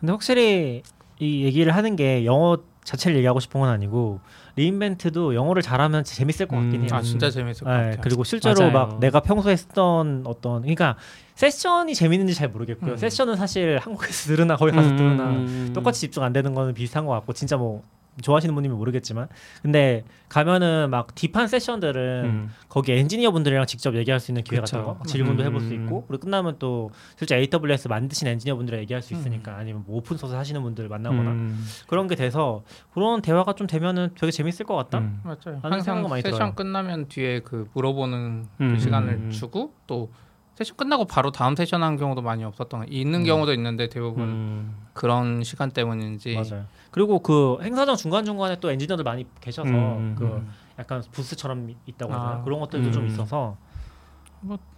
[0.00, 0.82] 근데 확실히
[1.18, 4.20] 이 얘기를 하는 게 영어 자체를 얘기하고 싶은 건 아니고
[4.56, 6.82] 리인벤트도 영어를 잘하면 재밌을 것 같긴 음.
[6.82, 6.88] 해요.
[6.92, 8.72] 아 진짜 재밌을 것 네, 같아요 그리고 실제로 맞아요.
[8.72, 10.96] 막 내가 평소에 쓰던 어떤 그러니까
[11.34, 12.92] 세션이 재밌는지 잘 모르겠고요.
[12.92, 12.96] 음.
[12.96, 15.70] 세션은 사실 한국에서 들으나 거기 가서 들으나 음.
[15.74, 17.82] 똑같이 집중 안 되는 거는 비슷한 것 같고 진짜 뭐
[18.22, 19.28] 좋아하시는 분이면 모르겠지만
[19.62, 22.50] 근데 가면은 막 deep한 세션들은 음.
[22.68, 24.82] 거기 엔지니어 분들이랑 직접 얘기할 수 있는 기회 같은.
[24.82, 25.46] 거 질문도 음.
[25.46, 29.84] 해볼 수 있고 그리고 끝나면 또 실제 AWS 만드신 엔지니어 분들이랑 얘기할 수 있으니까 아니면
[29.86, 31.64] 뭐 오픈 소스 하시는 분들 만나거나 음.
[31.86, 32.62] 그런 게 돼서
[32.92, 34.98] 그런 대화가 좀 되면은 되게 재밌을 것 같다.
[34.98, 35.20] 음.
[35.24, 35.60] 맞아요.
[35.62, 36.54] 항상 세션 들어요.
[36.54, 38.78] 끝나면 뒤에 그 물어보는 그 음.
[38.78, 39.30] 시간을 음.
[39.30, 40.10] 주고 또
[40.56, 43.24] 세션 끝나고 바로 다음 세션 하는 경우도 많이 없었던 거 있는 음.
[43.24, 44.76] 경우도 있는데 대부분 음.
[44.94, 46.64] 그런 시간 때문인지 맞아요.
[46.96, 50.14] 그리고 그 행사장 중간 중간에 또 엔지니어들 많이 계셔서 음.
[50.18, 50.42] 그
[50.78, 52.16] 약간 부스처럼 있다고 아.
[52.18, 52.44] 하잖아요.
[52.44, 53.08] 그런 것들도 좀 음.
[53.08, 53.58] 있어서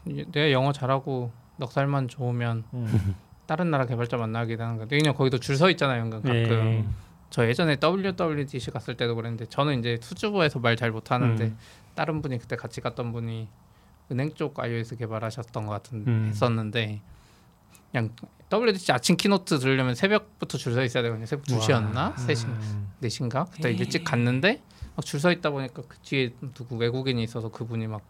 [0.08, 3.14] 이- 내가 영어 잘하고 넉살만 좋으면 음.
[3.46, 6.02] 다른 나라 개발자 만나기도 하는 건데 그냥 거기도 줄 서 있잖아요.
[6.02, 6.84] 은근 가끔 네.
[7.30, 11.58] 저 예전에 WWDC 갔을 때도 그랬는데 저는 이제 수주부에서 말 잘 못하는데 음.
[11.94, 13.46] 다른 분이 그때 같이 갔던 분이
[14.10, 16.26] 은행 쪽 iOS 개발하셨던 것 같은 음.
[16.30, 17.00] 했었는데
[17.90, 18.10] 그냥
[18.52, 21.26] WWDC 아침 keynote 들으려면 새벽부터 줄 서 있어야 되거든요.
[21.26, 22.14] 새벽 2시였나?
[22.14, 22.88] 3시, 음.
[23.02, 23.50] 4시인가?
[23.50, 24.62] 그때 일찍 갔는데
[24.96, 28.02] 막 줄 서 있다 보니까 그 뒤에 누구 외국인이 있어서 그분이 막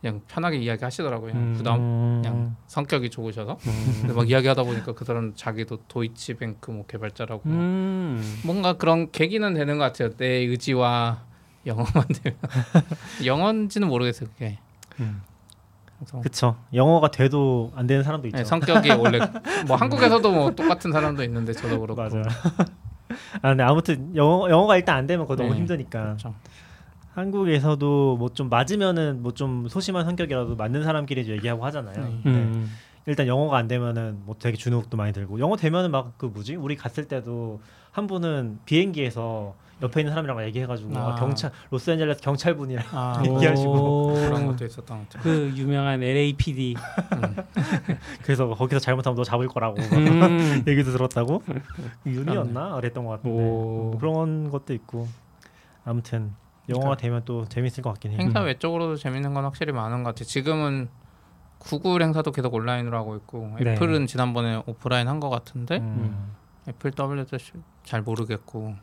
[0.00, 1.32] 그냥 편하게 이야기 하시더라고요.
[1.32, 1.54] 그냥 음.
[1.54, 2.20] 부담 음.
[2.22, 3.96] 그냥 성격이 좋으셔서 음.
[4.00, 8.40] 근데 막 이야기하다 보니까 그 사람 자기도 도이치뱅크 뭐 개발자라고 막 음.
[8.44, 10.10] 뭔가 그런 계기는 되는 것 같아요.
[10.16, 11.24] 내 의지와
[11.66, 12.38] 영어만 되면
[13.24, 14.28] 영어인지는 모르겠어요.
[14.34, 14.58] 그게
[15.00, 15.22] 음.
[16.22, 16.56] 그쵸.
[16.72, 18.38] 영어가 돼도 안 되는 사람도 있죠.
[18.38, 19.18] 네, 성격이 원래
[19.66, 22.22] 뭐 한국에서도 뭐 똑같은 사람도 있는데 저도 그렇고 맞아요.
[23.42, 25.58] 아 근데 아무튼 영어 영어가 일단 안 되면 그거 너무 네.
[25.60, 26.02] 힘드니까.
[26.02, 26.34] 그렇죠.
[27.14, 31.96] 한국에서도 뭐 좀 맞으면은 뭐 좀 소심한 성격이라도 맞는 사람끼리 얘기하고 하잖아요.
[31.96, 32.10] 네.
[32.24, 32.30] 네.
[32.30, 32.70] 음.
[33.06, 36.76] 일단 영어가 안 되면은 뭐 되게 주눅도 많이 들고 영어 되면은 막 그 뭐지 우리
[36.76, 37.60] 갔을 때도
[37.98, 41.12] 한 분은 비행기에서 옆에 있는 사람이랑 막 얘기해가지고 아.
[41.12, 44.14] 아, 경찰 로스앤젤레스 경찰분이랑 아, 얘기하시고.
[44.14, 45.22] 그런 것도 있었던 것 같아요.
[45.24, 46.74] 그 유명한 LAPD.
[48.22, 50.62] 그래서 거기서 잘못하면 너 잡을 거라고 막 음.
[50.66, 51.42] 얘기도 들었다고
[52.06, 53.40] 윤이었나 그랬던 것 같은데 오.
[53.90, 55.08] 뭐 그런 것도 있고
[55.84, 56.32] 아무튼
[56.68, 58.20] 영어가 되면 또 재밌을 것 같긴 해요.
[58.20, 60.24] 행사 외적으로도 재밌는 건 확실히 많은 것 같아요.
[60.24, 60.88] 지금은
[61.58, 63.72] 구글 행사도 계속 온라인으로 하고 있고 네.
[63.72, 66.36] 애플은 지난번에 오프라인 한 것 같은데 음.
[66.68, 67.52] 애플 WWDC
[67.84, 68.76] 잘 모르겠고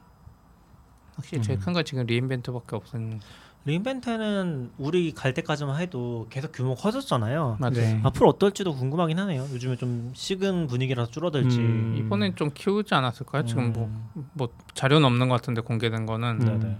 [1.15, 1.61] 확실히 제일 음.
[1.63, 3.19] 큰건 지금 리인벤트밖에 없는.
[3.67, 7.57] 리인벤트는 우리 갈 때까지만 해도 계속 규모 커졌잖아요.
[7.59, 7.73] 맞아요.
[7.73, 7.99] 네.
[8.03, 9.41] 앞으로 어떨지도 궁금하긴 하네요.
[9.51, 11.57] 요즘에 좀 식은 분위기라서 줄어들지.
[11.57, 11.95] 음.
[11.97, 13.45] 이번엔 좀 키우지 않았을까요?
[13.45, 14.29] 지금 뭐, 음.
[14.33, 16.59] 뭐 자료는 없는 것 같은데 공개된 거는 음.
[16.59, 16.77] 네네.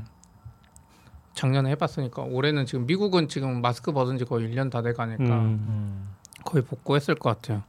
[1.34, 5.66] 작년에 해봤으니까 올해는 지금 미국은 지금 마스크 벗은 지 거의 1년 다 돼가니까 음.
[5.68, 6.10] 음.
[6.44, 7.64] 거의 복구했을 것 같아요.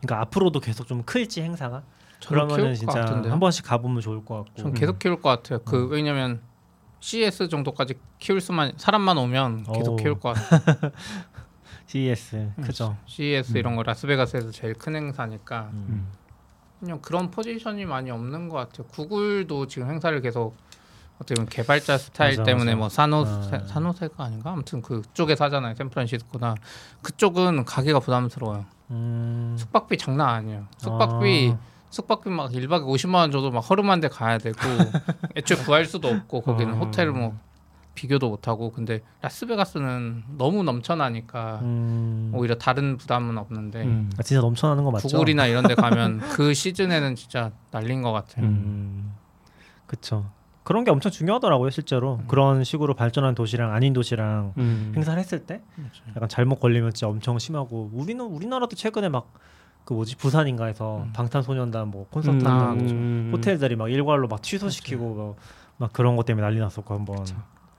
[0.00, 1.82] 그러니까 앞으로도 계속 좀 클지 행사가.
[2.28, 4.62] 그러면은 것 진짜 같은데 한 번씩 가보면 좋을 것 같고.
[4.62, 5.60] 전 계속 키울 것 같아요.
[5.64, 6.40] 그 왜냐면
[7.00, 9.96] CS 정도까지 키울 수만 사람만 오면 계속 오.
[9.96, 10.92] 키울 것 같아요.
[11.86, 12.96] CES 크죠.
[13.06, 16.08] CES 이런 거 라스베가스에서 제일 큰 행사니까 음.
[16.80, 18.86] 그냥 그런 포지션이 많이 없는 것 같아요.
[18.88, 20.56] 구글도 지금 행사를 계속
[21.16, 22.78] 어떻게 보면 개발자 스타일 맞아, 때문에 맞아.
[22.78, 23.66] 뭐 사노세 아.
[23.66, 25.74] 사노세가 아닌가 아무튼 그쪽에서 하잖아요.
[25.74, 26.54] 샌프란시스코나
[27.02, 28.64] 그쪽은 가게가 부담스러워요.
[28.90, 29.54] 음.
[29.58, 30.66] 숙박비 장난 아니에요.
[30.78, 31.58] 숙박비 아.
[31.92, 34.56] 숙박비 막 1박에 50만 원 줘도 막 허름한 데 가야 되고
[35.36, 36.76] 애초에 구할 수도 없고 거기는 아.
[36.78, 37.38] 호텔 뭐
[37.94, 42.32] 비교도 못 하고 근데 라스베가스는 너무 넘쳐나니까 음.
[42.34, 44.10] 오히려 다른 부담은 없는데 음.
[44.18, 45.06] 아, 진짜 넘쳐나는 거 맞죠?
[45.08, 48.46] 구글이나 이런 데 가면 그 시즌에는 진짜 날린 것 같아요.
[48.46, 49.12] 음.
[49.86, 50.30] 그쵸.
[50.62, 52.20] 그런 게 엄청 중요하더라고요, 실제로.
[52.22, 52.24] 음.
[52.26, 54.92] 그런 식으로 발전한 도시랑 아닌 도시랑 음.
[54.96, 56.04] 행사를 했을 때 그렇죠.
[56.16, 59.34] 약간 잘못 걸리면 진짜 엄청 심하고 우리는 우리나라도 최근에 막
[59.84, 61.12] 그 뭐지 부산인가에서 음.
[61.12, 62.46] 방탄소년단 뭐 콘서트 음.
[62.46, 63.30] 한다고 음.
[63.32, 65.36] 호텔들이 막 일괄로 막 취소시키고 뭐,
[65.76, 67.36] 막 그런 것 때문에 난리 났었고 한번 그쵸.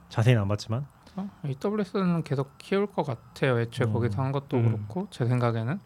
[0.10, 0.86] 자세히는 안 봤지만
[1.16, 1.30] 어?
[1.46, 3.60] AWS는 계속 키울 것 같아요.
[3.60, 3.94] 애초에 음.
[3.94, 4.66] 거기서 한 것도 음.
[4.66, 5.80] 그렇고 제 생각에는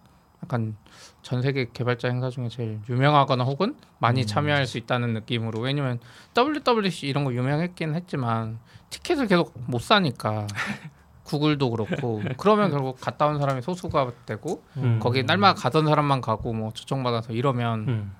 [0.43, 0.77] 약간
[1.21, 4.25] 전 세계 개발자 행사 중에 제일 유명하거나 혹은 많이 음.
[4.25, 5.99] 참여할 수 있다는 느낌으로 왜냐면
[6.37, 8.59] WWC 이런 거 유명했긴 했지만
[8.89, 10.47] 티켓을 계속 못 사니까
[11.27, 14.99] 구글도 그렇고 그러면 결국 갔다 온 사람이 소수가 되고 음.
[15.01, 18.15] 거기 날마다 가던 사람만 가고 뭐 초청받아서 이러면 음.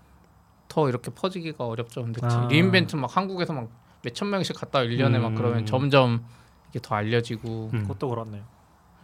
[0.67, 2.03] 더 이렇게 퍼지기가 어렵죠.
[2.03, 2.47] 근데 아.
[2.51, 3.69] re:Invent 막 한국에서 막
[4.03, 5.35] 몇천 명씩 갔다 1년에 막 음.
[5.35, 6.25] 그러면 점점
[6.69, 7.81] 이게 더 알려지고 음.
[7.83, 8.43] 그것도 그렇네요.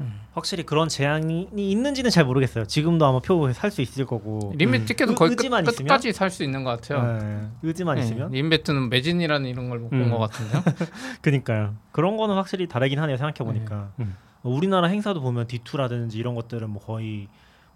[0.03, 0.19] 음.
[0.33, 2.65] 확실히 그런 제한이 있는지는 잘 모르겠어요.
[2.65, 4.87] 지금도 아마 표 살 수 있을 거고 re:Invent 음.
[4.87, 5.49] 티켓은 의- 거의 끝?
[5.75, 7.19] 끝까지 살 수 있는 것 같아요.
[7.19, 10.11] 네, 의지만 네, 있으면 re:Invent는 매진이라는 이런 걸 못본 음.
[10.11, 10.61] 것 같은데요.
[11.21, 11.75] 그니까요.
[11.91, 13.17] 그런 거는 확실히 다르긴 하네요.
[13.17, 14.15] 생각해 보니까 음.
[14.43, 17.27] 우리나라 행사도 보면 D2라든지 이런 것들은 뭐 거의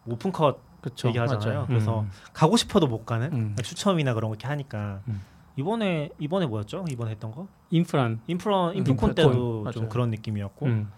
[0.06, 1.08] 오픈컷 그렇죠.
[1.10, 1.50] 얘기하잖아요.
[1.54, 1.66] 맞아요.
[1.68, 2.10] 그래서 음.
[2.34, 3.56] 가고 싶어도 못 가는 음.
[3.62, 5.22] 추첨이나 그런 거 이렇게 하니까 음.
[5.56, 6.86] 이번에 이번에 뭐였죠?
[6.90, 8.20] 이번에 했던 거 인프런.
[8.28, 9.16] 인프라 인프콘 인프콘.
[9.16, 9.72] 때도 맞아요.
[9.74, 10.92] 좀 그런 느낌이었고 음.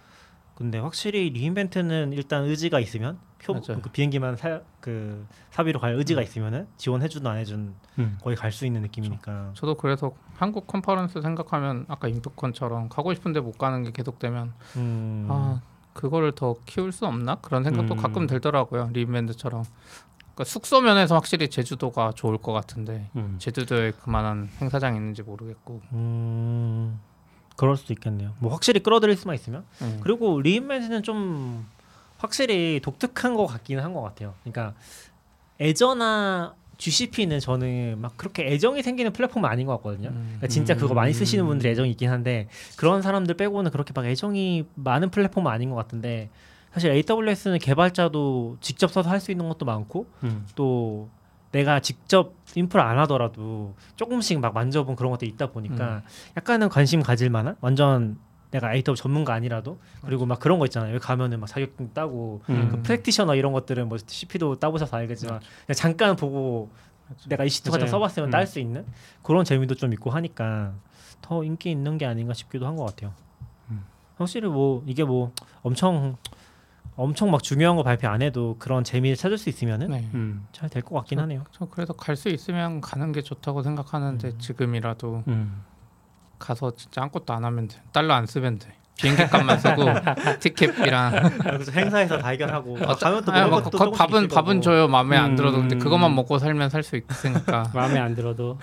[0.60, 3.82] 근데 확실히 re:Invent는 일단 의지가 있으면 표 맞아요.
[3.82, 8.18] 그 비행기만 사, 그 사비로 갈 의지가 있으면은 지원해주든 안 해준 음.
[8.22, 13.40] 거의 갈 수 있는 느낌이니까 저 도 그래서 한국 컨퍼런스 생각하면 아까 인프콘처럼 가고 싶은데
[13.40, 15.62] 못 가는 게 계속되면 음, 아
[15.94, 17.98] 그거를 더 키울 수 없나 그런 생각도 음.
[17.98, 18.90] 가끔 들더라고요.
[18.94, 19.64] 리인벤트처럼.
[20.20, 23.36] 그러니까 숙소 면에서 확실히 제주도가 좋을 것 같은데 음.
[23.40, 25.82] 제주도에 그만한 행사장 있는지 모르겠고.
[27.60, 28.34] 음, 그럴 수도 있겠네요.
[28.40, 30.00] 뭐 확실히 끌어들일 수만 있으면 음.
[30.02, 31.66] 그리고 리인벤트는 좀
[32.18, 34.34] 확실히 독특한 것 같기는 한 것 같아요.
[34.44, 34.74] 그러니까
[35.60, 40.10] 애저나 GCP는 저는 막 그렇게 애정이 생기는 플랫폼은 아닌 것 같거든요.
[40.10, 40.24] 음.
[40.38, 42.48] 그러니까 진짜 그거 많이 쓰시는 분들이 애정이 있긴 한데
[42.78, 46.30] 그런 사람들 빼고는 그렇게 막 애정이 많은 플랫폼은 아닌 것 같은데
[46.72, 50.46] 사실 AWS는 개발자도 직접 써서 할 수 있는 것도 많고 음.
[50.56, 51.10] 또
[51.52, 56.04] 내가 직접 인프라 안 하더라도 조금씩 막 만져본 그런 것들이 있다 보니까
[56.38, 58.18] 약간은 관심 가질 만한 완전
[58.52, 60.94] 내가 AWS 전문가 아니라도 그리고 막 그런 거 있잖아요.
[60.96, 62.70] 여기 가면은 막 자격증 따고 음.
[62.72, 66.72] 그 프랙티셔너 이런 것들은 뭐 CP도 따보셔서 알겠지만 그냥 잠깐 보고
[67.28, 67.88] 내가 이 시트 같은.
[67.88, 68.32] 써봤으면 음.
[68.32, 68.86] 딸수 있는
[69.24, 70.74] 그런 재미도 좀 있고 하니까
[71.22, 73.14] 더 인기 있는 게 아닌가 싶기도 한 것 같아요.
[73.70, 73.84] 음.
[74.18, 75.32] 확실히 뭐 이게 뭐
[75.62, 76.18] 엄청
[77.02, 80.10] 엄청 막 중요한 거 발표 안 해도 그런 재미를 찾을 수 있으면은 네.
[80.14, 80.46] 음.
[80.52, 81.44] 잘될 것 같긴 하네요.
[81.52, 84.40] 저 그래서 갈 수 있으면 가는 게 좋다고 생각하는데 음.
[84.40, 85.64] 지금이라도 음.
[86.40, 87.82] 가서 진짜 아무것도 안 하면 돼.
[87.94, 88.74] 달러 안 쓰면 돼.
[88.98, 89.84] 비행기 값만 쓰고
[90.42, 94.46] 티켓비랑 그래서 행사에서 다 해결하고 아, 가면 또 아니, 먹을 뭐 것도 거- 밥은 밥은
[94.56, 94.60] 거고.
[94.62, 95.36] 줘요 마음에 안 음.
[95.38, 98.58] 들어도 근데 그것만 먹고 살면 살 수 있으니까 마음에 안 들어도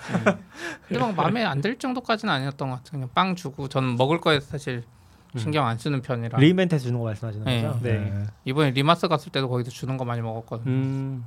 [0.87, 4.41] 근데 막 마음에 안 들 정도까지는 아니었던 것 같아요 그냥 빵 주고 저는 먹을 거에
[4.41, 4.96] 사실 음.
[5.39, 7.63] 신경 안 쓰는 편이라 re:Invent 주는 거 말씀하시는 네.
[7.63, 7.81] 거죠?
[7.83, 8.25] 네.
[8.45, 11.25] 이번에 re:MARS 갔을 때도 거기서 주는 거 많이 먹었거든요 음.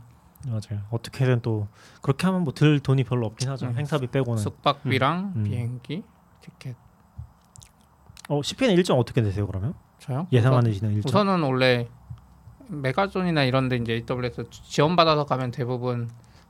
[0.47, 0.81] 맞아요.
[0.89, 1.67] 어떻게든 또
[2.01, 3.67] 그렇게 하면 뭐 들 돈이 별로 없긴 하죠.
[3.67, 3.77] 음.
[3.77, 4.37] 행사비 빼고는.
[4.41, 5.43] 숙박비랑 음.
[5.43, 6.03] 비행기
[6.41, 6.75] 티켓
[8.29, 9.73] 어, CPN 일정 어떻게 되세요 그러면?
[9.99, 10.27] 저요?
[10.31, 11.09] 예상하시는 일정?
[11.09, 11.87] 우선은 원래
[12.67, 16.09] 메가존이나 이런 데 이제 AWS 지원 받아서 가면 대부분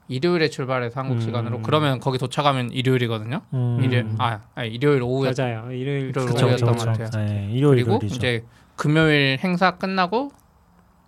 [0.10, 1.22] 일요일에 출발해서 한국 음.
[1.22, 3.42] 시간으로 그러면 거기 도착하면 일요일이거든요.
[3.54, 3.80] 음.
[3.82, 5.72] 일요일 아 아니, 일요일 오후에 맞아요.
[5.72, 7.04] 일요일 일요일 그쵸, 오후였던 그쵸, 것 그쵸.
[7.04, 7.26] 같아요.
[7.26, 8.16] 네, 일요일 그리고 일요일이죠.
[8.16, 8.44] 이제
[8.76, 10.32] 금요일 행사 끝나고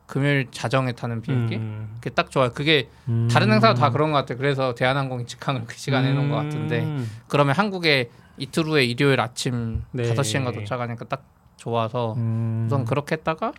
[0.06, 1.96] 금요일 자정에 타는 비행기 음.
[1.96, 2.52] 그게 딱 좋아요.
[2.54, 3.28] 그게 음.
[3.32, 4.38] 다른 행사도 다 그런 것 같아요.
[4.38, 7.10] 그래서 대한항공이 직항을 그 시간에 해놓은 것 같은데 음.
[7.28, 10.04] 그러면 한국에 이틀 후에 일요일 아침 네.
[10.14, 11.26] 5시인가 도착하니까 딱
[11.66, 12.64] 좋아서 음.
[12.66, 13.54] 우선 그렇게 했다가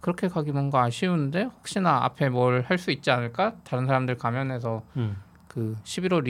[0.00, 3.54] 그렇게 가기 뭔가 아쉬운데 혹시나 앞에 뭘 할 수 있지 않을까?
[3.64, 5.16] 다른 사람들 가면 해서 음.
[5.48, 6.24] 그 11월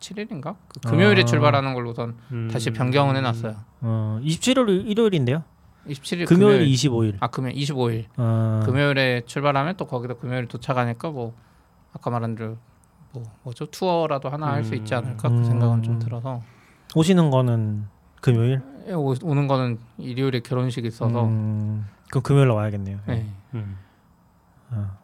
[0.00, 0.54] 27일인가?
[0.68, 1.24] 그 금요일에 아.
[1.24, 2.48] 출발하는 걸로 우선 음.
[2.52, 3.56] 다시 변경을 해놨어요.
[3.80, 5.42] 어, 27일 일요일인데요.
[5.88, 7.16] 27일 금요일 25일.
[7.18, 11.34] 아 금요일 25일 어, 금요일에 출발하면 또 거기다 금요일 도착하니까 뭐
[11.92, 12.56] 아까 말한 대로
[13.12, 15.44] 뭐 뭐죠 투어라도 하나 할 수 있지 않을까 그 음.
[15.44, 16.42] 생각은 좀 들어서
[16.94, 17.86] 오시는 거는
[18.20, 18.60] 금요일.
[18.86, 22.98] 예, 오, 오는 거는 일요일에 결혼식이 있어서 음, 그럼 금요일로 와야겠네요.
[23.08, 23.26] 예.
[23.54, 23.76] 음.
[24.70, 24.96] 아,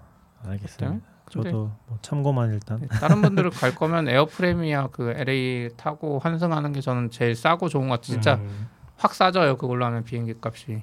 [0.44, 1.00] 알겠습니다.
[1.30, 2.80] 근데 저도 뭐 참고만 일단.
[2.80, 7.88] 네, 다른 분들을 갈 거면 에어프레미아 그 LA 타고 환승하는 게 저는 제일 싸고 좋은
[7.88, 8.12] 것 같아요.
[8.12, 8.68] 진짜 음.
[8.96, 10.82] 확 싸져요 그걸로 하면 비행기 값이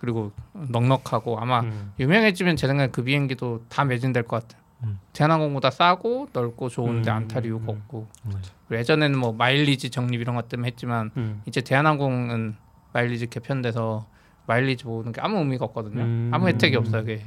[0.00, 1.92] 그리고 넉넉하고 아마 음.
[1.98, 4.59] 유명해지면 제 생각에 그 비행기도 다 매진될 것 같아요.
[4.82, 4.98] 음.
[5.12, 7.16] 대한항공보다 싸고 넓고 좋은데 음.
[7.16, 7.78] 안 탈 이유가 음.
[7.78, 8.32] 없고 음.
[8.72, 11.42] 예전에는 뭐 마일리지 적립 이런 것 때문에 했지만 음.
[11.46, 12.56] 이제 대한항공은
[12.92, 14.06] 마일리지 개편돼서
[14.46, 16.02] 마일리지 모으는 게 아무 의미가 없거든요.
[16.02, 16.30] 음.
[16.32, 17.02] 아무 혜택이 없어요.
[17.02, 17.26] 그게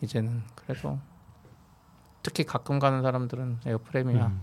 [0.00, 0.98] 이제는 그래서
[2.22, 4.40] 특히 가끔 가는 사람들은 에어프레미아 음.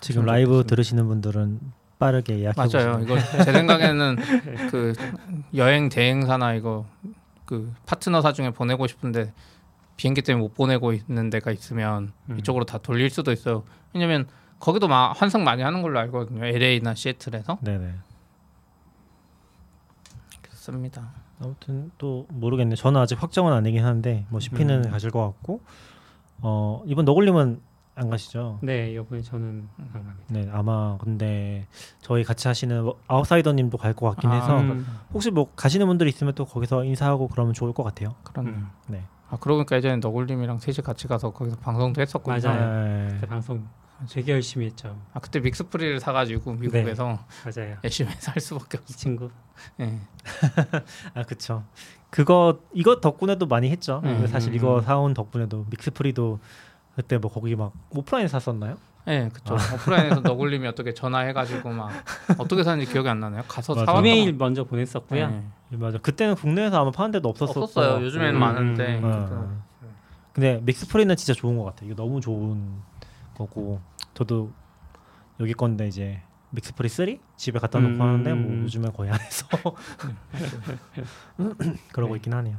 [0.00, 0.68] 지금 좀 라이브 좋겠습니다.
[0.68, 1.60] 들으시는 분들은
[1.98, 2.98] 빠르게 예약해 맞아요.
[2.98, 3.00] 보세요.
[3.02, 4.16] 이거 제 생각에는
[4.70, 4.94] 그
[5.54, 6.86] 여행 대행사나 이거
[7.44, 9.32] 그 파트너사 중에 보내고 싶은데
[10.00, 12.38] 비행기 때문에 못 보내고 있는 데가 있으면 음.
[12.38, 13.64] 이쪽으로 다 돌릴 수도 있어요.
[13.92, 14.26] 왜냐면
[14.58, 16.42] 거기도 막 환승 많이 하는 걸로 알거든요.
[16.42, 17.92] LA나 시애틀에서 네네.
[20.40, 21.10] 그렇습니다.
[21.38, 22.76] 아무튼 또 모르겠네.
[22.76, 24.90] 저는 아직 확정은 아니긴 한데 뭐 CP는 음.
[24.90, 25.60] 가실 것 같고
[26.40, 27.60] 어 이번 너굴님은
[27.96, 28.58] 안 가시죠?
[28.62, 30.14] 네, 이번에 저는 안 갑니다.
[30.28, 31.66] 네 아마 근데
[32.00, 34.86] 저희 같이 하시는 뭐 아웃사이더님도 갈 것 같긴 아, 해서 음.
[35.12, 38.14] 혹시 뭐 가시는 분들 있으면 또 거기서 인사하고 그러면 좋을 것 같아요.
[38.22, 38.46] 그런.
[38.46, 38.68] 음.
[38.88, 39.04] 네.
[39.30, 42.52] 아 그러고 보니까 예전에 너굴님이랑 셋이 같이 가서 거기서 방송도 했었거든요.
[42.52, 42.84] 맞아요.
[42.84, 43.08] 네.
[43.14, 43.68] 그때 방송
[44.10, 45.00] 되게 열심히 했죠.
[45.12, 47.76] 아 그때 믹스프리를 사가지고 미국에서 맞아요.
[47.84, 48.96] 열심히 할 수밖에 이 없어.
[48.96, 49.30] 친구.
[49.80, 49.98] 예.
[51.14, 51.64] 아 그쵸.
[52.10, 54.00] 그거 이거 덕분에도 많이 했죠.
[54.04, 54.82] 음, 사실 음, 이거 음.
[54.82, 56.40] 사온 덕분에도 믹스프리도
[56.96, 58.76] 그때 뭐 거기 막 오프라인 샀었나요?
[59.10, 59.54] 예, 그쵸.
[59.54, 61.90] 오프라인에서 너굴님이 어떻게 전화해가지고 막
[62.38, 63.42] 어떻게 사는지 기억이 안 나네요.
[63.48, 63.74] 가서.
[63.74, 65.20] 사왔던 이메일 먼저 보냈었고요.
[65.20, 65.26] 예.
[65.26, 65.98] 네, 맞아.
[65.98, 67.62] 그때는 국내에서 아마 파는 데도 없었었고.
[67.62, 68.04] 없었어요.
[68.04, 68.98] 요즘에는 음, 많은데.
[68.98, 69.62] 음, 어.
[70.32, 71.90] 근데 믹스프리는 진짜 좋은 것 같아요.
[71.90, 72.80] 이거 너무 좋은
[73.34, 73.80] 거고
[74.14, 74.52] 저도
[75.40, 78.00] 여기 건데 이제 믹스프리 3 집에 갖다 놓고 음.
[78.00, 79.46] 하는데 뭐 요즘에 거의 안 해서
[81.92, 82.18] 그러고 네.
[82.18, 82.56] 있긴 하네요.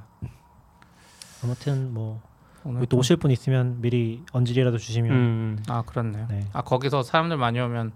[1.44, 2.22] 아무튼 뭐
[2.90, 5.64] 또 오실 분 있으면 미리 언질이라도 주시면 음.
[5.68, 6.28] 아 그렇네요.
[6.30, 6.46] 네.
[6.54, 7.92] 아 거기서 사람들 많이 오면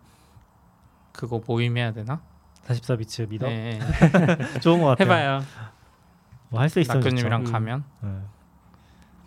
[1.12, 2.20] 그거 모임해야 되나?
[2.64, 3.80] 44 비츠 미더 예, 예.
[4.60, 5.06] 좋은 것 같아요.
[5.06, 5.42] 해봐요.
[6.50, 7.50] 뭐 할 수 있으면 낙교님이랑 좋죠.
[7.50, 7.54] 음.
[7.54, 7.84] 가면.
[8.02, 8.10] 네.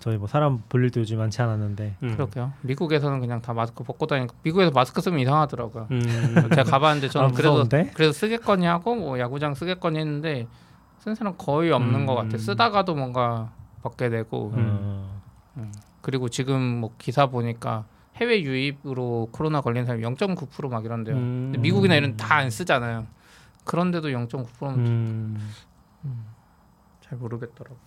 [0.01, 2.12] 저희 뭐 사람 볼 일도 요즘 많지 않았는데 음.
[2.14, 2.53] 그렇게요.
[2.62, 5.89] 미국에서는 그냥 다 마스크 벗고 다니까 미국에서 마스크 쓰면 이상하더라고요.
[5.91, 6.01] 음.
[6.51, 7.64] 제가 가봤는데 저는 아, 그래서?
[7.95, 10.47] 그래서 쓰겠거니 하고 뭐 야구장 쓰겠거니 했는데
[11.01, 12.07] 쓴 사람 거의 없는 음.
[12.07, 12.39] 것 같아.
[12.39, 13.51] 쓰다가도 뭔가
[13.82, 15.18] 벗게 되고 음.
[15.59, 17.84] 어, 그리고 지금 뭐 기사 보니까
[18.16, 21.16] 해외 유입으로 코로나 걸린 사람이 0.9%막 이런데요.
[21.16, 21.42] 음.
[21.52, 23.06] 근데 미국이나 이런 다 안 쓰잖아요.
[23.64, 24.78] 그런데도 0.9%는
[26.04, 26.24] 음.
[27.02, 27.78] 잘 모르겠더라고요.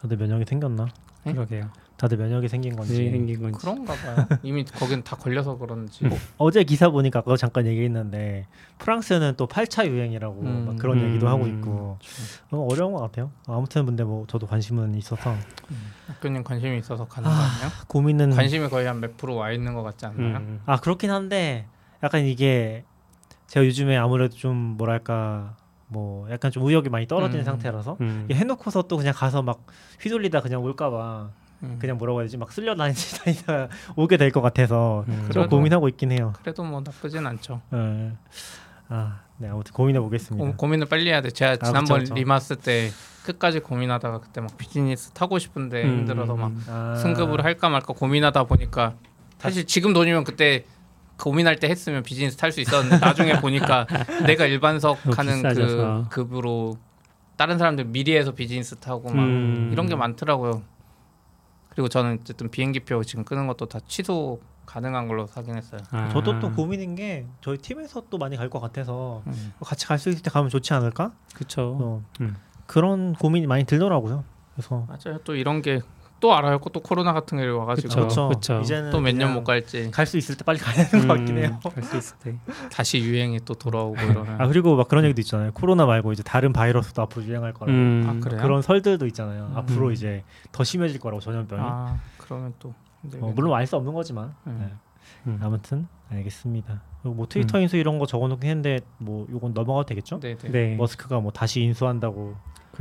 [0.00, 0.86] 다들 면역이 생겼나?
[1.24, 1.32] 네?
[1.32, 1.70] 그러게요.
[1.98, 3.58] 다들 면역이 생긴 건지 왜 생긴 건지.
[3.60, 4.24] 그런가 봐요.
[4.44, 6.04] 이미 거긴 다 걸려서 그런지.
[6.38, 8.46] 어제 기사 보니까 그거 잠깐 얘기했는데
[8.78, 11.58] 프랑스는 또 8차 유행이라고 음, 막 그런 음, 얘기도 하고 음.
[11.58, 11.98] 있고
[12.52, 13.32] 어, 어려운 것 같아요.
[13.48, 15.34] 아무튼 근데 뭐 저도 관심은 있어서
[16.06, 17.68] 학교님 관심이 있어서 가는 거 아니에요?
[17.88, 20.36] 고민은 관심이 거의 한 몇 프로 와 있는 것 같지 않나요?
[20.38, 20.60] 음.
[20.66, 21.66] 아 그렇긴 한데
[22.04, 22.84] 약간 이게
[23.48, 25.56] 제가 요즘에 아무래도 좀 뭐랄까
[25.88, 27.44] 뭐 약간 좀 의욕이 많이 떨어진 음.
[27.44, 28.28] 상태라서 음.
[28.30, 29.66] 해놓고서 또 그냥 가서 막
[30.00, 31.30] 휘둘리다 그냥 올까봐
[31.62, 31.76] 음.
[31.80, 35.28] 그냥 뭐라고 해야 되지 막 쓸려 다니지 다니다 오게 될 것 같아서 음.
[35.32, 36.32] 좀 고민하고 있긴 해요.
[36.42, 37.60] 그래도 뭐 나쁘진 않죠.
[37.72, 38.12] 예.
[38.90, 40.44] 아, 네 아무튼 고민해 보겠습니다.
[40.46, 41.30] 고, 고민을 빨리 해야 돼.
[41.30, 42.14] 제가 아, 지난번 그쵸, 그쵸.
[42.14, 42.90] re:MARS 때
[43.24, 45.88] 끝까지 고민하다가 그때 막 비즈니스 타고 싶은데 음.
[45.98, 48.94] 힘들어서 막 아, 승급을 할까 말까 고민하다 보니까
[49.38, 50.64] 사실 지금 돈이면 그때
[51.18, 53.86] 고민할 때 했으면 비즈니스 탈 수 있었는데 나중에 보니까
[54.26, 55.42] 내가 일반석 하는.
[55.42, 56.78] 그 급으로
[57.36, 59.68] 다른 사람들 미리 해서 비즈니스 타고 막 음.
[59.72, 60.62] 이런 게 많더라고요.
[61.78, 65.80] 그리고 저는 어쨌든 비행기표 지금 끄는 것도 다 취소 가능한 걸로 사긴 했어요.
[65.92, 66.08] 아.
[66.08, 69.52] 저도 또 고민인 게 저희 팀에서 또 많이 갈 것 같아서 음.
[69.60, 71.12] 같이 갈 수 있을 때 가면 좋지 않을까?
[71.34, 71.78] 그쵸.
[71.80, 72.34] 어, 음.
[72.66, 74.24] 그런 고민이 많이 들더라고요.
[74.56, 75.20] 그래서 맞아요.
[75.22, 75.80] 또 이런 게
[76.20, 76.58] 또 알아요.
[76.72, 78.28] 또 코로나 같은 게 와가지고 그쵸.
[78.28, 78.60] 그쵸.
[78.60, 81.38] 이제는 또 몇 년 못 갈지 갈 수 있을 때 빨리 가야 되는 것 같긴
[81.38, 81.60] 해요.
[81.62, 82.34] 갈 수 있을 때.
[82.72, 84.40] 다시 유행이 또 돌아오고 이러는.
[84.40, 85.52] 아 그리고 막 그런 얘기도 있잖아요.
[85.52, 87.76] 코로나 말고 이제 다른 바이러스도 앞으로 유행할 거라고.
[87.76, 88.04] 음.
[88.08, 88.42] 아, 그래요?
[88.42, 89.50] 그런 설들도 있잖아요.
[89.52, 89.56] 음.
[89.56, 91.62] 앞으로 이제 더 심해질 거라고 전염병이.
[91.64, 92.74] 아 그러면 또
[93.20, 94.34] 어, 물론 알 수 없는 거지만.
[94.46, 94.58] 음.
[94.60, 94.72] 네.
[95.26, 95.38] 음.
[95.42, 96.82] 아무튼 알겠습니다.
[97.02, 100.20] 뭐 트위터 인수 이런 거 적어놓긴 했는데 뭐 이건 넘어가도 되겠죠?
[100.20, 100.38] 네네.
[100.50, 100.76] 네.
[100.76, 102.34] 머스크가 뭐 다시 인수한다고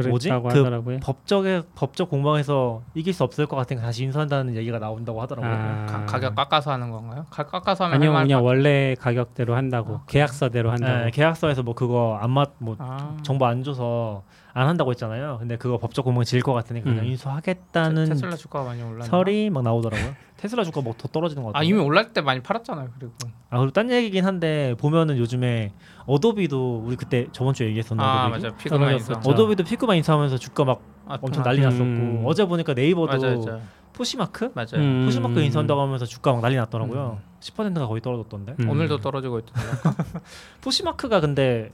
[0.03, 0.29] 뭐지?
[0.29, 0.99] 그렇다고 그 하더라고요.
[0.99, 5.51] 법적에 법적 공방에서 이길 수 없을 것 같으니까 다시 인수한다는 얘기가 나온다고 하더라고요.
[5.51, 5.85] 아.
[5.87, 7.25] 가, 가격 깎아서 하는 건가요?
[7.29, 11.05] 가, 깎아서 하면 아니요 그냥 것 원래 가격대로 한다고 아, 계약서대로 한다고.
[11.05, 14.23] 네, 계약서에서 뭐 그거 안맞뭐 아, 정보 안 줘서
[14.59, 15.37] 안 한다고 했잖아요.
[15.39, 17.09] 근데 그거 법적 공방이 질 것 같으니까 그냥 음.
[17.11, 19.05] 인수하겠다는 테- 테슬라 주가가 많이 올랐나?
[19.05, 20.15] 설이 막 나오더라고요.
[20.37, 21.59] 테슬라 주가 뭐 더 떨어지는 것 같아요.
[21.61, 22.89] 아 이미 올랐을 때 많이 팔았잖아요.
[22.97, 23.13] 그리고
[23.49, 25.73] 아 그리고 딴 얘기긴 한데 보면은 요즘에
[26.05, 28.47] 어도비도 우리 그때 저번 주에 얘기했었는데 아 어도비도?
[28.47, 29.13] 맞아 피그마 인수.
[29.25, 32.21] 어도비도 피그마 인수하면서 주가 막 아, 엄청 아, 난리 났었고 음.
[32.25, 33.59] 어제 보니까 네이버도 맞아 맞아
[33.93, 34.75] 포시마크 맞아요.
[34.75, 35.05] 음.
[35.05, 37.19] 포시마크 인수한다고 하면서 주가 막 난리 났더라고요.
[37.21, 37.37] 음.
[37.39, 38.55] 10%가 거의 떨어졌던데.
[38.59, 38.69] 음.
[38.69, 39.61] 오늘도 떨어지고 있던데.
[40.61, 41.71] 포시마크가 근데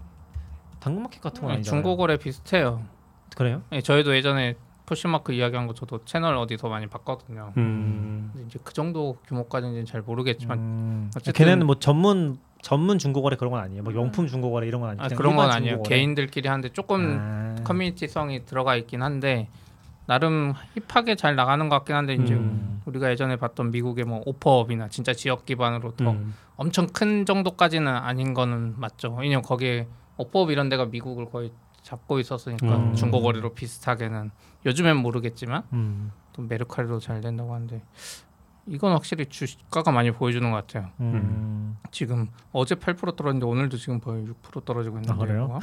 [0.84, 1.81] 당근마켓 같은 건 네, 아니잖아요.
[1.81, 2.84] 중고거래 비슷해요.
[3.36, 3.61] 그래요?
[3.69, 4.55] 네, 저희도 예전에
[4.86, 7.53] Poshmark 이야기한 거 저도 채널 어디서 많이 봤거든요.
[7.57, 8.31] 음.
[8.47, 13.61] 이제 그 정도 규모까지는 잘 모르겠지만 음, 어쨌든- 걔네는 뭐 전문 전문 중고거래 그런 건
[13.61, 13.84] 아니에요.
[13.84, 15.03] 뭐 명품 중고거래 이런 건 아니에요.
[15.05, 15.75] 아, 그런 건 아니에요.
[15.75, 15.95] 중고거래.
[15.95, 17.55] 개인들끼리 하는데 조금 아.
[17.63, 19.47] 커뮤니티성이 들어가 있긴 한데
[20.05, 20.53] 나름
[20.89, 22.81] hip하게 잘 나가는 것 같긴 한데 이제 음.
[22.86, 26.34] 우리가 예전에 봤던 미국의 뭐 오퍼업이나 진짜 지역 기반으로 더 음.
[26.57, 29.15] 엄청 큰 정도까지는 아닌 거는 맞죠.
[29.17, 29.88] 왜냐면 거기에
[30.18, 31.51] 오퍼업 이런 데가 미국을 거의
[31.82, 32.95] 잡고 있었으니까 음.
[32.95, 34.32] 중고 거래로 비슷하게는
[34.66, 36.11] 요즘엔 모르겠지만 음.
[36.34, 37.82] 또 메르카리도 잘 된다고 하는데
[38.66, 40.89] 이건 확실히 주가가 많이 보여주는 것 같아요.
[41.01, 41.76] 음.
[41.91, 45.59] 지금 어제 8% 떨어졌는데 오늘도 지금 거의 6% 떨어지고 있는데 아, 그래요?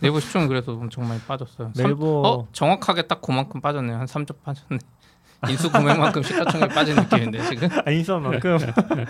[0.00, 1.72] 네이버 시총 그래서 엄청 많이 빠졌어요.
[1.74, 3.96] 삼- 네이버 어 정확하게 딱 그만큼 빠졌네요.
[3.96, 4.78] 한 3조 빠졌네.
[5.48, 8.58] 인수 금액만큼 시가총액 빠진 느낌인데 지금 아, 인수만큼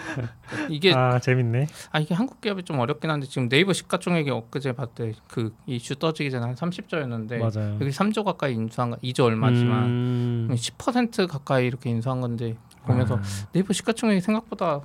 [0.69, 1.67] 이게 아 재밌네.
[1.93, 6.31] 아 이게 한국 기업이 좀 어렵긴 한데 지금 네이버 시가총액이 엊그제 봤대 그 이슈 떠지기
[6.31, 7.75] 전에 한 30조였는데 맞아요.
[7.81, 10.49] 여기 3조 가까이 인수한 거 2조 얼마지만 음.
[10.51, 13.23] 10% 가까이 이렇게 인수한 건데 보면서 음.
[13.53, 14.81] 네이버 시가총액이 생각보다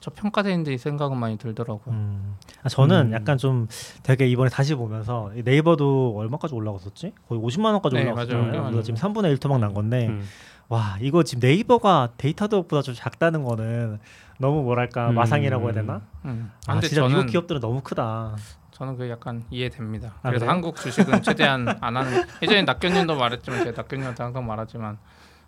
[0.00, 1.94] 저평가되는데 이 생각은 많이 들더라고요.
[1.94, 2.36] 음.
[2.62, 3.12] 아, 저는 음.
[3.12, 3.66] 약간 좀
[4.02, 7.12] 되게 이번에 다시 보면서 이 네이버도 얼마까지 올라갔었지?
[7.28, 8.46] 거의 50만 원까지 네, 올라갔잖아요.
[8.46, 8.62] 맞아요.
[8.70, 10.22] 그래서 지금 3분의 1 토막 난 건데 음.
[10.68, 13.98] 와 이거 지금 네이버가 데이터도보다 좀 작다는 거는
[14.38, 15.14] 너무 뭐랄까 음.
[15.14, 16.02] 마상이라고 해야 되나?
[16.24, 16.50] 음.
[16.66, 18.36] 아 근데 진짜 저는 미국 기업들은 너무 크다.
[18.72, 20.14] 저는 그 약간 이해됩니다.
[20.22, 20.50] 아, 그래서 그래요?
[20.50, 22.22] 한국 주식은 최대한 안 하는.
[22.42, 24.98] 예전에 낙견님도 말했지만 제가 낙견님한테 항상 말하지만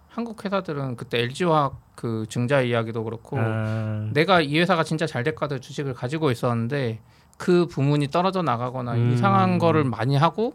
[0.08, 5.58] 한국 회사들은 그때 LG화학 그 증자 이야기도 그렇고 아, 내가 이 회사가 진짜 잘 될까도
[5.58, 7.00] 주식을 가지고 있었는데
[7.36, 9.12] 그 부문이 떨어져 나가거나 음.
[9.12, 10.54] 이상한 거를 많이 하고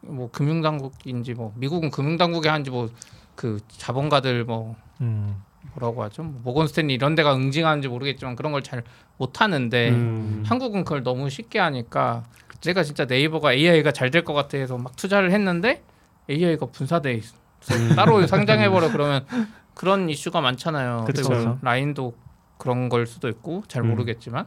[0.00, 2.88] 뭐 금융당국인지 뭐 미국은 금융당국이 하는지 뭐
[3.36, 5.42] 그 자본가들 뭐 음.
[5.74, 8.82] 뭐라고 하죠 뭐 모건 스탠리 이런 데가 응징하는지 모르겠지만 그런 걸 잘
[9.18, 10.42] 못하는데 음.
[10.46, 12.24] 한국은 그걸 너무 쉽게 하니까
[12.62, 15.82] 내가 진짜 네이버가 AI가 잘 될 것 같아 해서 막 투자를 했는데
[16.30, 17.36] AI가 분사돼 있어
[17.72, 17.94] 음.
[17.94, 19.26] 따로 상장해 버려 그러면
[19.74, 21.04] 그런 이슈가 많잖아요.
[21.06, 22.14] 그리고 라인도
[22.58, 23.90] 그런 걸 수도 있고 잘 음.
[23.90, 24.46] 모르겠지만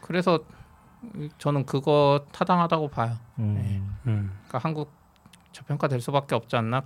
[0.00, 0.40] 그래서
[1.38, 3.16] 저는 그거 타당하다고 봐요.
[3.38, 3.96] 음.
[4.06, 4.32] 음.
[4.48, 4.92] 그러니까 한국
[5.52, 6.82] 저평가 될 수밖에 없지 않나?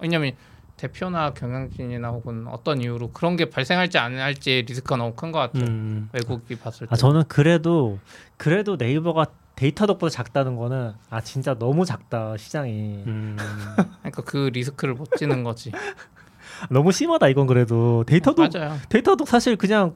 [0.00, 0.32] 왜냐면
[0.76, 5.64] 대표나 경영진이나 혹은 어떤 이유로 그런 게 발생할지 안 할지 리스크가 너무 큰 것 같아요.
[5.64, 6.08] 음.
[6.12, 6.90] 외국이 봤을 때.
[6.92, 7.98] 아 저는 그래도
[8.36, 9.26] 그래도 네이버가
[9.56, 13.36] Datadog보다 작다는 거는 아 진짜 너무 작다 시장이 음.
[14.02, 15.70] 그러니까 그 리스크를 못 지는 거지.
[16.70, 18.76] 너무 심하다 이건 그래도 Datadog 맞아요.
[18.88, 19.94] Datadog 사실 그냥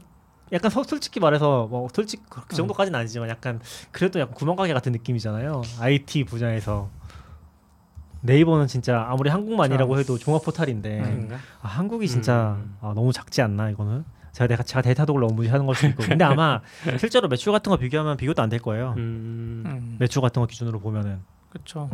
[0.53, 3.61] 약간 서- 솔직히 말해서 뭐 솔직 그 정도까지는 아니지만 약간
[3.93, 6.89] 그래도 약간 구멍가게 같은 느낌이잖아요 IT 분야에서
[8.21, 11.29] 네이버는 진짜 아무리 한국만이라고 해도 종합 포탈인데 음.
[11.63, 12.77] 아, 한국이 진짜 음.
[12.81, 16.25] 아, 너무 작지 않나 이거는 제가 내가 제가 데이터덕을 너무 무시하는 걸 수도 있고 근데
[16.25, 16.61] 아마
[16.99, 19.63] 실제로 매출 같은 거 비교하면 비교도 안 될 거예요 음.
[19.67, 19.97] 음.
[19.99, 21.89] 매출 같은 거 기준으로 보면은 그렇죠.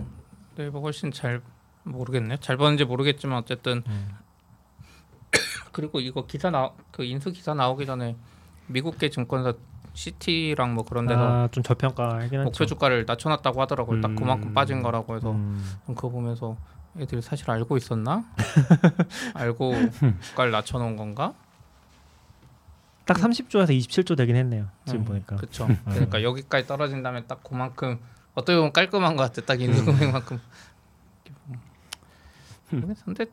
[0.56, 1.40] 네이버 훨씬 잘
[1.84, 2.38] 모르겠네.
[2.38, 4.08] 잘 버는지 모르겠지만 어쨌든 음.
[5.72, 8.16] 그리고 이거 기사 나그 인수 기사 나오기 전에
[8.68, 9.54] 미국계 증권사
[9.94, 14.00] 시티랑 뭐 그런 데서 아, 좀 저평가하긴 목표 하죠 주가를 낮춰놨다고 하더라고요.
[14.00, 14.16] 딱 음.
[14.16, 15.64] 그만큼 빠진 거라고 해서 음.
[15.86, 16.56] 전 그거 보면서
[16.98, 18.24] 애들 사실 알고 있었나?
[19.34, 19.74] 알고
[20.20, 21.32] 주가를 낮춰놓은 건가?
[23.06, 25.68] 딱 30조에서 27조 되긴 했네요 지금 음, 보니까 그렇죠.
[25.84, 27.98] 그러니까 여기까지 떨어진 다음에 딱 그만큼
[28.34, 29.42] 어떻게 보면 깔끔한 것 같아.
[29.46, 30.40] 딱 인수 금액만큼.
[32.70, 33.04] 모르겠어.
[33.04, 33.26] 근데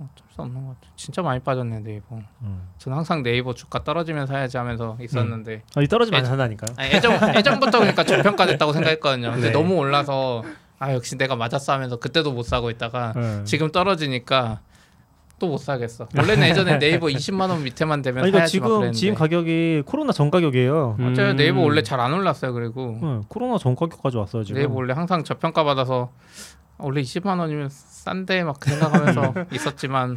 [0.00, 0.92] 어쩔 수 없는 것 같아.
[0.96, 2.18] 진짜 많이 빠졌네 네이버.
[2.42, 2.68] 음.
[2.78, 6.90] 저는 항상 네이버 주가 떨어지면 사야지 하면서 있었는데 아, 이 떨어지면 안 애- 산다니까요 아니,
[6.94, 9.32] 예전 예전부터 그러니까 저평가됐다고 생각했거든요.
[9.32, 9.52] 근데 네.
[9.52, 10.42] 너무 올라서
[10.78, 13.44] 아 역시 내가 맞았어 하면서 그때도 못 사고 있다가 네.
[13.44, 14.60] 지금 떨어지니까
[15.38, 16.06] 또 못 사겠어.
[16.16, 18.92] 원래는 예전에 네이버 20만 원 밑에만 되면 아니, 그러니까 사야지 막 지금.
[18.92, 20.96] 지금 가격이 코로나 전 가격이에요.
[20.98, 21.30] 맞아요.
[21.30, 21.36] 음.
[21.36, 22.52] 네이버 원래 잘 안 올랐어요.
[22.52, 24.60] 그리고 응, 코로나 전 가격까지 왔어요 지금.
[24.60, 26.10] 네이버 원래 항상 저평가 받아서
[26.82, 30.16] 원래 20만 원이면 싼데 막 생각하면서 있었지만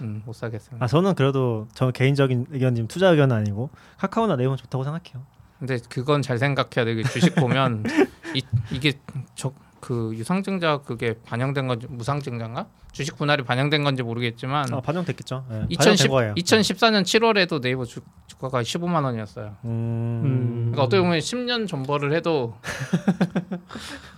[0.00, 0.76] 음, 못 사겠어요.
[0.80, 5.26] 아 저는 그래도 저 개인적인 의견님 투자 의견은 아니고 카카오나 네이버는 좋다고 생각해요.
[5.58, 7.02] 근데 그건 잘 생각해야 돼.
[7.04, 7.84] 주식 보면
[8.34, 8.92] 이, 이게
[9.34, 9.52] 저
[9.86, 12.66] 그 유상증자 그게 반영된 건지 무상증자인가?
[12.90, 15.44] 주식 분할이 반영된 건지 모르겠지만 아 반영됐겠죠.
[15.48, 16.34] 네, 반영된 2010, 거예요.
[16.34, 19.54] 2014년 7월에도 네이버 주, 주가가 15만 원이었어요.
[19.64, 19.68] 음,
[20.24, 20.54] 음.
[20.72, 23.56] 그러니까 어떻게 보면 10년 전벌을 해도 이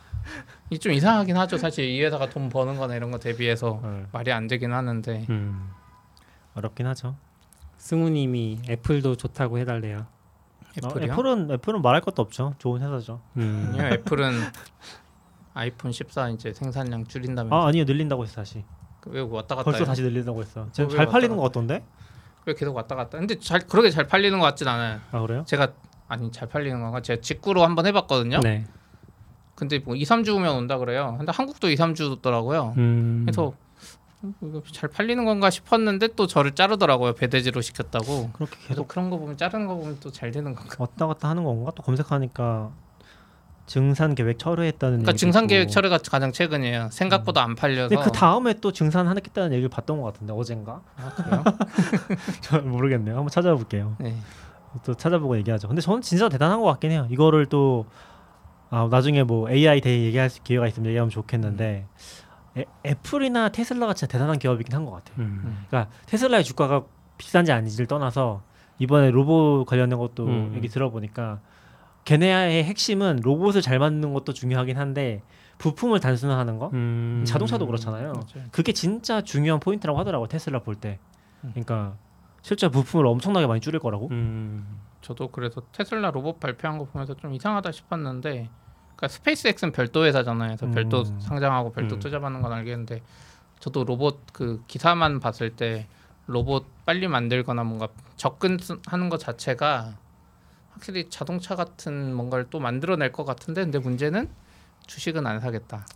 [0.76, 1.56] 좀 이상하긴 하죠.
[1.56, 5.70] 사실 이 회사가 돈 버는 거나 이런 거 대비해서 네, 말이 안 되긴 하는데 음.
[6.54, 7.16] 어렵긴 하죠.
[7.78, 10.06] 승우님이 애플도 좋다고 해달래요.
[10.84, 11.12] 어, 애플이요?
[11.12, 12.54] 애플은 애플은 말할 것도 없죠.
[12.58, 13.20] 좋은 회사죠.
[13.38, 13.70] 음.
[13.72, 14.32] 아니요, 애플은
[15.54, 18.64] 아이폰 14 이제 생산량 줄인다면서 아 아니요 늘린다고 했어 다시.
[19.06, 19.86] 왜 왔다 갔다 벌써 해요?
[19.86, 20.68] 다시 늘린다고 했어.
[20.72, 21.82] 지금 왜잘 팔리는 것 같던데?
[22.44, 23.18] 왜 계속 왔다 갔다?
[23.18, 25.00] 근데 잘 그렇게 잘 팔리는 것 같진 않아요.
[25.12, 25.44] 아 그래요?
[25.46, 25.72] 제가
[26.08, 27.00] 아니 잘 팔리는 건가?
[27.00, 28.40] 제가 직구로 한번 해봤거든요.
[28.40, 28.66] 네.
[29.58, 31.16] 근데 뭐 2, 3주 후면 온다 그래요.
[31.18, 32.76] 근데 한국도 2, 3주더라고요.
[32.76, 33.22] 음.
[33.26, 33.52] 그래서
[34.22, 37.14] 음, 이거 잘 팔리는 건가 싶었는데 또 저를 자르더라고요.
[37.14, 38.30] 배대지로 시켰다고.
[38.34, 40.76] 그렇게 계속 그런 거 보면 자르는 거 보면 또 잘 되는 건가?
[40.78, 41.72] 왔다 갔다 하는 건가?
[41.74, 42.70] 또 검색하니까
[43.66, 45.68] 증산 계획 철회했다는 그러니까 증산 계획.
[45.70, 46.88] 철회가 가장 최근이에요.
[46.90, 47.88] 생각보다 안 팔려서.
[47.88, 50.80] 근데 그 다음에 또 증산하겠다는 얘기를 봤던 것 같은데 어젠가?
[50.96, 51.44] 아, 그래요?
[52.40, 53.14] 잘 모르겠네요.
[53.16, 53.96] 한번 찾아볼게요.
[53.98, 54.16] 네.
[54.84, 55.66] 또 찾아보고 얘기하죠.
[55.68, 57.06] 근데 저는 진짜 대단한 것 같긴 해요.
[57.10, 57.86] 이거를 또
[58.70, 61.86] 아, 나중에 뭐 AI 대해 얘기할 수- 기회가 있으면 얘기하면 좋겠는데
[62.58, 65.16] 애, 애플이나 테슬라가 진짜 대단한 기업이긴 한 것 같아요.
[65.20, 65.64] 음.
[65.68, 66.84] 그러니까 테슬라의 주가가
[67.16, 68.42] 비싼지 아닌지를 떠나서
[68.78, 70.52] 이번에 로봇 관련된 것도 음.
[70.56, 71.40] 얘기 들어보니까
[72.04, 75.22] 걔네의 핵심은 로봇을 잘 만드는 것도 중요하긴 한데
[75.58, 77.24] 부품을 단순화하는 거 음.
[77.26, 78.12] 자동차도 그렇잖아요.
[78.12, 78.48] 맞아요.
[78.52, 80.98] 그게 진짜 중요한 포인트라고 하더라고 테슬라 볼 때.
[81.44, 81.50] 음.
[81.52, 81.96] 그러니까
[82.42, 84.08] 실제 부품을 엄청나게 많이 줄일 거라고.
[84.12, 84.78] 음.
[85.00, 88.50] 저도 그래서 테슬라 로봇 발표한 거 보면서 좀 이상하다 싶었는데
[88.96, 90.56] 그러니까 SpaceX는 별도 회사잖아요.
[90.56, 90.72] 그래서 음.
[90.72, 92.00] 별도 상장하고 별도 음.
[92.00, 93.02] 투자받는 건 알겠는데
[93.60, 95.86] 저도 로봇 그 기사만 봤을 때
[96.26, 99.96] 로봇 빨리 만들거나 뭔가 접근하는 것 자체가
[100.70, 104.28] 확실히 자동차 같은 뭔가를 또 만들어낼 것 같은데 근데 문제는
[104.88, 105.86] 주식은 안 사겠다.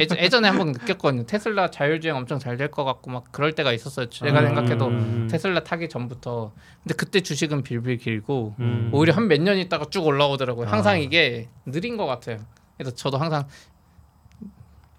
[0.00, 1.24] 예전, 예전 에 한번 느꼈거든요.
[1.24, 4.10] 테슬라 자율주행 엄청 잘 될 것 같고 막 그럴 때가 있었어요.
[4.10, 4.46] 제가 음.
[4.46, 5.28] 생각해도 음.
[5.30, 8.90] 테슬라 타기 전부터 근데 그때 주식은 빌빌 길고 음.
[8.92, 10.66] 오히려 한 몇 년 있다가 쭉 올라오더라고요.
[10.66, 10.96] 항상 아.
[10.96, 12.38] 이게 느린 것 같아요.
[12.76, 13.46] 그래서 저도 항상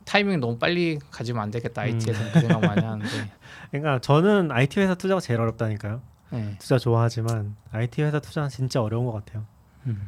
[0.05, 1.81] 타이밍 너무 빨리 가지면 안 되겠다.
[1.81, 3.07] IT에서는 그 생각 많이 하는데.
[3.71, 6.01] 그러니까 저는 IT 회사 투자가 제일 어렵다니까요.
[6.31, 6.55] 네.
[6.59, 9.45] 투자 좋아하지만 IT 회사 투자는 진짜 어려운 것 같아요.
[9.87, 10.07] 음.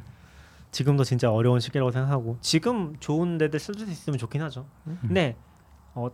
[0.78, 4.68] 지금도 진짜 어려운 시기라고 생각하고 지금 좋은 데들 쓸 수 있으면 좋긴 하죠.
[5.02, 5.36] 근데
[5.96, 6.08] 어,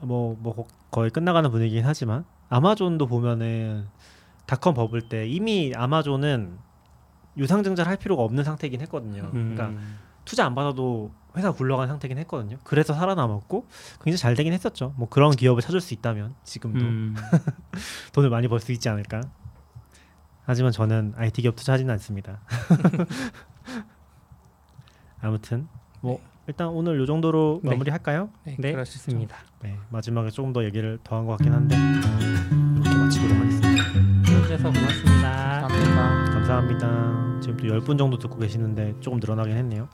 [0.00, 3.86] 어뭐 뭐 거의 끝나가는 분위기긴 하지만 아마존도 보면은
[4.46, 6.56] 닷컴 버블 때 이미 아마존은
[7.36, 9.30] 유상증자를 할 필요가 없는 상태이긴 했거든요.
[9.34, 9.54] 음.
[9.54, 9.78] 그러니까
[10.24, 12.56] 투자 안 받아도 회사 굴러간 상태긴 했거든요.
[12.64, 13.66] 그래서 살아남았고
[14.02, 14.94] 굉장히 잘 되긴 했었죠.
[14.96, 17.14] 뭐 그런 기업을 찾을 수 있다면 지금도 음.
[18.14, 19.20] 돈을 많이 벌 수 있지 않을까.
[20.44, 22.40] 하지만 저는 IT 기업 투자하지는 않습니다.
[25.20, 25.66] 아무튼
[26.00, 27.70] 뭐 일단 오늘 요 정도로 네.
[27.70, 28.30] 마무리할까요?
[28.44, 28.98] 네, 네, 그러시죠.
[28.98, 29.36] 좋습니다.
[29.62, 33.82] 네 마지막에 조금 더 얘기를 더 한 것 같긴 한데 이렇게 마치도록 하겠습니다.
[34.24, 35.60] 들어주셔서 고맙습니다.
[35.68, 36.30] 감사합니다.
[36.32, 37.40] 감사합니다.
[37.40, 39.88] 지금 또 10분 정도 듣고 계시는데 조금 늘어나긴 했네요.